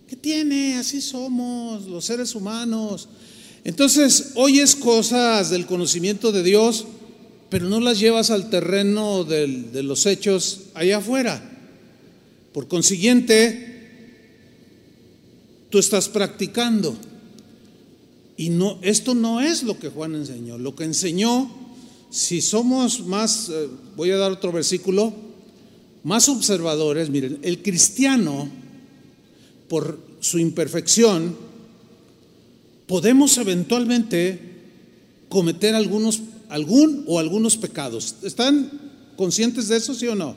¿qué 0.06 0.14
tiene? 0.14 0.76
Así 0.76 1.00
somos 1.00 1.86
los 1.86 2.04
seres 2.04 2.36
humanos. 2.36 3.08
Entonces, 3.64 4.32
oyes 4.36 4.76
cosas 4.76 5.50
del 5.50 5.66
conocimiento 5.66 6.30
de 6.30 6.44
Dios, 6.44 6.86
pero 7.50 7.68
no 7.68 7.80
las 7.80 7.98
llevas 7.98 8.30
al 8.30 8.50
terreno 8.50 9.24
de 9.24 9.82
los 9.82 10.06
hechos 10.06 10.60
allá 10.74 10.98
afuera. 10.98 11.42
Por 12.52 12.68
consiguiente, 12.68 13.90
tú 15.70 15.78
estás 15.80 16.08
practicando. 16.08 16.96
Y 18.38 18.50
no, 18.50 18.78
esto 18.82 19.16
no 19.16 19.40
es 19.40 19.64
lo 19.64 19.80
que 19.80 19.88
Juan 19.88 20.14
enseñó. 20.14 20.58
Lo 20.58 20.76
que 20.76 20.84
enseñó, 20.84 21.50
si 22.08 22.40
somos 22.40 23.04
más, 23.04 23.48
eh, 23.48 23.68
voy 23.96 24.12
a 24.12 24.16
dar 24.16 24.30
otro 24.30 24.52
versículo, 24.52 25.12
más 26.04 26.28
observadores, 26.28 27.10
miren, 27.10 27.40
el 27.42 27.60
cristiano, 27.62 28.48
por 29.68 29.98
su 30.20 30.38
imperfección, 30.38 31.36
podemos 32.86 33.36
eventualmente 33.38 34.40
cometer 35.28 35.74
algunos, 35.74 36.22
algún 36.48 37.04
o 37.08 37.18
algunos 37.18 37.56
pecados. 37.56 38.14
¿Están 38.22 38.70
conscientes 39.16 39.66
de 39.66 39.78
eso, 39.78 39.94
sí 39.94 40.06
o 40.06 40.14
no? 40.14 40.36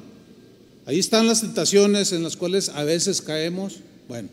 Ahí 0.88 0.98
están 0.98 1.28
las 1.28 1.42
tentaciones 1.42 2.14
en 2.14 2.24
las 2.24 2.36
cuales 2.36 2.70
a 2.70 2.84
veces 2.84 3.22
caemos. 3.22 3.76
Bueno, 4.08 4.28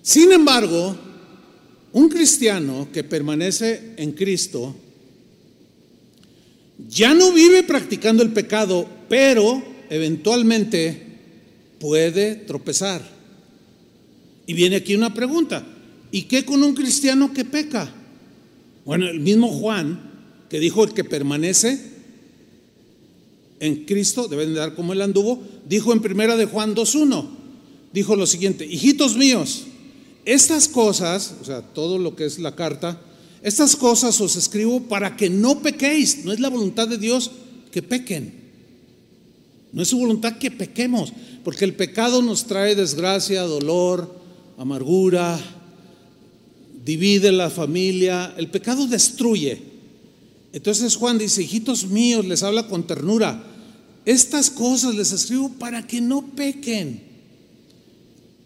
sin 0.00 0.32
embargo, 0.32 0.96
un 1.92 2.08
cristiano 2.08 2.88
que 2.92 3.04
permanece 3.04 3.94
en 3.96 4.12
Cristo 4.12 4.74
ya 6.88 7.12
no 7.12 7.32
vive 7.32 7.64
practicando 7.64 8.22
el 8.22 8.32
pecado, 8.32 8.88
pero 9.08 9.62
eventualmente 9.90 11.02
puede 11.80 12.36
tropezar. 12.36 13.02
Y 14.46 14.52
viene 14.54 14.76
aquí 14.76 14.94
una 14.94 15.12
pregunta, 15.12 15.66
¿y 16.12 16.22
qué 16.22 16.44
con 16.44 16.62
un 16.62 16.74
cristiano 16.74 17.32
que 17.32 17.44
peca? 17.44 17.92
Bueno, 18.84 19.08
el 19.08 19.20
mismo 19.20 19.48
Juan, 19.48 20.00
que 20.48 20.60
dijo 20.60 20.84
el 20.84 20.94
que 20.94 21.04
permanece 21.04 21.78
en 23.60 23.84
Cristo, 23.84 24.28
deben 24.28 24.54
de 24.54 24.60
dar 24.60 24.74
como 24.74 24.92
él 24.92 25.02
anduvo, 25.02 25.42
dijo 25.68 25.92
en 25.92 26.00
primera 26.00 26.36
de 26.36 26.46
Juan 26.46 26.74
2.1, 26.74 27.28
dijo 27.92 28.16
lo 28.16 28.26
siguiente, 28.26 28.64
hijitos 28.64 29.16
míos, 29.16 29.66
estas 30.28 30.68
cosas, 30.68 31.36
o 31.40 31.44
sea, 31.46 31.62
todo 31.62 31.96
lo 31.96 32.14
que 32.14 32.26
es 32.26 32.38
la 32.38 32.54
carta, 32.54 33.00
estas 33.42 33.74
cosas 33.74 34.20
os 34.20 34.36
escribo 34.36 34.82
para 34.82 35.16
que 35.16 35.30
no 35.30 35.62
pequéis. 35.62 36.22
No 36.26 36.32
es 36.32 36.38
la 36.38 36.50
voluntad 36.50 36.86
de 36.86 36.98
Dios 36.98 37.30
que 37.72 37.80
pequen. 37.80 38.34
No 39.72 39.80
es 39.80 39.88
su 39.88 39.96
voluntad 39.96 40.36
que 40.36 40.50
pequemos, 40.50 41.14
porque 41.44 41.64
el 41.64 41.72
pecado 41.72 42.20
nos 42.20 42.44
trae 42.44 42.74
desgracia, 42.74 43.40
dolor, 43.44 44.20
amargura, 44.58 45.40
divide 46.84 47.32
la 47.32 47.48
familia. 47.48 48.34
El 48.36 48.50
pecado 48.50 48.86
destruye. 48.86 49.62
Entonces 50.52 50.94
Juan 50.94 51.16
dice, 51.16 51.42
hijitos 51.42 51.86
míos, 51.86 52.26
les 52.26 52.42
habla 52.42 52.68
con 52.68 52.86
ternura. 52.86 53.42
Estas 54.04 54.50
cosas 54.50 54.94
les 54.94 55.10
escribo 55.10 55.48
para 55.58 55.86
que 55.86 56.02
no 56.02 56.26
pequen. 56.36 57.02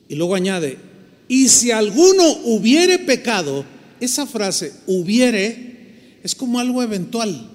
Y 0.09 0.15
luego 0.15 0.37
añade, 0.37 0.92
y 1.33 1.49
si 1.49 1.71
alguno 1.71 2.31
hubiere 2.45 2.99
pecado, 2.99 3.65
esa 4.01 4.27
frase 4.27 4.75
hubiere 4.87 6.19
es 6.23 6.35
como 6.35 6.59
algo 6.61 6.83
eventual. 6.83 7.49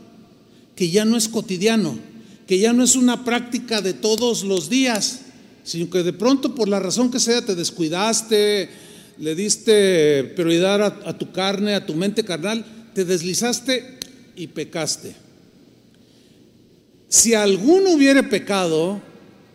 que 0.76 0.90
ya 0.90 1.06
no 1.06 1.16
es 1.16 1.28
cotidiano, 1.28 2.00
que 2.48 2.58
ya 2.58 2.74
no 2.74 2.84
es 2.84 2.96
una 2.96 3.24
práctica 3.24 3.82
de 3.82 3.94
todos 3.94 4.44
los 4.44 4.68
días, 4.68 5.22
sino 5.64 5.92
que 5.92 6.02
de 6.02 6.12
pronto 6.12 6.56
por 6.56 6.68
la 6.68 6.80
razón 6.80 7.12
que 7.12 7.20
sea 7.20 7.46
te 7.46 7.54
descuidaste, 7.54 8.68
le 9.20 9.36
diste 9.36 10.24
prioridad 10.36 10.82
a, 10.82 11.10
a 11.10 11.16
tu 11.16 11.32
carne, 11.32 11.76
a 11.76 11.86
tu 11.86 11.94
mente 11.94 12.24
carnal, 12.26 12.66
te 12.96 13.06
deslizaste 13.06 14.00
y 14.36 14.48
pecaste. 14.48 15.16
Si 17.10 17.36
alguno 17.36 17.92
hubiere 17.92 18.24
pecado, 18.24 19.00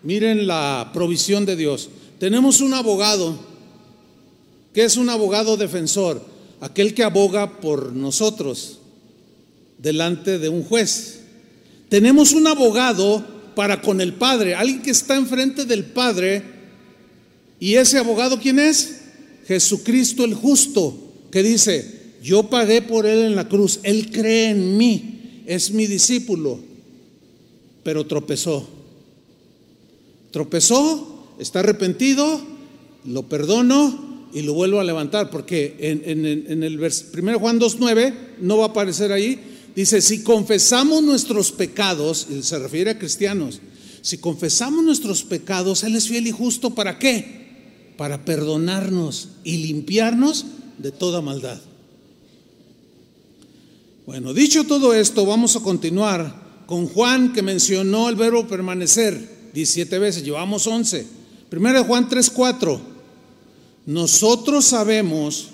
miren 0.04 0.46
la 0.46 0.92
provisión 0.94 1.44
de 1.44 1.56
Dios. 1.56 1.90
Tenemos 2.20 2.60
un 2.60 2.74
abogado, 2.74 3.51
que 4.72 4.84
es 4.84 4.96
un 4.96 5.10
abogado 5.10 5.56
defensor, 5.56 6.24
aquel 6.60 6.94
que 6.94 7.02
aboga 7.02 7.60
por 7.60 7.92
nosotros 7.92 8.78
delante 9.78 10.38
de 10.38 10.48
un 10.48 10.62
juez. 10.62 11.20
Tenemos 11.88 12.32
un 12.32 12.46
abogado 12.46 13.24
para 13.54 13.82
con 13.82 14.00
el 14.00 14.14
Padre, 14.14 14.54
alguien 14.54 14.80
que 14.80 14.92
está 14.92 15.16
enfrente 15.16 15.64
del 15.64 15.84
Padre. 15.84 16.42
¿Y 17.60 17.74
ese 17.74 17.98
abogado 17.98 18.38
quién 18.40 18.58
es? 18.58 19.00
Jesucristo 19.46 20.24
el 20.24 20.34
justo, 20.34 20.96
que 21.30 21.42
dice, 21.42 22.14
yo 22.22 22.44
pagué 22.44 22.80
por 22.80 23.06
él 23.06 23.24
en 23.26 23.36
la 23.36 23.48
cruz, 23.48 23.80
él 23.82 24.10
cree 24.10 24.50
en 24.50 24.76
mí, 24.76 25.42
es 25.46 25.72
mi 25.72 25.86
discípulo, 25.86 26.60
pero 27.82 28.06
tropezó. 28.06 28.68
Tropezó, 30.30 31.34
está 31.38 31.60
arrepentido, 31.60 32.40
lo 33.04 33.24
perdono 33.28 34.11
y 34.32 34.42
lo 34.42 34.54
vuelvo 34.54 34.80
a 34.80 34.84
levantar, 34.84 35.30
porque 35.30 35.76
en, 35.78 36.62
el 36.62 36.78
1 36.78 37.38
Juan 37.38 37.60
2.9 37.60 38.14
no 38.40 38.58
va 38.58 38.66
a 38.66 38.68
aparecer 38.68 39.12
ahí, 39.12 39.38
dice, 39.74 40.00
si 40.00 40.22
confesamos 40.22 41.02
nuestros 41.02 41.52
pecados, 41.52 42.26
y 42.30 42.42
se 42.42 42.58
refiere 42.58 42.90
a 42.90 42.98
cristianos, 42.98 43.60
si 44.00 44.18
confesamos 44.18 44.84
nuestros 44.84 45.22
pecados, 45.22 45.84
Él 45.84 45.94
es 45.96 46.08
fiel 46.08 46.26
y 46.26 46.32
justo, 46.32 46.70
¿para 46.74 46.98
qué? 46.98 47.92
Para 47.96 48.24
perdonarnos 48.24 49.28
y 49.44 49.58
limpiarnos 49.58 50.46
de 50.78 50.90
toda 50.90 51.20
maldad. 51.20 51.60
Bueno, 54.06 54.34
dicho 54.34 54.64
todo 54.64 54.94
esto, 54.94 55.24
vamos 55.24 55.54
a 55.54 55.60
continuar 55.60 56.64
con 56.66 56.88
Juan 56.88 57.32
que 57.32 57.42
mencionó 57.42 58.08
el 58.08 58.16
verbo 58.16 58.48
permanecer 58.48 59.50
17 59.52 59.98
veces, 59.98 60.24
llevamos 60.24 60.66
11. 60.66 61.06
Primero 61.48 61.84
Juan 61.84 62.08
3:4. 62.08 62.91
Nosotros 63.86 64.64
sabemos 64.64 65.48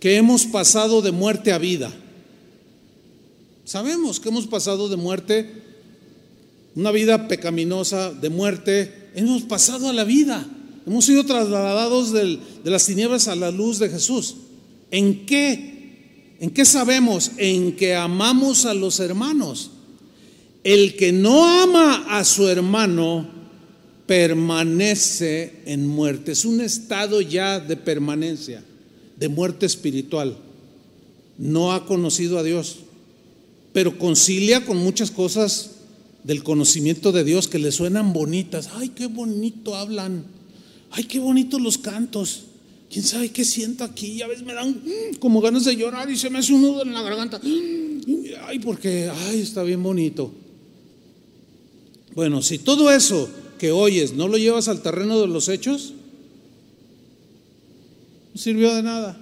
que 0.00 0.16
hemos 0.16 0.44
pasado 0.44 1.02
de 1.02 1.12
muerte 1.12 1.52
a 1.52 1.58
vida. 1.58 1.92
Sabemos 3.64 4.20
que 4.20 4.28
hemos 4.28 4.46
pasado 4.46 4.88
de 4.88 4.96
muerte, 4.96 5.62
una 6.74 6.90
vida 6.90 7.28
pecaminosa, 7.28 8.12
de 8.12 8.28
muerte, 8.28 9.10
hemos 9.14 9.42
pasado 9.42 9.88
a 9.88 9.92
la 9.92 10.04
vida. 10.04 10.46
Hemos 10.86 11.06
sido 11.06 11.24
trasladados 11.24 12.12
de 12.12 12.38
las 12.64 12.84
tinieblas 12.84 13.28
a 13.28 13.36
la 13.36 13.50
luz 13.50 13.78
de 13.78 13.88
Jesús. 13.88 14.36
¿En 14.90 15.24
qué 15.24 15.74
¿En 16.40 16.50
qué 16.50 16.64
sabemos? 16.64 17.32
En 17.38 17.74
que 17.76 17.94
amamos 17.94 18.66
a 18.66 18.74
los 18.74 19.00
hermanos. 19.00 19.70
El 20.62 20.96
que 20.96 21.12
no 21.12 21.46
ama 21.46 22.04
a 22.08 22.24
su 22.24 22.48
hermano 22.48 23.26
permanece 24.06 25.62
en 25.66 25.86
muerte. 25.86 26.32
Es 26.32 26.44
un 26.44 26.60
estado 26.60 27.20
ya 27.20 27.60
de 27.60 27.76
permanencia, 27.76 28.62
de 29.16 29.28
muerte 29.28 29.66
espiritual. 29.66 30.36
No 31.38 31.72
ha 31.72 31.86
conocido 31.86 32.38
a 32.38 32.42
Dios, 32.42 32.78
pero 33.72 33.98
concilia 33.98 34.64
con 34.64 34.76
muchas 34.76 35.10
cosas 35.10 35.70
del 36.22 36.42
conocimiento 36.42 37.12
de 37.12 37.24
Dios 37.24 37.48
que 37.48 37.58
le 37.58 37.72
suenan 37.72 38.12
bonitas. 38.12 38.70
Ay, 38.74 38.90
qué 38.90 39.06
bonito 39.06 39.74
hablan. 39.74 40.24
Ay, 40.90 41.04
qué 41.04 41.18
bonitos 41.18 41.60
los 41.60 41.78
cantos. 41.78 42.44
¿Quién 42.90 43.04
sabe 43.04 43.30
qué 43.30 43.44
siento 43.44 43.82
aquí? 43.82 44.22
A 44.22 44.28
veces 44.28 44.44
me 44.44 44.54
dan 44.54 44.70
mm, 44.70 45.16
como 45.18 45.40
ganas 45.40 45.64
de 45.64 45.76
llorar 45.76 46.08
y 46.10 46.16
se 46.16 46.30
me 46.30 46.38
hace 46.38 46.52
un 46.52 46.62
nudo 46.62 46.82
en 46.82 46.94
la 46.94 47.02
garganta. 47.02 47.40
Ay, 47.42 48.58
porque, 48.60 49.10
ay, 49.12 49.40
está 49.40 49.62
bien 49.62 49.82
bonito. 49.82 50.32
Bueno, 52.14 52.40
si 52.42 52.58
todo 52.58 52.90
eso 52.92 53.28
que 53.58 53.72
oyes 53.72 54.12
no 54.12 54.28
lo 54.28 54.38
llevas 54.38 54.68
al 54.68 54.82
terreno 54.82 55.20
de 55.20 55.26
los 55.26 55.48
hechos, 55.48 55.92
no 58.32 58.40
sirvió 58.40 58.74
de 58.74 58.82
nada. 58.82 59.18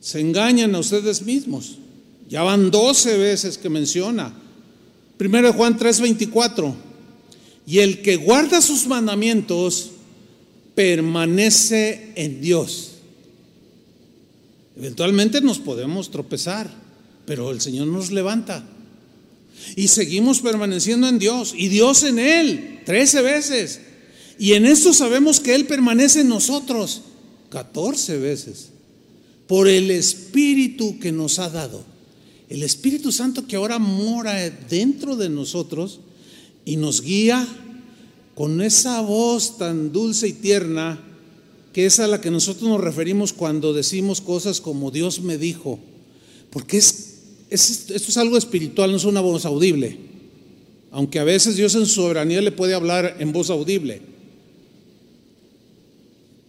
Se 0.00 0.20
engañan 0.20 0.74
a 0.74 0.78
ustedes 0.78 1.22
mismos. 1.22 1.78
Ya 2.28 2.42
van 2.42 2.70
12 2.70 3.18
veces 3.18 3.58
que 3.58 3.68
menciona. 3.68 4.32
Primero 5.16 5.52
Juan 5.52 5.76
3:24. 5.78 6.74
Y 7.66 7.80
el 7.80 8.00
que 8.00 8.16
guarda 8.16 8.62
sus 8.62 8.86
mandamientos, 8.86 9.90
permanece 10.74 12.12
en 12.14 12.40
Dios. 12.40 12.92
Eventualmente 14.76 15.40
nos 15.40 15.58
podemos 15.58 16.08
tropezar, 16.08 16.70
pero 17.26 17.50
el 17.50 17.60
Señor 17.60 17.88
nos 17.88 18.12
levanta. 18.12 18.64
Y 19.76 19.88
seguimos 19.88 20.40
permaneciendo 20.40 21.08
en 21.08 21.18
Dios 21.18 21.54
y 21.56 21.68
Dios 21.68 22.02
en 22.02 22.18
Él, 22.18 22.80
trece 22.84 23.22
veces. 23.22 23.80
Y 24.38 24.52
en 24.52 24.66
esto 24.66 24.92
sabemos 24.92 25.40
que 25.40 25.54
Él 25.54 25.66
permanece 25.66 26.20
en 26.20 26.28
nosotros, 26.28 27.02
catorce 27.50 28.18
veces, 28.18 28.70
por 29.46 29.68
el 29.68 29.90
Espíritu 29.90 30.98
que 30.98 31.12
nos 31.12 31.38
ha 31.38 31.48
dado. 31.48 31.84
El 32.48 32.62
Espíritu 32.62 33.12
Santo 33.12 33.46
que 33.46 33.56
ahora 33.56 33.78
mora 33.78 34.48
dentro 34.70 35.16
de 35.16 35.28
nosotros 35.28 36.00
y 36.64 36.76
nos 36.76 37.02
guía 37.02 37.46
con 38.34 38.60
esa 38.60 39.00
voz 39.00 39.58
tan 39.58 39.92
dulce 39.92 40.28
y 40.28 40.32
tierna, 40.32 41.02
que 41.72 41.86
es 41.86 41.98
a 41.98 42.06
la 42.06 42.20
que 42.20 42.30
nosotros 42.30 42.68
nos 42.68 42.80
referimos 42.80 43.32
cuando 43.32 43.72
decimos 43.72 44.20
cosas 44.20 44.60
como 44.60 44.90
Dios 44.90 45.20
me 45.20 45.38
dijo, 45.38 45.78
porque 46.50 46.76
es, 46.78 47.07
esto 47.50 47.94
es 47.94 48.16
algo 48.16 48.36
espiritual, 48.36 48.90
no 48.90 48.96
es 48.96 49.04
una 49.04 49.20
voz 49.20 49.44
audible, 49.44 49.96
aunque 50.90 51.18
a 51.18 51.24
veces 51.24 51.56
Dios 51.56 51.74
en 51.74 51.86
su 51.86 51.94
soberanía 52.02 52.40
le 52.40 52.52
puede 52.52 52.74
hablar 52.74 53.16
en 53.18 53.32
voz 53.32 53.50
audible, 53.50 54.02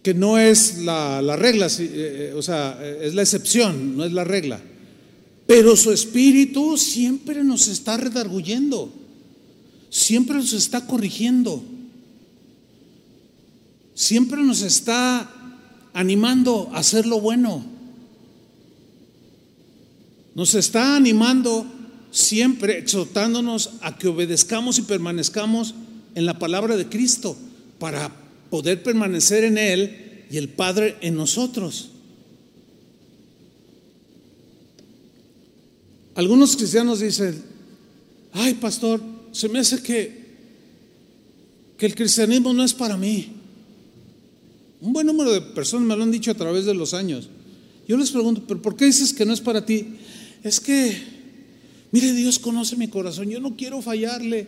que 0.02 0.14
no 0.14 0.38
es 0.38 0.78
la, 0.78 1.36
regla, 1.36 1.66
eh, 1.66 1.70
eh, 1.78 2.32
o 2.34 2.42
sea, 2.42 2.78
es 3.02 3.14
la 3.14 3.22
excepción, 3.22 3.96
no 3.96 4.04
es 4.04 4.12
la 4.12 4.24
regla, 4.24 4.60
pero 5.46 5.76
su 5.76 5.92
espíritu 5.92 6.76
siempre 6.76 7.44
nos 7.44 7.68
está 7.68 7.96
redarguyendo, 7.96 8.92
siempre 9.90 10.36
nos 10.36 10.52
está 10.52 10.86
corrigiendo 10.86 11.62
siempre 14.00 14.42
nos 14.42 14.62
está 14.62 15.30
animando 15.92 16.70
a 16.72 16.78
hacer 16.78 17.06
lo 17.06 17.20
bueno. 17.20 17.62
Nos 20.34 20.54
está 20.54 20.96
animando 20.96 21.66
siempre, 22.10 22.78
exhortándonos 22.78 23.70
a 23.80 23.96
que 23.96 24.08
obedezcamos 24.08 24.78
y 24.78 24.82
permanezcamos 24.82 25.74
en 26.14 26.26
la 26.26 26.38
palabra 26.38 26.76
de 26.76 26.88
Cristo 26.88 27.36
para 27.78 28.10
poder 28.50 28.82
permanecer 28.82 29.44
en 29.44 29.58
Él 29.58 30.24
y 30.30 30.36
el 30.36 30.48
Padre 30.48 30.96
en 31.00 31.16
nosotros. 31.16 31.90
Algunos 36.14 36.56
cristianos 36.56 37.00
dicen, 37.00 37.42
ay 38.32 38.54
pastor, 38.54 39.00
se 39.32 39.48
me 39.48 39.60
hace 39.60 39.82
que, 39.82 40.20
que 41.78 41.86
el 41.86 41.94
cristianismo 41.94 42.52
no 42.52 42.64
es 42.64 42.74
para 42.74 42.96
mí. 42.96 43.32
Un 44.80 44.92
buen 44.92 45.06
número 45.06 45.32
de 45.32 45.40
personas 45.40 45.86
me 45.86 45.96
lo 45.96 46.02
han 46.02 46.10
dicho 46.10 46.30
a 46.30 46.34
través 46.34 46.64
de 46.64 46.74
los 46.74 46.94
años. 46.94 47.28
Yo 47.86 47.96
les 47.96 48.10
pregunto, 48.10 48.42
¿pero 48.46 48.60
por 48.62 48.76
qué 48.76 48.86
dices 48.86 49.12
que 49.12 49.24
no 49.24 49.32
es 49.32 49.40
para 49.40 49.64
ti? 49.64 49.96
Es 50.42 50.60
que, 50.60 50.96
mire, 51.92 52.12
Dios 52.12 52.38
conoce 52.38 52.76
mi 52.76 52.88
corazón, 52.88 53.28
yo 53.28 53.40
no 53.40 53.56
quiero 53.56 53.82
fallarle. 53.82 54.46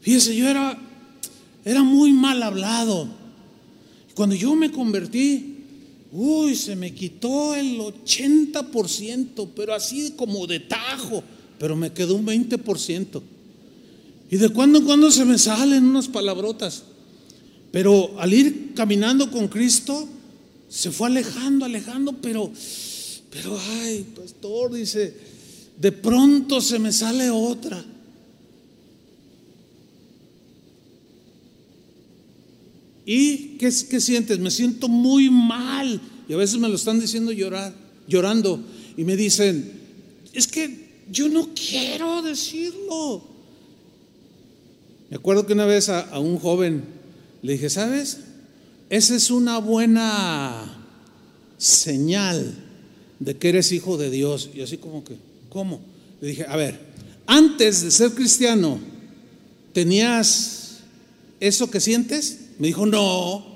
Fíjese, 0.00 0.36
yo 0.36 0.48
era, 0.48 0.78
era 1.64 1.82
muy 1.82 2.12
mal 2.12 2.42
hablado. 2.42 3.08
Cuando 4.14 4.34
yo 4.34 4.54
me 4.54 4.70
convertí, 4.70 5.56
uy, 6.12 6.54
se 6.54 6.76
me 6.76 6.92
quitó 6.92 7.54
el 7.54 7.78
80%, 7.78 9.48
pero 9.54 9.74
así 9.74 10.12
como 10.16 10.46
de 10.46 10.60
tajo, 10.60 11.22
pero 11.58 11.76
me 11.76 11.92
quedó 11.92 12.16
un 12.16 12.26
20%. 12.26 13.22
Y 14.30 14.36
de 14.36 14.48
cuando 14.50 14.78
en 14.78 14.84
cuando 14.84 15.10
se 15.10 15.24
me 15.24 15.38
salen 15.38 15.84
unas 15.84 16.08
palabrotas. 16.08 16.82
Pero 17.70 18.18
al 18.18 18.32
ir 18.32 18.72
caminando 18.74 19.30
con 19.30 19.48
Cristo, 19.48 20.08
se 20.68 20.90
fue 20.90 21.08
alejando, 21.08 21.64
alejando, 21.64 22.12
pero, 22.12 22.50
pero, 23.30 23.58
ay, 23.58 24.06
pastor, 24.16 24.72
dice, 24.72 25.14
de 25.78 25.92
pronto 25.92 26.60
se 26.60 26.78
me 26.78 26.92
sale 26.92 27.30
otra. 27.30 27.84
¿Y 33.04 33.56
qué, 33.58 33.70
qué 33.88 34.00
sientes? 34.00 34.38
Me 34.38 34.50
siento 34.50 34.88
muy 34.88 35.30
mal. 35.30 36.00
Y 36.28 36.32
a 36.32 36.36
veces 36.36 36.58
me 36.58 36.68
lo 36.68 36.74
están 36.74 37.00
diciendo 37.00 37.32
llorar, 37.32 37.74
llorando. 38.06 38.62
Y 38.96 39.04
me 39.04 39.16
dicen, 39.16 39.72
es 40.32 40.46
que 40.46 41.04
yo 41.10 41.28
no 41.28 41.50
quiero 41.54 42.22
decirlo. 42.22 43.22
Me 45.10 45.16
acuerdo 45.16 45.46
que 45.46 45.54
una 45.54 45.64
vez 45.64 45.88
a, 45.88 46.00
a 46.00 46.18
un 46.18 46.38
joven 46.38 46.84
le 47.42 47.52
dije, 47.54 47.70
¿sabes? 47.70 48.20
Esa 48.90 49.14
es 49.16 49.30
una 49.30 49.58
buena 49.58 50.84
señal 51.56 52.67
de 53.20 53.36
que 53.36 53.48
eres 53.48 53.72
hijo 53.72 53.96
de 53.96 54.10
Dios. 54.10 54.50
Y 54.54 54.62
así 54.62 54.76
como 54.78 55.04
que, 55.04 55.16
¿cómo? 55.48 55.80
Le 56.20 56.28
dije, 56.28 56.46
a 56.48 56.56
ver, 56.56 56.78
antes 57.26 57.82
de 57.82 57.90
ser 57.90 58.10
cristiano, 58.12 58.80
¿tenías 59.72 60.80
eso 61.40 61.70
que 61.70 61.80
sientes? 61.80 62.40
Me 62.58 62.68
dijo, 62.68 62.86
no, 62.86 63.46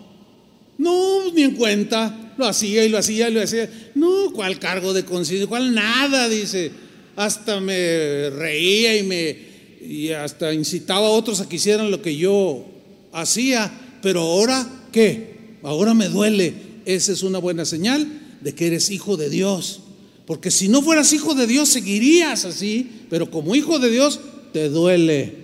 no, 0.78 1.32
ni 1.32 1.42
en 1.42 1.54
cuenta. 1.54 2.34
Lo 2.38 2.46
hacía 2.46 2.84
y 2.84 2.88
lo 2.88 2.98
hacía 2.98 3.28
y 3.28 3.34
lo 3.34 3.42
hacía. 3.42 3.70
No, 3.94 4.32
¿cuál 4.32 4.58
cargo 4.58 4.92
de 4.92 5.04
conciencia? 5.04 5.46
¿Cuál 5.46 5.74
nada? 5.74 6.28
Dice, 6.28 6.70
hasta 7.16 7.60
me 7.60 8.30
reía 8.30 8.96
y 8.96 9.02
me 9.02 9.52
y 9.82 10.10
hasta 10.10 10.54
incitaba 10.54 11.08
a 11.08 11.10
otros 11.10 11.40
a 11.40 11.48
que 11.48 11.56
hicieran 11.56 11.90
lo 11.90 12.00
que 12.00 12.16
yo 12.16 12.64
hacía. 13.12 13.70
Pero 14.00 14.20
ahora, 14.20 14.66
¿qué? 14.92 15.56
Ahora 15.62 15.92
me 15.92 16.08
duele. 16.08 16.54
Esa 16.84 17.12
es 17.12 17.22
una 17.22 17.38
buena 17.38 17.64
señal 17.64 18.21
de 18.42 18.54
que 18.54 18.66
eres 18.66 18.90
hijo 18.90 19.16
de 19.16 19.30
Dios. 19.30 19.80
Porque 20.26 20.50
si 20.50 20.68
no 20.68 20.82
fueras 20.82 21.12
hijo 21.12 21.34
de 21.34 21.46
Dios, 21.46 21.68
seguirías 21.68 22.44
así. 22.44 22.88
Pero 23.10 23.30
como 23.30 23.54
hijo 23.54 23.78
de 23.78 23.90
Dios, 23.90 24.20
te 24.52 24.68
duele. 24.68 25.42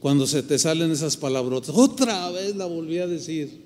Cuando 0.00 0.26
se 0.26 0.42
te 0.42 0.58
salen 0.58 0.90
esas 0.90 1.16
palabrotas. 1.16 1.74
Otra 1.74 2.30
vez 2.30 2.54
la 2.56 2.66
volví 2.66 2.98
a 2.98 3.06
decir. 3.06 3.60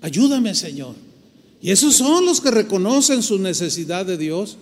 Ayúdame, 0.00 0.54
Señor. 0.54 0.94
Y 1.60 1.70
esos 1.70 1.96
son 1.96 2.24
los 2.24 2.40
que 2.40 2.50
reconocen 2.50 3.22
su 3.22 3.38
necesidad 3.38 4.06
de 4.06 4.16
Dios. 4.16 4.56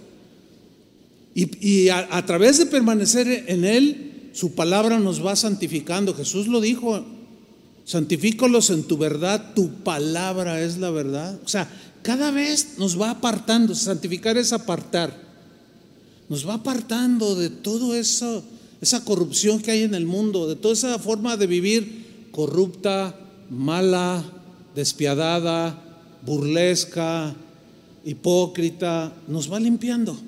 Y, 1.35 1.91
a, 1.91 2.17
a 2.17 2.25
través 2.25 2.57
de 2.57 2.65
permanecer 2.65 3.45
en 3.49 3.67
Él, 3.67 4.31
su 4.33 4.55
palabra 4.55 4.99
nos 4.99 5.25
va 5.25 5.37
santificando. 5.37 6.15
Jesús 6.15 6.47
lo 6.47 6.63
dijo, 6.63 7.05
santifícolos 7.87 8.70
en 8.70 8.82
tu 8.82 8.99
verdad, 8.99 9.55
tu 9.55 9.70
palabra 9.70 10.61
es 10.61 10.76
la 10.76 10.91
verdad. 10.91 11.39
O 11.43 11.49
sea, 11.49 11.70
cada 12.03 12.30
vez 12.30 12.74
nos 12.78 13.01
va 13.01 13.11
apartando, 13.11 13.74
santificar 13.74 14.37
es 14.37 14.53
apartar. 14.53 15.16
Nos 16.28 16.47
va 16.47 16.55
apartando 16.55 17.37
de 17.37 17.49
todo 17.49 17.95
eso, 17.95 18.45
esa 18.80 19.05
corrupción 19.05 19.62
que 19.62 19.70
hay 19.70 19.84
en 19.84 19.95
el 19.95 20.05
mundo, 20.05 20.49
de 20.49 20.57
toda 20.57 20.74
esa 20.74 20.99
forma 20.99 21.37
de 21.37 21.47
vivir 21.47 22.28
corrupta, 22.32 23.14
mala, 23.49 24.22
despiadada, 24.74 25.80
burlesca, 26.22 27.34
hipócrita, 28.05 29.12
nos 29.28 29.51
va 29.51 29.61
limpiando. 29.61 30.18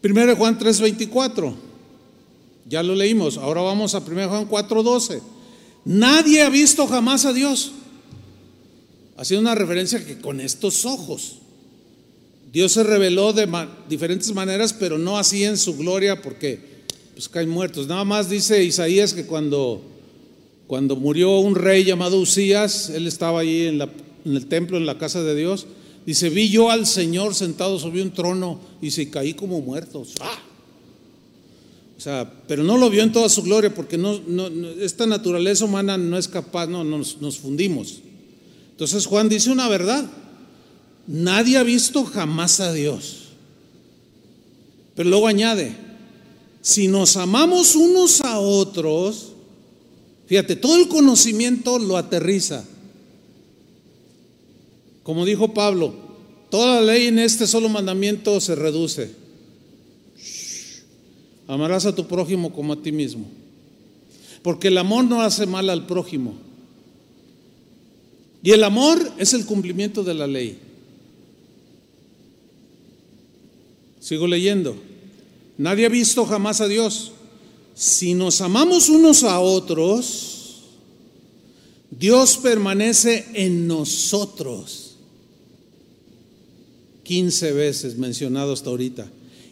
Primero 0.00 0.34
Juan 0.34 0.58
3:24, 0.58 1.54
ya 2.72 2.82
lo 2.82 2.94
leímos, 2.94 3.36
ahora 3.36 3.60
vamos 3.60 3.94
a 3.94 3.98
1 3.98 4.28
Juan 4.30 4.48
4:12. 4.48 5.20
Nadie 5.84 6.40
ha 6.40 6.48
visto 6.48 6.86
jamás 6.86 7.26
a 7.26 7.34
Dios. 7.34 7.72
Haciendo 9.18 9.42
una 9.42 9.54
referencia 9.54 10.02
que 10.02 10.16
con 10.16 10.40
estos 10.40 10.86
ojos. 10.86 11.36
Dios 12.50 12.72
se 12.72 12.82
reveló 12.82 13.34
de 13.34 13.46
diferentes 13.90 14.32
maneras, 14.32 14.72
pero 14.72 14.96
no 14.96 15.18
así 15.18 15.44
en 15.44 15.58
su 15.58 15.76
gloria 15.76 16.22
porque 16.22 16.60
pues 17.12 17.28
caen 17.28 17.50
muertos. 17.50 17.88
Nada 17.88 18.04
más 18.04 18.30
dice 18.30 18.64
Isaías 18.64 19.12
que 19.12 19.26
cuando, 19.26 19.82
cuando 20.66 20.96
murió 20.96 21.40
un 21.40 21.54
rey 21.54 21.84
llamado 21.84 22.18
Usías, 22.18 22.88
él 22.88 23.06
estaba 23.06 23.40
ahí 23.40 23.66
en, 23.66 23.82
en 23.82 24.36
el 24.36 24.46
templo, 24.46 24.78
en 24.78 24.86
la 24.86 24.96
casa 24.96 25.22
de 25.22 25.34
Dios, 25.34 25.66
Dice, 26.04 26.30
vi 26.30 26.48
yo 26.48 26.68
al 26.68 26.84
Señor 26.84 27.34
sentado 27.36 27.78
sobre 27.78 28.02
un 28.02 28.12
trono 28.12 28.58
y 28.80 28.90
se 28.90 29.08
caí 29.08 29.34
como 29.34 29.60
muerto. 29.60 30.04
¡Ah! 30.20 30.51
Sea, 32.02 32.28
pero 32.48 32.64
no 32.64 32.76
lo 32.78 32.90
vio 32.90 33.04
en 33.04 33.12
toda 33.12 33.28
su 33.28 33.44
gloria 33.44 33.72
porque 33.72 33.96
no, 33.96 34.18
esta 34.80 35.06
naturaleza 35.06 35.66
humana 35.66 35.96
no 35.96 36.18
es 36.18 36.26
capaz, 36.26 36.66
no, 36.66 36.82
nos, 36.82 37.20
nos 37.20 37.38
fundimos. 37.38 38.00
Entonces 38.72 39.06
Juan 39.06 39.28
dice 39.28 39.52
una 39.52 39.68
verdad. 39.68 40.10
Nadie 41.06 41.58
ha 41.58 41.62
visto 41.62 42.04
jamás 42.04 42.58
a 42.58 42.72
Dios. 42.72 43.28
Pero 44.96 45.10
luego 45.10 45.28
añade, 45.28 45.76
si 46.60 46.88
nos 46.88 47.16
amamos 47.16 47.76
unos 47.76 48.20
a 48.22 48.40
otros, 48.40 49.28
fíjate, 50.26 50.56
todo 50.56 50.78
el 50.78 50.88
conocimiento 50.88 51.78
lo 51.78 51.96
aterriza. 51.96 52.64
Como 55.04 55.24
dijo 55.24 55.54
Pablo, 55.54 55.94
toda 56.50 56.80
la 56.80 56.92
ley 56.94 57.06
en 57.06 57.20
este 57.20 57.46
solo 57.46 57.68
mandamiento 57.68 58.40
se 58.40 58.56
reduce. 58.56 59.21
Amarás 61.46 61.86
a 61.86 61.94
tu 61.94 62.06
prójimo 62.06 62.52
como 62.52 62.72
a 62.72 62.82
ti 62.82 62.92
mismo. 62.92 63.26
Porque 64.42 64.68
el 64.68 64.78
amor 64.78 65.04
no 65.04 65.22
hace 65.22 65.46
mal 65.46 65.70
al 65.70 65.86
prójimo. 65.86 66.34
Y 68.42 68.50
el 68.50 68.64
amor 68.64 69.12
es 69.18 69.34
el 69.34 69.46
cumplimiento 69.46 70.02
de 70.02 70.14
la 70.14 70.26
ley. 70.26 70.58
Sigo 74.00 74.26
leyendo. 74.26 74.76
Nadie 75.58 75.86
ha 75.86 75.88
visto 75.88 76.26
jamás 76.26 76.60
a 76.60 76.66
Dios. 76.66 77.12
Si 77.74 78.14
nos 78.14 78.40
amamos 78.40 78.88
unos 78.88 79.22
a 79.22 79.38
otros, 79.38 80.62
Dios 81.90 82.36
permanece 82.38 83.26
en 83.34 83.66
nosotros 83.66 84.96
15 87.04 87.52
veces 87.52 87.96
mencionado 87.96 88.52
hasta 88.52 88.70
ahorita. 88.70 89.10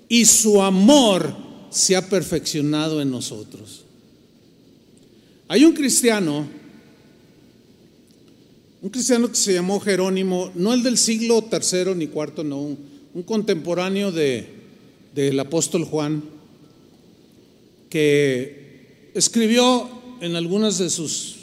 Y 0.08 0.24
su 0.24 0.60
amor 0.60 1.49
se 1.70 1.96
ha 1.96 2.08
perfeccionado 2.08 3.00
en 3.00 3.10
nosotros. 3.10 3.84
Hay 5.48 5.64
un 5.64 5.72
cristiano, 5.72 6.46
un 8.82 8.90
cristiano 8.90 9.28
que 9.28 9.36
se 9.36 9.54
llamó 9.54 9.80
Jerónimo, 9.80 10.52
no 10.54 10.72
el 10.72 10.82
del 10.82 10.98
siglo 10.98 11.42
tercero 11.42 11.94
ni 11.94 12.06
cuarto, 12.06 12.44
no, 12.44 12.60
un, 12.60 13.22
contemporáneo 13.24 14.12
de, 14.12 14.48
del 15.14 15.38
apóstol 15.40 15.84
Juan, 15.84 16.22
que 17.88 19.10
escribió 19.14 19.88
en 20.20 20.36
algunos 20.36 20.78
de 20.78 20.88
sus 20.90 21.36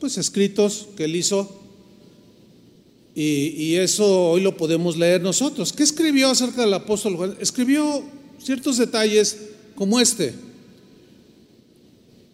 pues, 0.00 0.16
escritos 0.16 0.88
que 0.96 1.04
él 1.04 1.16
hizo, 1.16 1.58
y, 3.20 3.74
eso 3.74 4.30
hoy 4.30 4.40
lo 4.42 4.56
podemos 4.56 4.96
leer 4.96 5.20
nosotros. 5.20 5.72
¿Qué 5.72 5.82
escribió 5.82 6.30
acerca 6.30 6.60
del 6.60 6.72
apóstol 6.72 7.16
Juan? 7.16 7.36
Escribió 7.40 8.04
ciertos 8.42 8.78
detalles 8.78 9.38
como 9.74 10.00
este. 10.00 10.34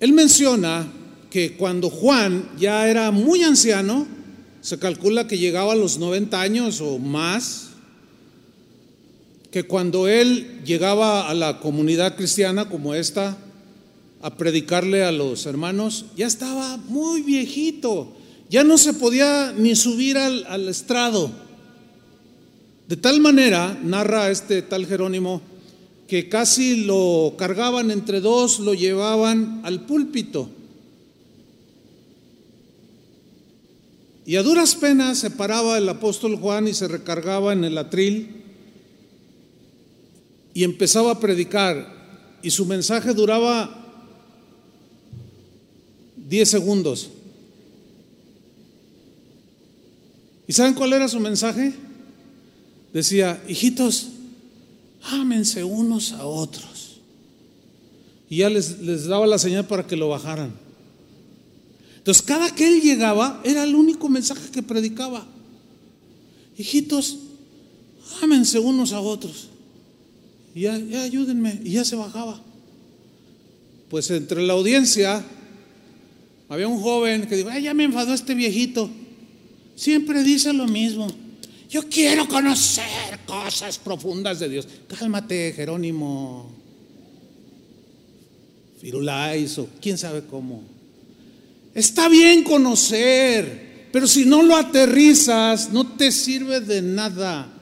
Él 0.01 0.13
menciona 0.13 0.91
que 1.31 1.57
cuando 1.57 1.91
Juan 1.91 2.51
ya 2.59 2.89
era 2.89 3.11
muy 3.11 3.43
anciano, 3.43 4.07
se 4.61 4.79
calcula 4.79 5.27
que 5.27 5.39
llegaba 5.39 5.73
a 5.73 5.77
los 5.77 5.99
90 5.99 6.41
años 6.41 6.81
o 6.81 6.99
más, 6.99 7.71
que 9.51 9.65
cuando 9.65 10.09
él 10.09 10.63
llegaba 10.65 11.29
a 11.29 11.35
la 11.35 11.61
comunidad 11.61 12.17
cristiana 12.17 12.69
como 12.69 12.95
esta, 12.95 13.37
a 14.23 14.37
predicarle 14.37 15.05
a 15.05 15.13
los 15.13 15.45
hermanos, 15.45 16.07
ya 16.17 16.27
estaba 16.27 16.77
muy 16.77 17.21
viejito, 17.21 18.17
ya 18.49 18.65
no 18.65 18.79
se 18.79 18.95
podía 18.95 19.53
ni 19.53 19.77
subir 19.77 20.17
al, 20.17 20.69
estrado. 20.69 21.31
De 22.89 22.97
tal 22.97 23.21
manera, 23.21 23.79
narra 23.85 24.31
este 24.31 24.63
tal 24.63 24.87
Jerónimo, 24.87 25.43
que 26.07 26.29
casi 26.29 26.85
lo 26.85 27.35
cargaban 27.39 27.91
entre 27.91 28.21
dos, 28.21 28.61
lo 28.61 28.75
llevaban 28.75 29.61
al 29.65 29.87
púlpito. 29.87 30.49
Y 34.27 34.37
a 34.37 34.43
duras 34.43 34.75
penas 34.75 35.19
se 35.19 35.31
paraba 35.31 35.77
el 35.77 35.89
apóstol 35.89 36.37
Juan 36.37 36.69
y 36.69 36.75
se 36.75 36.89
recargaba 36.89 37.53
en 37.53 37.65
el 37.65 37.77
atril 37.77 38.43
y 40.55 40.65
empezaba 40.65 41.13
a 41.13 41.21
predicar. 41.21 41.93
Y 42.43 42.51
su 42.51 42.65
mensaje 42.65 43.13
duraba 43.13 43.85
10 46.29 46.49
segundos. 46.49 47.11
¿Y 50.47 50.53
saben 50.53 50.75
cuál 50.75 50.93
era 50.93 51.09
su 51.09 51.21
mensaje? 51.21 51.73
Decía, 52.93 53.43
hijitos, 53.49 54.09
ámense 55.11 55.65
unos 55.65 56.13
a 56.13 56.25
otros. 56.25 57.01
Y 58.29 58.39
ya 58.39 58.51
les, 58.51 58.81
les 58.81 59.07
daba 59.07 59.27
la 59.27 59.39
señal 59.39 59.67
para 59.67 59.87
que 59.87 59.97
lo 59.97 60.09
bajaran. 60.09 60.55
Entonces, 61.99 62.23
cada 62.23 62.55
que 62.55 62.67
él 62.67 62.83
llegaba, 62.83 63.41
era 63.45 63.65
el 63.65 63.75
único 63.75 64.09
mensaje 64.09 64.51
que 64.51 64.63
predicaba. 64.63 65.27
Hijitos, 66.59 67.19
ámense 68.23 68.59
unos 68.59 68.93
a 68.93 69.01
otros. 69.01 69.49
Y 70.55 70.63
ya, 70.63 70.79
ya 70.79 71.03
ayúdenme. 71.03 71.61
Y 71.65 71.73
ya 71.73 71.85
se 71.85 71.97
bajaba. 71.97 72.41
Pues 73.91 74.11
entre 74.11 74.43
la 74.43 74.53
audiencia 74.53 75.25
había 76.49 76.69
un 76.69 76.81
joven 76.81 77.27
que 77.27 77.37
dijo, 77.37 77.49
Ay, 77.49 77.65
ya 77.65 77.75
me 77.75 77.85
enfadó 77.85 78.13
este 78.13 78.35
viejito. 78.35 78.91
Siempre 79.77 80.23
dice 80.23 80.53
lo 80.53 80.67
mismo. 80.67 81.09
Yo 81.75 81.83
quiero 81.89 82.29
conocer 82.29 83.19
cosas 83.27 83.79
profundas 83.79 84.39
de 84.39 84.49
Dios. 84.49 84.69
Cálmate, 84.87 85.53
Jerónimo. 85.57 86.55
Firulais 88.81 89.59
o 89.59 89.69
quién 89.83 89.99
sabe 89.99 90.23
cómo. 90.25 90.63
Está 91.75 92.09
bien 92.09 92.45
conocer, 92.45 93.89
pero 93.91 94.07
si 94.07 94.25
no 94.25 94.45
lo 94.45 94.55
aterrizas, 94.55 95.73
no 95.73 95.85
te 95.97 96.13
sirve 96.13 96.61
de 96.61 96.81
nada. 96.81 97.53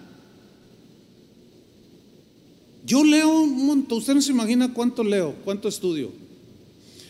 Yo 2.85 3.05
leo 3.05 3.31
un 3.31 3.65
montón, 3.65 3.97
usted 3.97 4.15
no 4.15 4.21
se 4.21 4.33
imagina 4.33 4.75
cuánto 4.75 5.03
leo, 5.03 5.37
cuánto 5.43 5.69
estudio. 5.69 6.13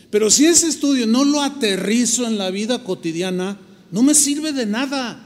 Pero 0.09 0.29
si 0.29 0.45
ese 0.45 0.69
estudio 0.69 1.05
no 1.05 1.25
lo 1.25 1.41
aterrizo 1.41 2.25
en 2.25 2.37
la 2.37 2.49
vida 2.49 2.81
cotidiana, 2.85 3.59
no 3.91 4.03
me 4.03 4.13
sirve 4.13 4.53
de 4.53 4.65
nada. 4.65 5.22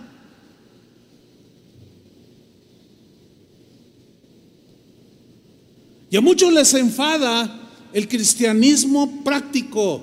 Y 6.10 6.18
a 6.18 6.22
muchos 6.22 6.54
les 6.54 6.74
enfada 6.74 7.70
el 7.94 8.08
cristianismo 8.08 9.24
práctico. 9.24 10.02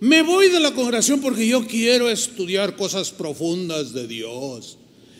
Me 0.00 0.22
voy 0.22 0.48
de 0.48 0.60
la 0.60 0.72
congregación 0.72 1.20
porque 1.20 1.46
yo 1.46 1.66
quiero 1.66 2.08
estudiar 2.08 2.76
cosas 2.76 3.10
profundas 3.10 3.92
de 3.92 4.06
Dios. 4.06 4.78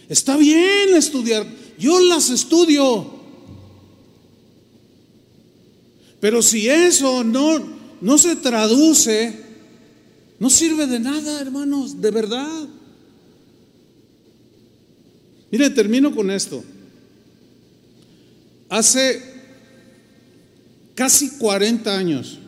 Está 0.08 0.36
bien 0.36 0.94
estudiar, 0.94 1.46
yo 1.78 1.98
las 2.00 2.30
estudio. 2.30 3.22
Pero 6.20 6.42
si 6.42 6.68
eso 6.68 7.24
no, 7.24 7.58
no 8.00 8.18
se 8.18 8.36
traduce, 8.36 9.40
no 10.38 10.50
sirve 10.50 10.86
de 10.86 11.00
nada, 11.00 11.40
hermanos, 11.40 12.00
de 12.00 12.10
verdad. 12.10 12.68
Mire, 15.50 15.70
termino 15.70 16.14
con 16.14 16.30
esto. 16.30 16.62
Hace 18.68 19.33
casi 20.94 21.30
40 21.38 21.96
años, 21.96 22.38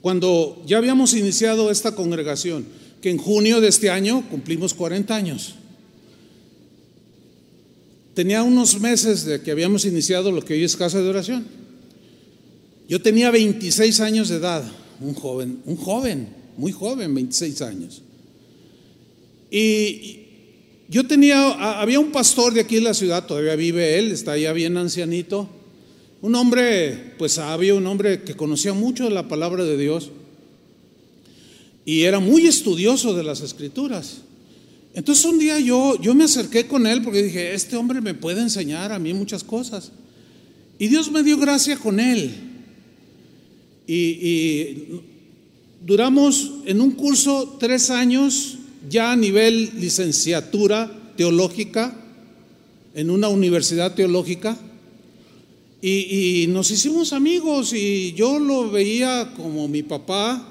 cuando 0.00 0.62
ya 0.66 0.78
habíamos 0.78 1.14
iniciado 1.14 1.70
esta 1.70 1.94
congregación, 1.94 2.66
que 3.00 3.10
en 3.10 3.18
junio 3.18 3.60
de 3.60 3.68
este 3.68 3.90
año 3.90 4.24
cumplimos 4.30 4.74
40 4.74 5.14
años. 5.14 5.54
Tenía 8.14 8.42
unos 8.42 8.80
meses 8.80 9.24
de 9.24 9.42
que 9.42 9.50
habíamos 9.50 9.84
iniciado 9.84 10.32
lo 10.32 10.42
que 10.42 10.54
hoy 10.54 10.64
es 10.64 10.76
casa 10.76 11.02
de 11.02 11.08
oración. 11.08 11.46
Yo 12.88 13.02
tenía 13.02 13.30
26 13.30 14.00
años 14.00 14.28
de 14.28 14.36
edad, 14.36 14.64
un 15.00 15.14
joven, 15.14 15.60
un 15.66 15.76
joven, 15.76 16.28
muy 16.56 16.72
joven, 16.72 17.14
26 17.14 17.62
años. 17.62 18.02
Y 19.50 20.20
yo 20.88 21.06
tenía, 21.06 21.80
había 21.80 22.00
un 22.00 22.12
pastor 22.12 22.54
de 22.54 22.60
aquí 22.60 22.76
en 22.76 22.84
la 22.84 22.94
ciudad, 22.94 23.26
todavía 23.26 23.56
vive 23.56 23.98
él, 23.98 24.12
está 24.12 24.36
ya 24.38 24.52
bien 24.52 24.76
ancianito, 24.76 25.48
un 26.22 26.34
hombre, 26.34 27.14
pues 27.18 27.32
sabio, 27.32 27.76
un 27.76 27.86
hombre 27.86 28.22
que 28.22 28.34
conocía 28.34 28.72
mucho 28.72 29.08
la 29.10 29.28
palabra 29.28 29.64
de 29.64 29.76
Dios 29.76 30.10
y 31.84 32.02
era 32.02 32.18
muy 32.18 32.46
estudioso 32.46 33.14
de 33.14 33.22
las 33.22 33.40
escrituras. 33.40 34.18
Entonces 34.92 35.24
un 35.24 35.38
día 35.38 35.60
yo, 35.60 36.00
yo 36.00 36.14
me 36.14 36.24
acerqué 36.24 36.66
con 36.66 36.86
él 36.86 37.02
porque 37.02 37.22
dije, 37.22 37.54
este 37.54 37.76
hombre 37.76 38.00
me 38.00 38.14
puede 38.14 38.40
enseñar 38.40 38.92
a 38.92 38.98
mí 38.98 39.14
muchas 39.14 39.44
cosas. 39.44 39.92
Y 40.78 40.88
Dios 40.88 41.10
me 41.10 41.22
dio 41.22 41.38
gracia 41.38 41.76
con 41.76 42.00
él. 42.00 42.34
Y 43.86 45.02
duramos 45.86 46.50
en 46.64 46.80
un 46.80 46.90
curso 46.92 47.56
tres 47.60 47.90
años 47.90 48.58
ya 48.88 49.12
a 49.12 49.16
nivel 49.16 49.70
licenciatura 49.78 51.12
teológica 51.16 51.96
en 52.94 53.10
una 53.10 53.28
universidad 53.28 53.94
teológica. 53.94 54.58
Y, 55.88 56.48
nos 56.48 56.68
hicimos 56.72 57.12
amigos 57.12 57.72
y 57.72 58.12
yo 58.14 58.40
lo 58.40 58.68
veía 58.68 59.32
como 59.36 59.68
mi 59.68 59.84
papá, 59.84 60.44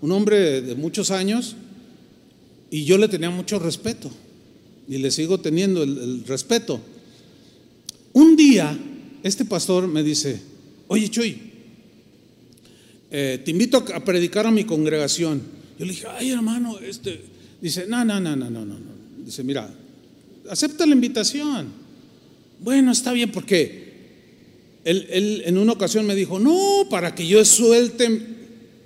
un 0.00 0.10
hombre 0.10 0.62
de 0.62 0.74
muchos 0.74 1.12
años, 1.12 1.54
y 2.68 2.84
yo 2.84 2.98
le 2.98 3.06
tenía 3.06 3.30
mucho 3.30 3.60
respeto 3.60 4.10
y 4.88 4.98
le 4.98 5.12
sigo 5.12 5.38
teniendo 5.38 5.84
el, 5.84 6.24
respeto. 6.26 6.80
Un 8.14 8.34
día, 8.34 8.76
este 9.22 9.44
pastor 9.44 9.86
me 9.86 10.02
dice, 10.02 10.40
oye 10.88 11.08
Chuy, 11.08 11.40
eh, 13.12 13.40
te 13.44 13.52
invito 13.52 13.84
a 13.94 14.04
predicar 14.04 14.44
a 14.48 14.50
mi 14.50 14.64
congregación. 14.64 15.40
Yo 15.78 15.84
le 15.84 15.92
dije, 15.92 16.08
ay 16.10 16.30
hermano, 16.30 16.80
este, 16.80 17.20
dice, 17.62 17.86
no, 17.86 18.04
no, 18.04 18.18
no, 18.18 18.34
no, 18.34 18.50
no, 18.50 18.64
no. 18.64 18.76
Dice, 19.24 19.44
mira, 19.44 19.72
acepta 20.50 20.84
la 20.84 20.94
invitación. 20.94 21.68
Bueno, 22.58 22.90
está 22.90 23.12
bien, 23.12 23.30
porque 23.30 23.87
él, 24.88 25.42
en 25.44 25.58
una 25.58 25.72
ocasión 25.72 26.06
me 26.06 26.14
dijo, 26.14 26.38
no, 26.38 26.86
para 26.88 27.14
que 27.14 27.26
yo 27.26 27.44
suelte 27.44 28.08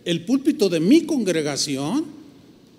el 0.05 0.25
púlpito 0.25 0.69
de 0.69 0.81
mi 0.81 1.03
congregación, 1.03 2.05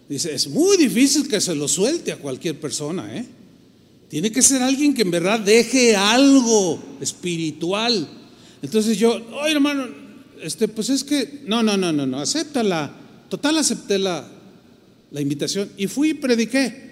dice, 0.09 0.33
es 0.33 0.47
muy 0.47 0.77
difícil 0.77 1.27
que 1.27 1.39
se 1.39 1.55
lo 1.55 1.67
suelte 1.67 2.11
a 2.11 2.17
cualquier 2.17 2.59
persona, 2.59 3.17
¿eh? 3.17 3.25
Tiene 4.09 4.31
que 4.31 4.43
ser 4.43 4.61
alguien 4.61 4.93
que 4.93 5.01
en 5.01 5.09
verdad 5.09 5.39
deje 5.39 5.95
algo 5.95 6.79
espiritual. 7.01 8.07
Entonces 8.61 8.99
yo, 8.99 9.19
oye 9.41 9.53
hermano, 9.53 9.87
este, 10.41 10.67
pues 10.67 10.89
es 10.89 11.03
que, 11.03 11.41
no, 11.47 11.63
no, 11.63 11.77
no, 11.77 11.91
no, 11.91 12.05
no, 12.05 12.19
acéptala. 12.19 12.93
Total, 13.29 13.57
acepté 13.57 13.97
la, 13.97 14.27
la 15.09 15.21
invitación 15.21 15.71
y 15.77 15.87
fui 15.87 16.09
y 16.09 16.13
prediqué. 16.13 16.91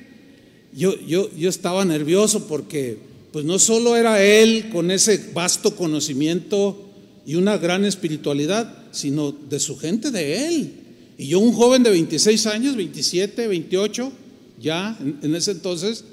Yo, 0.74 1.00
yo, 1.02 1.30
yo 1.36 1.50
estaba 1.50 1.86
nervioso 1.86 2.48
porque 2.48 2.98
pues 3.32 3.46
no 3.46 3.60
solo 3.60 3.96
era 3.96 4.22
él 4.22 4.70
con 4.70 4.92
ese 4.92 5.32
vasto 5.34 5.76
conocimiento 5.76 6.90
y 7.26 7.36
una 7.36 7.58
gran 7.58 7.86
espiritualidad, 7.86 8.78
sino 8.92 9.32
de 9.32 9.60
su 9.60 9.78
gente 9.78 10.12
de 10.12 10.48
él. 10.48 10.74
Y 11.18 11.28
yo, 11.28 11.40
un 11.40 11.54
joven 11.54 11.84
de 11.84 11.92
26 11.92 12.46
años, 12.48 12.76
27, 12.76 13.48
28, 13.48 14.12
ya 14.60 14.98
en, 15.00 15.36
ese 15.36 15.52
entonces, 15.52 16.04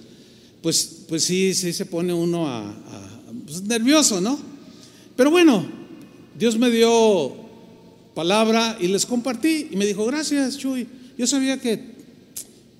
pues, 0.62 1.04
pues 1.08 1.24
sí, 1.24 1.54
sí 1.54 1.72
se 1.72 1.86
pone 1.86 2.12
uno 2.12 2.46
a, 2.46 2.74
pues 3.46 3.62
nervioso, 3.62 4.20
¿no? 4.20 4.38
Pero 5.16 5.30
bueno, 5.30 5.66
Dios 6.38 6.56
me 6.58 6.70
dio 6.70 7.34
palabra 8.14 8.76
y 8.80 8.86
les 8.88 9.06
compartí 9.06 9.68
y 9.70 9.76
me 9.76 9.86
dijo, 9.86 10.06
gracias, 10.06 10.56
Chuy. 10.58 10.86
Yo 11.16 11.26
sabía 11.26 11.58
que 11.58 11.96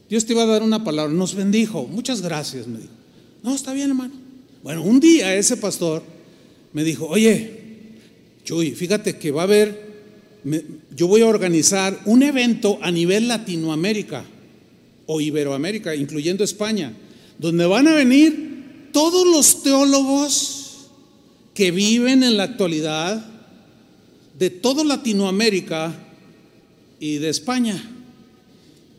Dios 0.09 0.24
te 0.24 0.32
iba 0.32 0.44
a 0.44 0.47
dar 0.47 0.62
una 0.62 0.85
palabra, 0.85 1.12
nos 1.12 1.35
bendijo, 1.35 1.86
muchas 1.86 2.23
gracias, 2.23 2.69
me 2.69 2.78
dijo. 2.78 2.93
No, 3.43 3.55
está 3.55 3.73
bien, 3.73 3.89
hermano. 3.89 4.27
Bueno, 4.62 4.82
un 4.82 4.98
día 4.98 5.35
ese 5.36 5.56
pastor 5.56 6.02
me 6.72 6.85
dijo, 6.85 7.06
oye, 7.06 7.59
Chuy, 8.44 8.72
fíjate 8.72 9.16
que 9.16 9.30
va 9.30 9.43
a 9.43 9.44
haber, 9.44 9.89
yo 10.97 11.06
voy 11.06 11.20
a 11.20 11.26
organizar 11.26 12.01
un 12.06 12.22
evento 12.22 12.78
a 12.82 12.90
nivel 12.90 13.28
Latinoamérica 13.28 14.24
o 15.06 15.20
Iberoamérica, 15.20 15.94
incluyendo 15.94 16.44
España, 16.44 16.93
donde 17.39 17.66
van 17.66 17.89
a 17.89 17.94
venir 17.94 18.90
todos 18.93 19.26
los 19.26 19.62
teólogos 19.62 20.89
que 21.55 21.70
viven 21.70 22.22
en 22.22 22.36
la 22.36 22.44
actualidad 22.44 23.24
de 24.39 24.51
toda 24.51 24.85
Latinoamérica 24.85 25.94
y 27.01 27.18
de 27.18 27.28
España. 27.28 27.82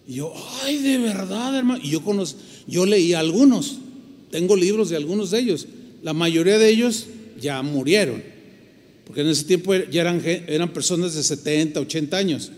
Y 0.07 0.15
yo, 0.15 0.33
ay, 0.63 0.77
de 0.79 0.97
verdad, 0.97 1.55
hermano. 1.57 1.81
Y 1.83 1.91
yo, 1.91 2.01
yo 2.67 2.85
leí 2.85 3.13
algunos. 3.13 3.77
Tengo 4.31 4.55
libros 4.55 4.89
de 4.89 4.95
algunos 4.95 5.31
de 5.31 5.39
ellos. 5.39 5.67
La 6.01 6.13
mayoría 6.13 6.57
de 6.57 6.69
ellos 6.69 7.07
ya 7.39 7.61
murieron, 7.61 8.21
porque 9.05 9.21
en 9.21 9.27
ese 9.27 9.43
tiempo 9.45 9.73
ya 9.75 10.01
eran, 10.01 10.21
eran 10.25 10.71
personas 10.71 11.15
de 11.15 11.23
70, 11.23 11.79
80 11.79 12.17
años. 12.17 12.51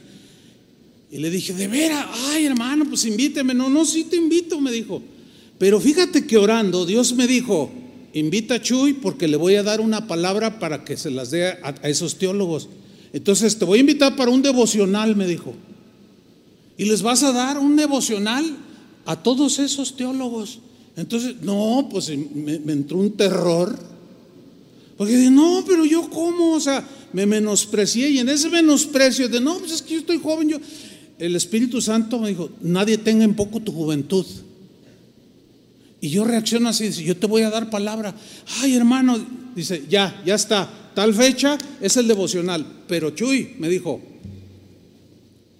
Y 1.11 1.17
le 1.17 1.29
dije, 1.29 1.53
de 1.53 1.67
veras, 1.67 2.05
ay 2.29 2.45
hermano, 2.45 2.85
pues 2.85 3.05
invíteme. 3.05 3.53
No, 3.53 3.69
no, 3.69 3.85
sí 3.85 4.05
te 4.05 4.15
invito, 4.15 4.59
me 4.61 4.71
dijo. 4.71 5.01
Pero 5.57 5.79
fíjate 5.79 6.25
que 6.25 6.37
orando, 6.37 6.85
Dios 6.85 7.13
me 7.13 7.27
dijo, 7.27 7.71
invita 8.13 8.55
a 8.55 8.61
Chuy 8.61 8.93
porque 8.93 9.27
le 9.27 9.37
voy 9.37 9.55
a 9.55 9.63
dar 9.63 9.81
una 9.81 10.07
palabra 10.07 10.59
para 10.59 10.83
que 10.83 10.97
se 10.97 11.11
las 11.11 11.31
dé 11.31 11.45
a 11.47 11.75
esos 11.83 12.17
teólogos. 12.17 12.69
Entonces 13.13 13.57
te 13.57 13.65
voy 13.65 13.79
a 13.79 13.81
invitar 13.81 14.15
para 14.15 14.31
un 14.31 14.41
devocional, 14.41 15.15
me 15.15 15.27
dijo. 15.27 15.53
Y 16.77 16.85
les 16.85 17.01
vas 17.01 17.23
a 17.23 17.31
dar 17.31 17.57
un 17.59 17.75
devocional 17.75 18.57
a 19.05 19.21
todos 19.21 19.59
esos 19.59 19.95
teólogos. 19.97 20.59
Entonces, 20.95 21.35
no, 21.41 21.87
pues 21.89 22.09
me, 22.09 22.73
entró 22.73 22.97
un 22.97 23.11
terror. 23.11 23.77
Porque 24.97 25.15
dije, 25.15 25.31
no, 25.31 25.63
pero 25.65 25.85
yo 25.85 26.09
cómo, 26.09 26.53
o 26.53 26.59
sea, 26.59 26.87
me 27.13 27.25
menosprecié 27.25 28.09
y 28.09 28.19
en 28.19 28.29
ese 28.29 28.49
menosprecio 28.49 29.27
de, 29.29 29.39
no, 29.39 29.57
pues 29.57 29.71
es 29.71 29.81
que 29.81 29.95
yo 29.95 29.99
estoy 30.01 30.19
joven, 30.19 30.49
yo, 30.49 30.57
el 31.17 31.35
Espíritu 31.35 31.81
Santo 31.81 32.19
me 32.19 32.29
dijo, 32.29 32.49
nadie 32.61 32.97
tenga 32.97 33.23
en 33.23 33.35
poco 33.35 33.59
tu 33.59 33.71
juventud. 33.71 34.25
Y 36.01 36.09
yo 36.09 36.25
reacciono 36.25 36.69
así, 36.69 36.85
dice, 36.85 37.03
yo 37.03 37.15
te 37.15 37.27
voy 37.27 37.43
a 37.43 37.51
dar 37.51 37.69
palabra. 37.69 38.15
Ay, 38.59 38.75
hermano, 38.75 39.23
dice, 39.55 39.83
ya, 39.87 40.21
ya 40.25 40.33
está. 40.33 40.91
Tal 40.95 41.13
fecha 41.13 41.57
es 41.79 41.95
el 41.95 42.07
devocional. 42.07 42.65
Pero 42.87 43.11
Chuy 43.11 43.55
me 43.59 43.69
dijo, 43.69 44.01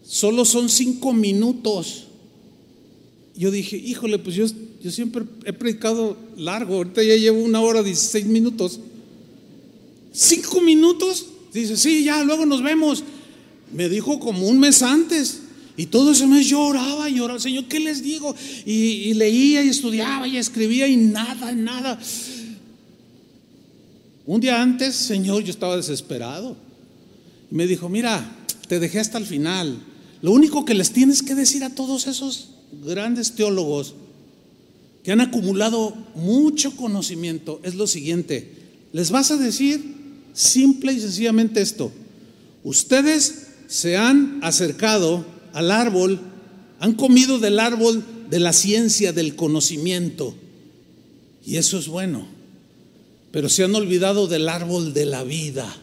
solo 0.03 0.43
son 0.43 0.67
cinco 0.67 1.13
minutos. 1.13 2.07
Yo 3.35 3.51
dije, 3.51 3.77
híjole, 3.77 4.17
pues 4.17 4.35
yo 4.35 4.45
Yo 4.83 4.89
siempre 4.89 5.25
he 5.45 5.53
predicado 5.53 6.17
largo, 6.37 6.75
ahorita 6.75 7.03
ya 7.03 7.15
llevo 7.15 7.43
una 7.43 7.61
hora 7.61 7.83
16 7.83 8.25
minutos. 8.25 8.79
¿Cinco 10.11 10.59
minutos? 10.61 11.27
Dice, 11.53 11.77
sí, 11.77 12.03
ya, 12.03 12.23
luego 12.23 12.45
nos 12.45 12.63
vemos. 12.63 13.03
Me 13.73 13.89
dijo 13.89 14.19
como 14.19 14.47
un 14.47 14.59
mes 14.59 14.81
antes. 14.81 15.41
Y 15.77 15.85
todo 15.85 16.11
ese 16.11 16.25
mes 16.27 16.47
yo 16.47 16.61
oraba 16.61 17.09
y 17.09 17.19
oraba, 17.19 17.39
Señor, 17.39 17.65
¿qué 17.65 17.79
les 17.79 18.01
digo? 18.01 18.35
Y, 18.65 18.73
y 18.73 19.13
leía 19.13 19.63
y 19.63 19.69
estudiaba 19.69 20.27
y 20.27 20.37
escribía 20.37 20.87
y 20.87 20.97
nada, 20.97 21.51
nada. 21.51 21.99
Un 24.25 24.41
día 24.41 24.61
antes, 24.61 24.95
Señor, 24.95 25.43
yo 25.43 25.51
estaba 25.51 25.77
desesperado. 25.77 26.57
Y 27.51 27.55
me 27.55 27.67
dijo, 27.67 27.87
mira, 27.87 28.35
te 28.67 28.79
dejé 28.79 28.99
hasta 28.99 29.17
el 29.17 29.25
final. 29.25 29.77
Lo 30.21 30.31
único 30.31 30.65
que 30.65 30.73
les 30.73 30.91
tienes 30.91 31.21
que 31.21 31.35
decir 31.35 31.63
a 31.63 31.69
todos 31.69 32.07
esos 32.07 32.49
grandes 32.83 33.33
teólogos 33.33 33.95
que 35.03 35.11
han 35.11 35.21
acumulado 35.21 35.95
mucho 36.15 36.75
conocimiento 36.75 37.59
es 37.63 37.75
lo 37.75 37.87
siguiente. 37.87 38.51
Les 38.93 39.09
vas 39.09 39.31
a 39.31 39.37
decir 39.37 39.81
simple 40.33 40.93
y 40.93 40.99
sencillamente 40.99 41.61
esto. 41.61 41.91
Ustedes 42.63 43.47
se 43.67 43.97
han 43.97 44.39
acercado 44.43 45.25
al 45.53 45.71
árbol, 45.71 46.19
han 46.79 46.93
comido 46.93 47.39
del 47.39 47.59
árbol 47.59 48.03
de 48.29 48.39
la 48.39 48.53
ciencia, 48.53 49.11
del 49.11 49.35
conocimiento. 49.35 50.35
Y 51.45 51.57
eso 51.57 51.79
es 51.79 51.87
bueno. 51.87 52.27
Pero 53.31 53.49
se 53.49 53.63
han 53.63 53.73
olvidado 53.73 54.27
del 54.27 54.49
árbol 54.49 54.93
de 54.93 55.05
la 55.05 55.23
vida, 55.23 55.73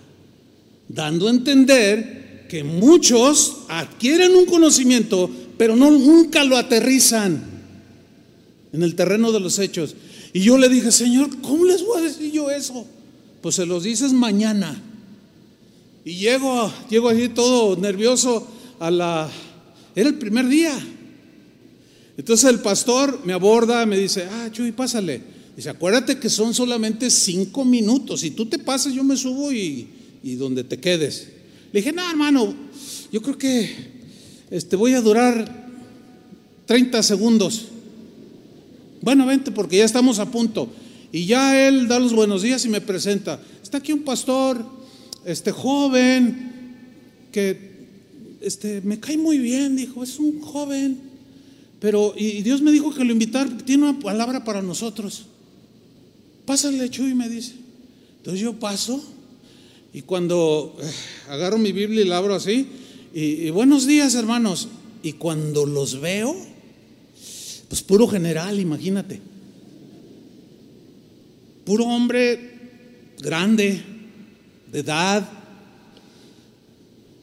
dando 0.88 1.26
a 1.26 1.30
entender 1.30 2.46
que 2.48 2.62
muchos 2.62 3.58
adquieren 3.68 4.34
un 4.34 4.46
conocimiento, 4.46 5.30
pero 5.56 5.74
no, 5.74 5.90
nunca 5.90 6.44
lo 6.44 6.56
aterrizan 6.56 7.57
en 8.78 8.84
el 8.84 8.94
terreno 8.94 9.32
de 9.32 9.40
los 9.40 9.58
hechos. 9.58 9.96
Y 10.32 10.40
yo 10.40 10.56
le 10.56 10.68
dije, 10.68 10.92
Señor, 10.92 11.40
¿cómo 11.40 11.64
les 11.64 11.84
voy 11.84 11.98
a 11.98 12.02
decir 12.02 12.30
yo 12.30 12.48
eso? 12.48 12.86
Pues 13.42 13.56
se 13.56 13.66
los 13.66 13.82
dices 13.82 14.12
mañana. 14.12 14.80
Y 16.04 16.14
llego, 16.14 16.72
llego 16.88 17.08
así 17.08 17.28
todo 17.28 17.76
nervioso 17.76 18.46
a 18.78 18.88
la... 18.92 19.28
Era 19.96 20.08
el 20.08 20.14
primer 20.14 20.46
día. 20.46 20.78
Entonces 22.16 22.48
el 22.48 22.60
pastor 22.60 23.20
me 23.24 23.32
aborda, 23.32 23.84
me 23.84 23.98
dice, 23.98 24.28
ah, 24.30 24.48
Chuy, 24.52 24.70
pásale. 24.70 25.22
Dice, 25.56 25.70
acuérdate 25.70 26.20
que 26.20 26.30
son 26.30 26.54
solamente 26.54 27.10
cinco 27.10 27.64
minutos. 27.64 28.20
Si 28.20 28.30
tú 28.30 28.46
te 28.46 28.60
pasas, 28.60 28.94
yo 28.94 29.02
me 29.02 29.16
subo 29.16 29.50
y, 29.50 29.88
y 30.22 30.36
donde 30.36 30.62
te 30.62 30.78
quedes. 30.78 31.30
Le 31.72 31.80
dije, 31.80 31.92
no, 31.92 32.08
hermano, 32.08 32.54
yo 33.10 33.20
creo 33.22 33.36
que 33.36 33.74
este, 34.52 34.76
voy 34.76 34.94
a 34.94 35.00
durar 35.00 35.66
30 36.66 37.02
segundos. 37.02 37.70
Bueno, 39.00 39.26
vente 39.26 39.50
porque 39.50 39.78
ya 39.78 39.84
estamos 39.84 40.18
a 40.18 40.30
punto. 40.30 40.68
Y 41.12 41.26
ya 41.26 41.68
él 41.68 41.88
da 41.88 41.98
los 41.98 42.12
buenos 42.12 42.42
días 42.42 42.64
y 42.64 42.68
me 42.68 42.80
presenta. 42.80 43.40
Está 43.62 43.78
aquí 43.78 43.92
un 43.92 44.02
pastor, 44.02 44.64
este 45.24 45.52
joven, 45.52 46.76
que 47.32 47.68
este, 48.40 48.80
me 48.82 49.00
cae 49.00 49.16
muy 49.16 49.38
bien, 49.38 49.76
dijo, 49.76 50.02
es 50.02 50.18
un 50.18 50.40
joven. 50.40 50.98
Pero, 51.80 52.14
y 52.16 52.42
Dios 52.42 52.60
me 52.60 52.72
dijo 52.72 52.92
que 52.92 53.04
lo 53.04 53.12
invitar, 53.12 53.48
tiene 53.58 53.84
una 53.84 53.98
palabra 53.98 54.44
para 54.44 54.60
nosotros. 54.60 55.26
Pásale, 56.44 56.90
Chuy, 56.90 57.14
me 57.14 57.28
dice. 57.28 57.54
Entonces 58.18 58.40
yo 58.40 58.54
paso 58.54 59.02
y 59.92 60.02
cuando 60.02 60.76
eh, 60.80 60.90
agarro 61.30 61.56
mi 61.56 61.72
Biblia 61.72 62.02
y 62.02 62.04
la 62.04 62.18
abro 62.18 62.34
así, 62.34 62.66
y 63.14 63.48
buenos 63.50 63.86
días, 63.86 64.14
hermanos. 64.14 64.68
Y 65.02 65.14
cuando 65.14 65.64
los 65.64 66.00
veo, 66.00 66.36
pues 67.68 67.82
puro 67.82 68.08
general, 68.08 68.58
imagínate 68.58 69.20
puro 71.68 71.84
hombre 71.84 72.40
grande, 73.20 73.84
de 74.72 74.78
edad. 74.78 75.28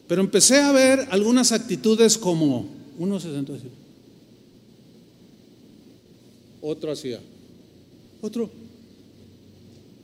Pero 0.08 0.22
empecé 0.22 0.60
a 0.60 0.72
ver 0.72 1.08
algunas 1.10 1.52
actitudes 1.52 2.16
como 2.16 2.68
uno 3.00 3.20
se 3.20 3.34
sentó 3.34 3.56
así, 3.56 3.64
otro 6.62 6.92
hacía, 6.92 7.20
otro, 8.22 8.52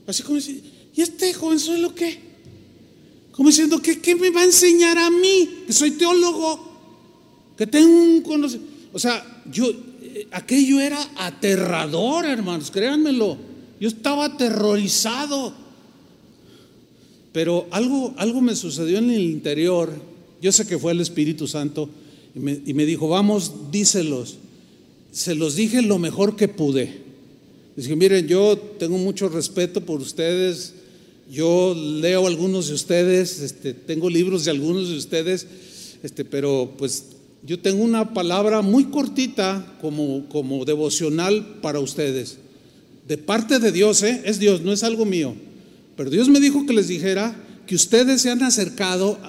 así 0.08 0.24
como 0.24 0.38
decir, 0.38 0.64
¿y 0.96 1.02
este 1.02 1.36
jovenzuelo 1.36 1.94
qué? 1.94 2.18
Como 3.34 3.50
diciendo, 3.50 3.80
¿qué, 3.80 4.02
¿qué 4.02 4.16
me 4.16 4.32
va 4.32 4.42
a 4.42 4.46
enseñar 4.46 4.98
a 4.98 5.12
mí? 5.12 5.66
Que 5.68 5.74
soy 5.74 5.92
teólogo, 5.92 6.60
que 7.56 7.68
tengo 7.68 7.96
un 7.96 8.22
conocimiento. 8.22 8.74
O 8.92 8.98
sea, 8.98 9.44
yo, 9.52 9.72
aquello 10.32 10.80
era 10.80 11.00
aterrador, 11.18 12.26
hermanos, 12.26 12.72
créanmelo. 12.72 13.38
Yo 13.80 13.88
estaba 13.88 14.26
aterrorizado. 14.26 15.54
Pero 17.32 17.68
algo, 17.72 18.14
algo 18.18 18.42
me 18.42 18.56
sucedió 18.56 18.98
en 18.98 19.10
el 19.10 19.22
interior. 19.22 19.92
Yo 20.42 20.52
sé 20.52 20.68
que 20.68 20.78
fue 20.78 20.92
el 20.92 21.02
Espíritu 21.02 21.48
Santo 21.48 21.90
y 22.36 22.40
me, 22.74 22.86
dijo, 22.86 23.08
vamos, 23.08 23.72
díselos. 23.72 24.38
Se 25.12 25.36
los 25.36 25.56
dije 25.56 25.82
lo 25.82 26.00
mejor 26.00 26.36
que 26.36 26.48
pude. 26.48 27.02
Dije, 27.76 27.96
miren, 27.96 28.28
yo 28.28 28.58
tengo 28.58 28.98
mucho 28.98 29.30
respeto 29.30 29.82
por 29.82 30.02
ustedes. 30.02 30.74
Yo 31.32 31.74
leo 31.76 32.28
algunos 32.28 32.68
de 32.68 32.74
ustedes, 32.74 33.40
este, 33.40 33.74
tengo 33.74 34.10
libros 34.10 34.44
de 34.44 34.52
algunos 34.52 34.90
de 34.90 34.98
ustedes, 34.98 35.48
este, 36.04 36.26
pero 36.26 36.74
pues 36.78 37.06
yo 37.46 37.60
tengo 37.60 37.84
una 37.84 38.14
palabra 38.14 38.62
muy 38.62 38.86
cortita 38.86 39.78
como, 39.82 40.28
como 40.30 40.66
devocional 40.66 41.60
para 41.62 41.80
ustedes 41.80 42.38
de 43.12 43.18
parte 43.18 43.60
de 43.60 43.74
Dios, 43.74 44.04
¿eh? 44.04 44.22
es 44.24 44.40
Dios, 44.40 44.62
no 44.62 44.72
es 44.72 44.84
algo 44.84 45.04
mío. 45.04 45.36
Pero 45.98 46.10
Dios 46.10 46.30
me 46.30 46.40
dijo 46.40 46.66
que 46.66 46.72
les 46.72 46.88
dijera 46.88 47.36
que 47.68 47.76
ustedes 47.76 48.22
se 48.22 48.30
han 48.30 48.42
acercado 48.42 49.20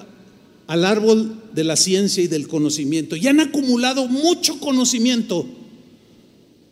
al 0.67 0.85
árbol 0.85 1.41
de 1.53 1.65
la 1.65 1.75
ciencia 1.75 2.23
y 2.23 2.27
del 2.27 2.47
conocimiento 2.47 3.17
y 3.17 3.27
han 3.27 3.41
acumulado 3.41 4.07
mucho 4.07 4.59
conocimiento, 4.61 5.45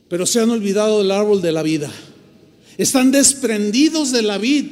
pero 0.07 0.26
se 0.26 0.39
han 0.39 0.51
olvidado 0.51 0.99
del 0.99 1.11
árbol 1.11 1.41
de 1.41 1.51
la 1.51 1.63
vida. 1.63 1.91
Están 2.77 3.11
desprendidos 3.11 4.11
de 4.11 4.22
la 4.22 4.38
vid. 4.38 4.68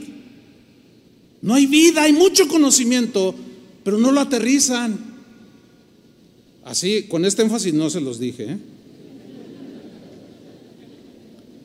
No 1.41 1.55
hay 1.55 1.65
vida, 1.65 2.03
hay 2.03 2.13
mucho 2.13 2.47
conocimiento, 2.47 3.35
pero 3.83 3.97
no 3.97 4.11
lo 4.11 4.21
aterrizan. 4.21 4.97
Así, 6.69 7.07
con 7.09 7.25
este 7.25 7.41
énfasis 7.41 7.73
no 7.73 7.89
se 7.89 7.99
los 7.99 8.19
dije. 8.19 8.43
¿eh? 8.43 8.57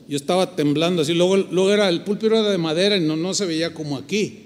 Yo 0.09 0.17
estaba 0.17 0.55
temblando 0.55 1.03
así, 1.03 1.13
luego, 1.13 1.37
luego 1.37 1.71
era 1.71 1.89
el 1.89 2.03
púlpito 2.03 2.41
de 2.41 2.57
madera 2.57 2.97
y 2.97 3.01
no, 3.01 3.15
no 3.15 3.35
se 3.35 3.45
veía 3.45 3.71
como 3.71 3.97
aquí, 3.97 4.39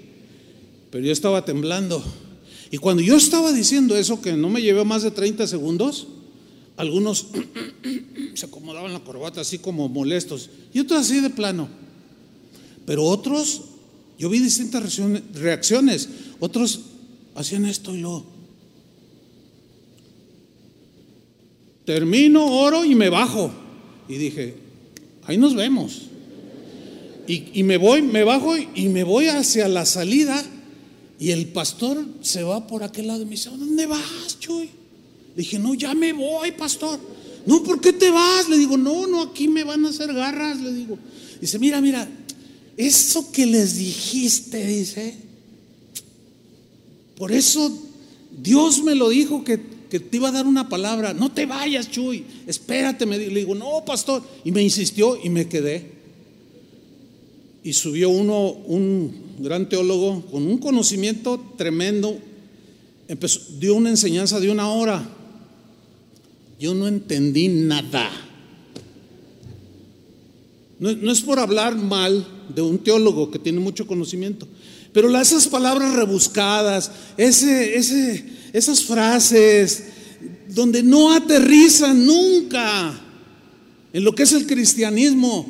pero 0.90 1.02
yo 1.02 1.12
estaba 1.12 1.46
temblando. 1.46 2.04
Y 2.70 2.76
cuando 2.76 3.02
yo 3.02 3.16
estaba 3.16 3.54
diciendo 3.54 3.96
eso, 3.96 4.20
que 4.20 4.34
no 4.34 4.50
me 4.50 4.60
llevé 4.60 4.84
más 4.84 5.02
de 5.02 5.10
30 5.10 5.46
segundos, 5.46 6.08
algunos 6.76 7.28
se 8.34 8.44
acomodaban 8.44 8.92
la 8.92 9.00
corbata 9.00 9.40
así 9.40 9.56
como 9.56 9.88
molestos, 9.88 10.50
y 10.74 10.80
otros 10.80 11.00
así 11.00 11.22
de 11.22 11.30
plano. 11.30 11.70
Pero 12.84 13.04
otros, 13.04 13.62
yo 14.18 14.28
vi 14.28 14.40
distintas 14.40 15.00
reacciones, 15.32 16.10
otros 16.38 16.80
hacían 17.34 17.64
esto 17.64 17.94
y 17.94 18.02
lo. 18.02 18.39
Termino, 21.90 22.46
oro 22.46 22.84
y 22.84 22.94
me 22.94 23.08
bajo. 23.08 23.50
Y 24.08 24.14
dije, 24.14 24.54
ahí 25.24 25.36
nos 25.36 25.56
vemos. 25.56 26.02
Y, 27.26 27.64
me 27.64 27.78
voy, 27.78 28.00
me 28.00 28.22
bajo 28.22 28.56
y 28.56 28.88
me 28.90 29.02
voy 29.02 29.26
hacia 29.26 29.66
la 29.66 29.84
salida 29.84 30.40
y 31.18 31.32
el 31.32 31.48
pastor 31.48 31.98
se 32.20 32.44
va 32.44 32.64
por 32.68 32.84
aquel 32.84 33.08
lado 33.08 33.22
y 33.22 33.24
me 33.24 33.32
dice, 33.32 33.50
¿dónde 33.50 33.86
vas, 33.86 34.38
Chuy? 34.38 34.70
Dije, 35.34 35.58
no, 35.58 35.74
ya 35.74 35.92
me 35.96 36.12
voy, 36.12 36.52
pastor. 36.52 37.00
No, 37.44 37.60
¿por 37.64 37.80
qué 37.80 37.92
te 37.92 38.08
vas? 38.12 38.48
Le 38.48 38.56
digo, 38.56 38.76
no, 38.78 39.08
no, 39.08 39.22
aquí 39.22 39.48
me 39.48 39.64
van 39.64 39.84
a 39.84 39.88
hacer 39.88 40.14
garras, 40.14 40.60
le 40.60 40.72
digo. 40.72 40.96
Dice, 41.40 41.58
mira, 41.58 41.80
mira, 41.80 42.08
eso 42.76 43.32
que 43.32 43.46
les 43.46 43.78
dijiste, 43.78 44.64
dice, 44.64 45.16
por 47.16 47.32
eso 47.32 47.76
Dios 48.40 48.80
me 48.84 48.94
lo 48.94 49.08
dijo 49.08 49.42
que 49.42 49.79
que 49.90 50.00
te 50.00 50.16
iba 50.16 50.28
a 50.28 50.32
dar 50.32 50.46
una 50.46 50.68
palabra, 50.68 51.12
no 51.12 51.30
te 51.30 51.44
vayas, 51.44 51.90
Chuy, 51.90 52.24
espérate, 52.46 53.04
me 53.04 53.18
le 53.18 53.28
digo, 53.28 53.54
no, 53.54 53.84
pastor, 53.84 54.22
y 54.44 54.52
me 54.52 54.62
insistió 54.62 55.18
y 55.22 55.28
me 55.28 55.48
quedé. 55.48 56.00
Y 57.62 57.74
subió 57.74 58.08
uno, 58.08 58.48
un 58.48 59.12
gran 59.40 59.68
teólogo, 59.68 60.24
con 60.30 60.46
un 60.46 60.58
conocimiento 60.58 61.44
tremendo, 61.58 62.16
empezó, 63.08 63.40
dio 63.58 63.74
una 63.74 63.90
enseñanza 63.90 64.40
de 64.40 64.50
una 64.50 64.70
hora. 64.70 65.06
Yo 66.58 66.72
no 66.72 66.88
entendí 66.88 67.48
nada. 67.48 68.10
No, 70.78 70.92
no, 70.92 71.12
es 71.12 71.20
por 71.20 71.38
hablar 71.38 71.76
mal 71.76 72.26
de 72.54 72.62
un 72.62 72.78
teólogo 72.78 73.30
que 73.30 73.38
tiene 73.38 73.60
mucho 73.60 73.86
conocimiento, 73.86 74.48
pero 74.92 75.14
esas 75.20 75.46
palabras 75.46 75.94
rebuscadas, 75.94 76.90
ese, 77.18 77.76
ese, 77.76 78.24
esas 78.52 78.84
frases 78.84 79.84
donde 80.48 80.82
no 80.82 81.12
aterrizan 81.12 82.06
nunca. 82.06 82.98
en 83.92 84.04
lo 84.04 84.14
que 84.14 84.22
es 84.22 84.32
el 84.32 84.46
cristianismo. 84.46 85.46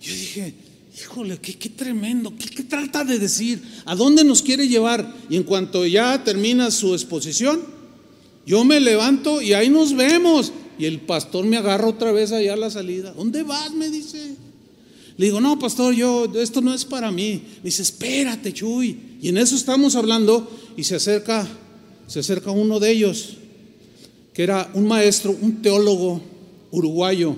Yo 0.00 0.12
dije, 0.12 0.54
híjole, 0.98 1.38
qué, 1.38 1.54
qué 1.54 1.68
tremendo, 1.70 2.32
¿Qué, 2.36 2.48
¿qué, 2.48 2.62
trata 2.64 3.04
de 3.04 3.18
decir? 3.18 3.62
¿A 3.84 3.94
dónde 3.94 4.24
nos 4.24 4.42
quiere 4.42 4.66
llevar? 4.66 5.14
Y 5.30 5.36
en 5.36 5.44
cuanto 5.44 5.86
ya 5.86 6.22
termina 6.24 6.70
su 6.70 6.94
exposición, 6.94 7.60
yo 8.46 8.64
me 8.64 8.80
levanto 8.80 9.40
y 9.42 9.52
ahí 9.52 9.68
nos 9.68 9.94
vemos. 9.94 10.52
Y 10.78 10.84
el 10.84 11.00
pastor 11.00 11.44
me 11.46 11.56
agarra 11.56 11.88
otra 11.88 12.12
vez 12.12 12.32
allá 12.32 12.52
a 12.52 12.56
la 12.56 12.70
salida. 12.70 13.12
¿Dónde 13.12 13.42
vas? 13.42 13.72
Me 13.72 13.90
dice. 13.90 14.36
Le 15.16 15.26
digo, 15.26 15.40
no, 15.40 15.58
pastor, 15.58 15.94
yo, 15.94 16.30
esto 16.34 16.60
no 16.60 16.74
es 16.74 16.84
para 16.84 17.10
mí. 17.10 17.42
Me 17.58 17.70
dice, 17.70 17.82
espérate, 17.82 18.52
Chuy. 18.52 18.98
Y 19.22 19.30
en 19.30 19.38
eso 19.38 19.56
estamos 19.56 19.96
hablando 19.96 20.50
y 20.76 20.84
se 20.84 20.96
acerca, 20.96 21.48
se 22.06 22.20
acerca 22.20 22.50
uno 22.50 22.78
de 22.78 22.90
ellos, 22.90 23.36
que 24.32 24.42
era 24.42 24.70
un 24.74 24.86
maestro, 24.86 25.36
un 25.40 25.62
teólogo 25.62 26.20
uruguayo, 26.70 27.36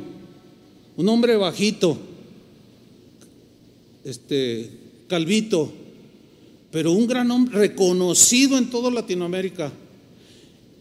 un 0.96 1.08
hombre 1.08 1.36
bajito, 1.36 1.98
este, 4.04 4.70
calvito, 5.08 5.72
pero 6.70 6.92
un 6.92 7.06
gran 7.06 7.30
hombre 7.30 7.58
reconocido 7.58 8.58
en 8.58 8.68
toda 8.70 8.90
Latinoamérica. 8.90 9.72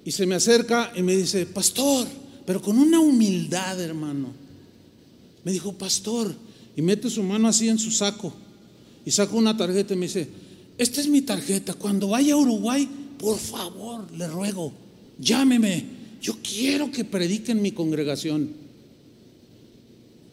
Y 0.03 0.11
se 0.11 0.25
me 0.25 0.35
acerca 0.35 0.91
y 0.95 1.01
me 1.01 1.15
dice, 1.15 1.45
pastor, 1.45 2.07
pero 2.45 2.61
con 2.61 2.79
una 2.79 2.99
humildad, 2.99 3.79
hermano. 3.79 4.31
Me 5.43 5.51
dijo, 5.51 5.73
pastor, 5.73 6.33
y 6.75 6.81
mete 6.81 7.09
su 7.09 7.23
mano 7.23 7.47
así 7.47 7.69
en 7.69 7.79
su 7.79 7.91
saco 7.91 8.33
y 9.07 9.11
saca 9.11 9.33
una 9.35 9.55
tarjeta 9.55 9.93
y 9.93 9.97
me 9.97 10.07
dice, 10.07 10.27
esta 10.77 10.99
es 10.99 11.07
mi 11.07 11.21
tarjeta, 11.21 11.73
cuando 11.73 12.09
vaya 12.09 12.33
a 12.33 12.37
Uruguay, 12.37 12.89
por 13.17 13.37
favor, 13.37 14.11
le 14.13 14.27
ruego, 14.27 14.73
llámeme, 15.19 15.85
yo 16.21 16.37
quiero 16.41 16.91
que 16.91 17.05
predique 17.05 17.51
en 17.51 17.61
mi 17.61 17.71
congregación. 17.71 18.49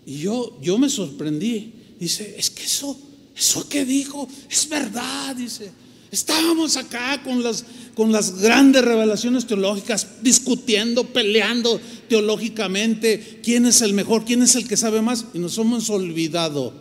Y 0.06 0.18
yo, 0.18 0.58
yo 0.60 0.78
me 0.78 0.88
sorprendí, 0.88 1.72
dice, 1.98 2.34
es 2.38 2.50
que 2.50 2.64
eso, 2.64 2.98
eso 3.36 3.68
que 3.68 3.84
dijo, 3.84 4.28
es 4.50 4.68
verdad, 4.68 5.34
dice. 5.36 5.70
Estábamos 6.10 6.76
acá 6.76 7.20
con 7.24 7.42
las, 7.42 7.64
con 7.94 8.12
las 8.12 8.40
grandes 8.40 8.84
revelaciones 8.84 9.46
teológicas, 9.46 10.22
discutiendo, 10.22 11.04
peleando 11.04 11.80
teológicamente 12.08 13.40
quién 13.42 13.66
es 13.66 13.82
el 13.82 13.94
mejor, 13.94 14.24
quién 14.24 14.42
es 14.42 14.54
el 14.54 14.68
que 14.68 14.76
sabe 14.76 15.02
más, 15.02 15.24
y 15.34 15.40
nos 15.40 15.58
hemos 15.58 15.90
olvidado 15.90 16.72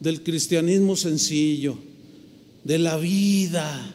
del 0.00 0.22
cristianismo 0.22 0.96
sencillo, 0.96 1.78
de 2.64 2.78
la 2.78 2.96
vida, 2.96 3.94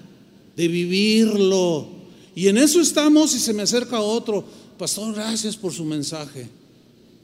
de 0.56 0.68
vivirlo. 0.68 1.88
Y 2.36 2.48
en 2.48 2.58
eso 2.58 2.82
estamos 2.82 3.36
y 3.36 3.40
se 3.40 3.54
me 3.54 3.64
acerca 3.64 4.00
otro, 4.00 4.44
pastor, 4.78 5.14
gracias 5.14 5.56
por 5.56 5.72
su 5.72 5.86
mensaje. 5.86 6.48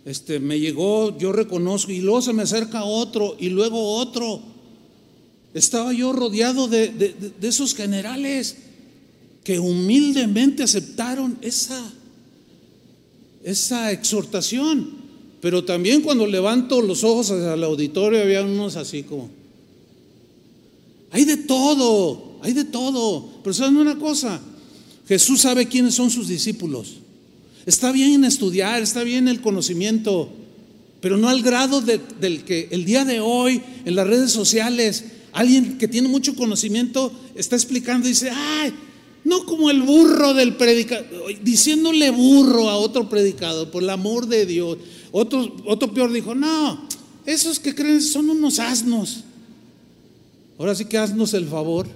Este 0.05 0.39
me 0.39 0.59
llegó, 0.59 1.17
yo 1.17 1.31
reconozco, 1.31 1.91
y 1.91 1.99
luego 1.99 2.21
se 2.21 2.33
me 2.33 2.43
acerca 2.43 2.83
otro, 2.83 3.35
y 3.39 3.49
luego 3.49 3.95
otro. 3.97 4.41
Estaba 5.53 5.93
yo 5.93 6.13
rodeado 6.13 6.67
de, 6.67 7.15
esos 7.41 7.73
generales 7.75 8.57
que 9.43 9.59
humildemente 9.59 10.63
aceptaron 10.63 11.37
esa, 11.41 11.91
esa 13.43 13.91
exhortación. 13.91 14.99
Pero 15.41 15.63
también 15.63 16.01
cuando 16.01 16.27
levanto 16.27 16.81
los 16.81 17.03
ojos 17.03 17.31
hacia 17.31 17.53
el 17.53 17.63
auditorio 17.63 18.21
había 18.21 18.43
unos 18.43 18.75
así 18.75 19.03
como, 19.03 19.29
hay 21.11 21.25
de 21.25 21.37
todo, 21.37 22.28
hay 22.41 22.53
de 22.53 22.65
todo. 22.65 23.29
Pero 23.43 23.53
saben 23.53 23.77
una 23.77 23.97
cosa, 23.97 24.39
Jesús 25.07 25.41
sabe 25.41 25.67
quiénes 25.67 25.95
son 25.95 26.09
sus 26.09 26.27
discípulos. 26.27 26.97
Está 27.65 27.91
bien 27.91 28.25
estudiar, 28.25 28.81
está 28.81 29.03
bien 29.03 29.27
el 29.27 29.41
conocimiento, 29.41 30.29
pero 31.01 31.17
no 31.17 31.29
al 31.29 31.41
grado 31.41 31.81
del 31.81 32.43
que 32.43 32.69
el 32.71 32.85
día 32.85 33.05
de 33.05 33.19
hoy 33.19 33.61
en 33.85 33.95
las 33.95 34.07
redes 34.07 34.31
sociales 34.31 35.03
Alguien 35.31 35.77
que 35.77 35.87
tiene 35.87 36.07
mucho 36.07 36.35
conocimiento 36.35 37.11
está 37.35 37.55
explicando 37.55 38.07
y 38.07 38.11
dice, 38.11 38.31
ay, 38.31 38.73
no 39.23 39.45
como 39.45 39.69
el 39.69 39.81
burro 39.81 40.33
del 40.33 40.55
predicador, 40.55 41.07
diciéndole 41.43 42.09
burro 42.09 42.69
a 42.69 42.77
otro 42.77 43.09
predicador, 43.09 43.69
por 43.69 43.83
el 43.83 43.89
amor 43.89 44.27
de 44.27 44.45
Dios. 44.45 44.77
Otro, 45.11 45.55
otro 45.65 45.93
peor 45.93 46.11
dijo, 46.11 46.33
no, 46.33 46.87
esos 47.25 47.59
que 47.59 47.75
creen 47.75 48.01
son 48.01 48.29
unos 48.29 48.59
asnos. 48.59 49.23
Ahora 50.57 50.73
sí 50.73 50.85
que 50.85 50.97
haznos 50.97 51.33
el 51.33 51.47
favor. 51.47 51.87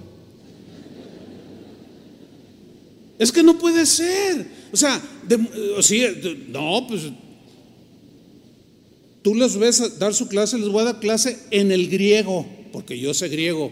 Es 3.18 3.30
que 3.30 3.42
no 3.42 3.58
puede 3.58 3.86
ser. 3.86 4.46
O 4.72 4.76
sea, 4.76 5.00
no, 6.48 6.86
pues 6.88 7.02
tú 9.22 9.34
les 9.34 9.56
ves 9.56 9.98
dar 9.98 10.14
su 10.14 10.28
clase, 10.28 10.58
les 10.58 10.68
voy 10.68 10.82
a 10.82 10.84
dar 10.84 11.00
clase 11.00 11.38
en 11.50 11.72
el 11.72 11.88
griego 11.88 12.46
porque 12.74 12.98
yo 12.98 13.14
sé 13.14 13.28
griego. 13.28 13.70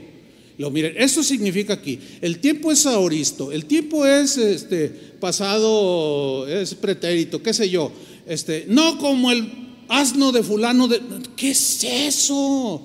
Lo 0.59 0.71
miren, 0.71 0.95
esto 0.97 1.25
significa 1.25 1.73
aquí, 1.73 1.99
el 2.21 2.39
tiempo 2.39 2.71
es 2.71 2.87
aoristo, 2.87 3.51
el 3.51 3.65
tiempo 3.65 4.07
es 4.07 4.37
este 4.39 4.89
pasado, 5.19 6.47
es 6.47 6.77
pretérito, 6.77 7.43
qué 7.43 7.53
sé 7.53 7.69
yo. 7.69 7.91
Este, 8.29 8.67
no 8.69 8.99
como 8.99 9.33
el 9.33 9.51
asno 9.89 10.31
de 10.31 10.45
fulano 10.45 10.87
de 10.87 11.01
¿qué 11.35 11.51
es 11.51 11.83
eso? 11.83 12.81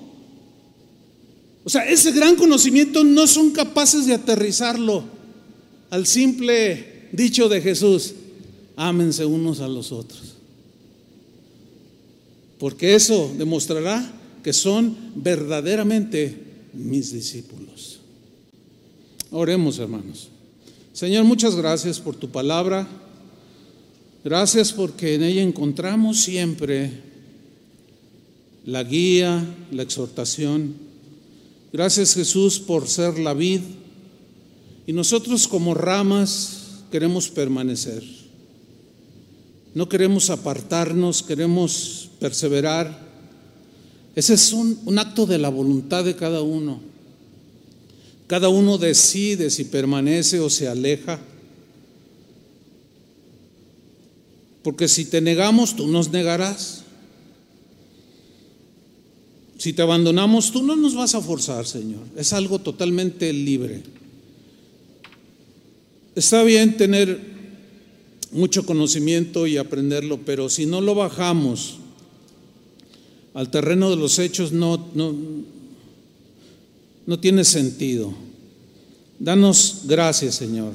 O 1.62 1.70
sea, 1.70 1.88
ese 1.88 2.10
gran 2.10 2.34
conocimiento 2.34 3.04
no 3.04 3.28
son 3.28 3.52
capaces 3.52 4.06
de 4.06 4.14
aterrizarlo 4.14 5.04
al 5.90 6.06
simple 6.06 7.08
dicho 7.12 7.48
de 7.48 7.60
Jesús, 7.60 8.14
ámense 8.76 9.24
unos 9.24 9.60
a 9.60 9.68
los 9.68 9.92
otros. 9.92 10.34
Porque 12.58 12.94
eso 12.94 13.32
demostrará 13.36 14.12
que 14.42 14.52
son 14.52 14.96
verdaderamente 15.14 16.36
mis 16.74 17.12
discípulos. 17.12 18.00
Oremos, 19.30 19.78
hermanos. 19.78 20.28
Señor, 20.92 21.24
muchas 21.24 21.54
gracias 21.54 22.00
por 22.00 22.16
tu 22.16 22.30
palabra. 22.30 22.88
Gracias 24.24 24.72
porque 24.72 25.14
en 25.14 25.22
ella 25.22 25.42
encontramos 25.42 26.20
siempre 26.20 26.90
la 28.64 28.82
guía, 28.82 29.44
la 29.70 29.82
exhortación. 29.82 30.74
Gracias 31.72 32.14
Jesús 32.14 32.58
por 32.58 32.88
ser 32.88 33.18
la 33.18 33.34
vid. 33.34 33.60
Y 34.88 34.92
nosotros 34.92 35.46
como 35.46 35.74
ramas 35.74 36.80
queremos 36.90 37.28
permanecer. 37.28 38.02
No 39.72 39.88
queremos 39.88 40.30
apartarnos, 40.30 41.22
queremos 41.22 42.10
perseverar 42.18 43.06
ese 44.18 44.34
es 44.34 44.52
un, 44.52 44.98
acto 44.98 45.26
de 45.26 45.38
la 45.38 45.48
voluntad 45.48 46.04
de 46.04 46.16
cada 46.16 46.42
uno. 46.42 46.80
Cada 48.26 48.48
uno 48.48 48.76
decide 48.76 49.48
si 49.48 49.62
permanece 49.62 50.40
o 50.40 50.50
se 50.50 50.66
aleja. 50.66 51.20
Porque 54.64 54.88
si 54.88 55.04
te 55.04 55.20
negamos, 55.20 55.76
tú 55.76 55.86
nos 55.86 56.10
negarás. 56.10 56.82
Si 59.56 59.72
te 59.72 59.82
abandonamos, 59.82 60.50
tú 60.50 60.64
no 60.64 60.74
nos 60.74 60.96
vas 60.96 61.14
a 61.14 61.20
forzar, 61.20 61.64
Señor. 61.64 62.02
Es 62.16 62.32
algo 62.32 62.58
totalmente 62.58 63.32
libre. 63.32 63.84
Está 66.18 66.42
bien 66.42 66.76
tener 66.76 67.20
mucho 68.32 68.66
conocimiento 68.66 69.46
y 69.46 69.56
aprenderlo, 69.56 70.18
pero 70.26 70.48
si 70.48 70.66
no 70.66 70.80
lo 70.80 70.96
bajamos 70.96 71.76
al 73.34 73.52
terreno 73.52 73.88
de 73.88 73.94
los 73.94 74.18
hechos 74.18 74.50
no, 74.50 74.84
no, 77.06 77.20
tiene 77.20 77.44
sentido. 77.44 78.12
Danos 79.20 79.82
gracias, 79.84 80.34
Señor, 80.34 80.72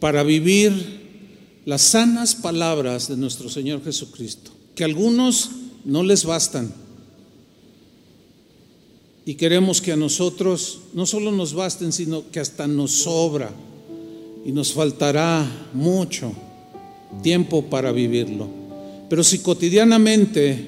para 0.00 0.24
vivir 0.24 0.72
las 1.64 1.82
sanas 1.82 2.34
palabras 2.34 3.06
de 3.06 3.16
nuestro 3.16 3.48
Señor 3.48 3.84
Jesucristo, 3.84 4.50
que 4.74 4.82
a 4.82 4.86
algunos 4.86 5.50
no 5.84 6.02
les 6.02 6.24
bastan. 6.24 6.74
Y 9.24 9.34
queremos 9.34 9.80
que 9.80 9.92
a 9.92 9.96
nosotros 9.96 10.80
no 10.94 11.06
solo 11.06 11.30
nos 11.30 11.54
basten, 11.54 11.92
sino 11.92 12.28
que 12.32 12.40
hasta 12.40 12.66
nos 12.66 12.90
sobra 12.90 13.54
y 14.44 14.52
nos 14.52 14.72
faltará 14.72 15.46
mucho 15.72 16.32
tiempo 17.22 17.64
para 17.66 17.92
vivirlo. 17.92 18.48
Pero 19.08 19.24
si 19.24 19.40
cotidianamente 19.40 20.64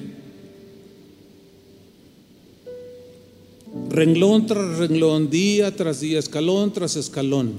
renglón 3.89 4.45
tras 4.45 4.77
renglón, 4.77 5.29
día 5.29 5.75
tras 5.75 6.01
día, 6.01 6.19
escalón 6.19 6.73
tras 6.73 6.95
escalón, 6.95 7.53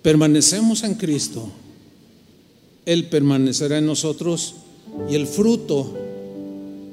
permanecemos 0.00 0.84
en 0.84 0.94
Cristo, 0.94 1.48
Él 2.86 3.06
permanecerá 3.06 3.78
en 3.78 3.86
nosotros 3.86 4.54
y 5.10 5.14
el 5.14 5.26
fruto, 5.26 5.92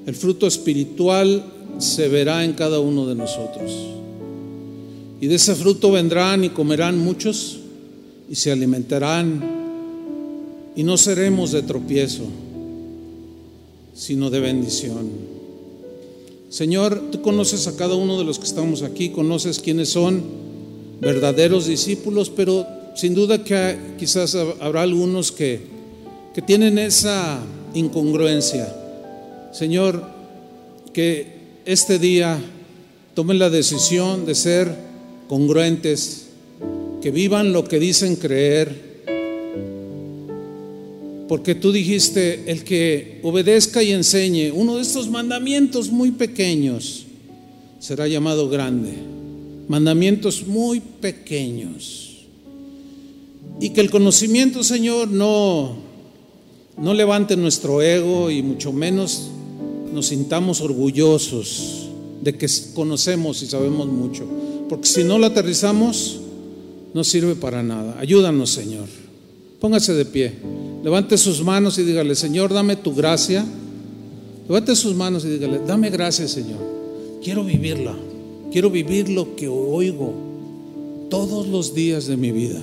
el 0.05 0.15
fruto 0.15 0.47
espiritual 0.47 1.45
se 1.77 2.07
verá 2.07 2.43
en 2.43 2.53
cada 2.53 2.79
uno 2.79 3.05
de 3.05 3.15
nosotros. 3.15 3.71
Y 5.21 5.27
de 5.27 5.35
ese 5.35 5.53
fruto 5.53 5.91
vendrán 5.91 6.43
y 6.43 6.49
comerán 6.49 6.97
muchos 6.97 7.58
y 8.29 8.35
se 8.35 8.51
alimentarán 8.51 9.41
y 10.75 10.83
no 10.83 10.97
seremos 10.97 11.51
de 11.51 11.63
tropiezo. 11.63 12.25
sino 13.99 14.29
de 14.29 14.39
bendición. 14.39 15.09
Señor, 16.49 17.11
tú 17.11 17.21
conoces 17.21 17.67
a 17.67 17.75
cada 17.75 17.95
uno 17.95 18.17
de 18.17 18.23
los 18.23 18.39
que 18.39 18.45
estamos 18.45 18.81
aquí, 18.81 19.09
conoces 19.09 19.59
quiénes 19.59 19.89
son 19.89 20.23
verdaderos 21.01 21.67
discípulos, 21.67 22.29
pero 22.29 22.65
sin 22.95 23.13
duda 23.13 23.43
que 23.43 23.77
quizás 23.99 24.35
habrá 24.35 24.83
algunos 24.83 25.33
que, 25.33 25.59
que 26.33 26.41
tienen 26.41 26.79
esa 26.79 27.41
incongruencia. 27.73 28.73
Señor, 29.51 30.01
que 30.93 31.27
este 31.65 31.99
día 31.99 32.39
tomen 33.15 33.37
la 33.37 33.49
decisión 33.49 34.25
de 34.25 34.33
ser 34.33 34.73
congruentes, 35.27 36.28
que 37.01 37.11
vivan 37.11 37.53
lo 37.53 37.63
que 37.63 37.79
dicen 37.79 38.15
creer 38.15 38.89
porque 41.29 41.53
tú 41.53 41.71
dijiste, 41.71 42.51
el 42.51 42.63
que 42.63 43.19
obedezca 43.21 43.83
y 43.83 43.91
enseñe 43.91 44.51
uno 44.51 44.77
de 44.77 44.81
estos 44.81 45.11
mandamientos 45.11 45.91
muy 45.91 46.09
pequeños 46.09 47.05
será 47.79 48.07
llamado 48.07 48.49
grande. 48.49 48.93
Mandamientos 49.67 50.47
muy 50.47 50.79
pequeños. 50.79 52.25
Y 53.61 53.69
que 53.69 53.81
el 53.81 53.91
conocimiento, 53.91 54.63
Señor, 54.63 55.09
no, 55.09 55.75
no 56.79 56.93
levante 56.95 57.37
nuestro 57.37 57.83
ego 57.83 58.31
y 58.31 58.41
mucho 58.41 58.73
menos 58.73 59.29
nos 59.93 60.07
sintamos 60.07 60.61
orgullosos 60.61 61.89
de 62.23 62.35
que 62.35 62.47
conocemos 62.73 63.43
y 63.43 63.45
sabemos 63.45 63.85
mucho. 63.87 64.25
Porque 64.67 64.87
si 64.87 65.03
no 65.03 65.19
lo 65.19 65.27
aterrizamos, 65.27 66.21
no 66.93 67.03
sirve 67.03 67.35
para 67.35 67.63
nada. 67.63 67.97
Ayúdanos, 67.99 68.49
Señor. 68.49 68.87
Póngase 69.59 69.93
de 69.93 70.05
pie. 70.05 70.33
Levante 70.83 71.17
sus 71.17 71.43
manos 71.43 71.77
y 71.77 71.83
dígale, 71.83 72.15
Señor, 72.15 72.53
dame 72.53 72.75
tu 72.75 72.95
gracia. 72.95 73.45
Levante 74.47 74.75
sus 74.75 74.95
manos 74.95 75.25
y 75.25 75.29
dígale, 75.29 75.59
dame 75.65 75.89
gracia, 75.89 76.27
Señor. 76.27 76.59
Quiero 77.23 77.43
vivirla. 77.43 77.95
Quiero 78.51 78.69
vivir 78.69 79.09
lo 79.09 79.35
que 79.35 79.47
oigo 79.47 80.13
todos 81.09 81.47
los 81.47 81.73
días 81.73 82.07
de 82.07 82.17
mi 82.17 82.31
vida 82.31 82.61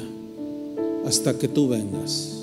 hasta 1.06 1.38
que 1.38 1.48
tú 1.48 1.68
vengas. 1.68 2.35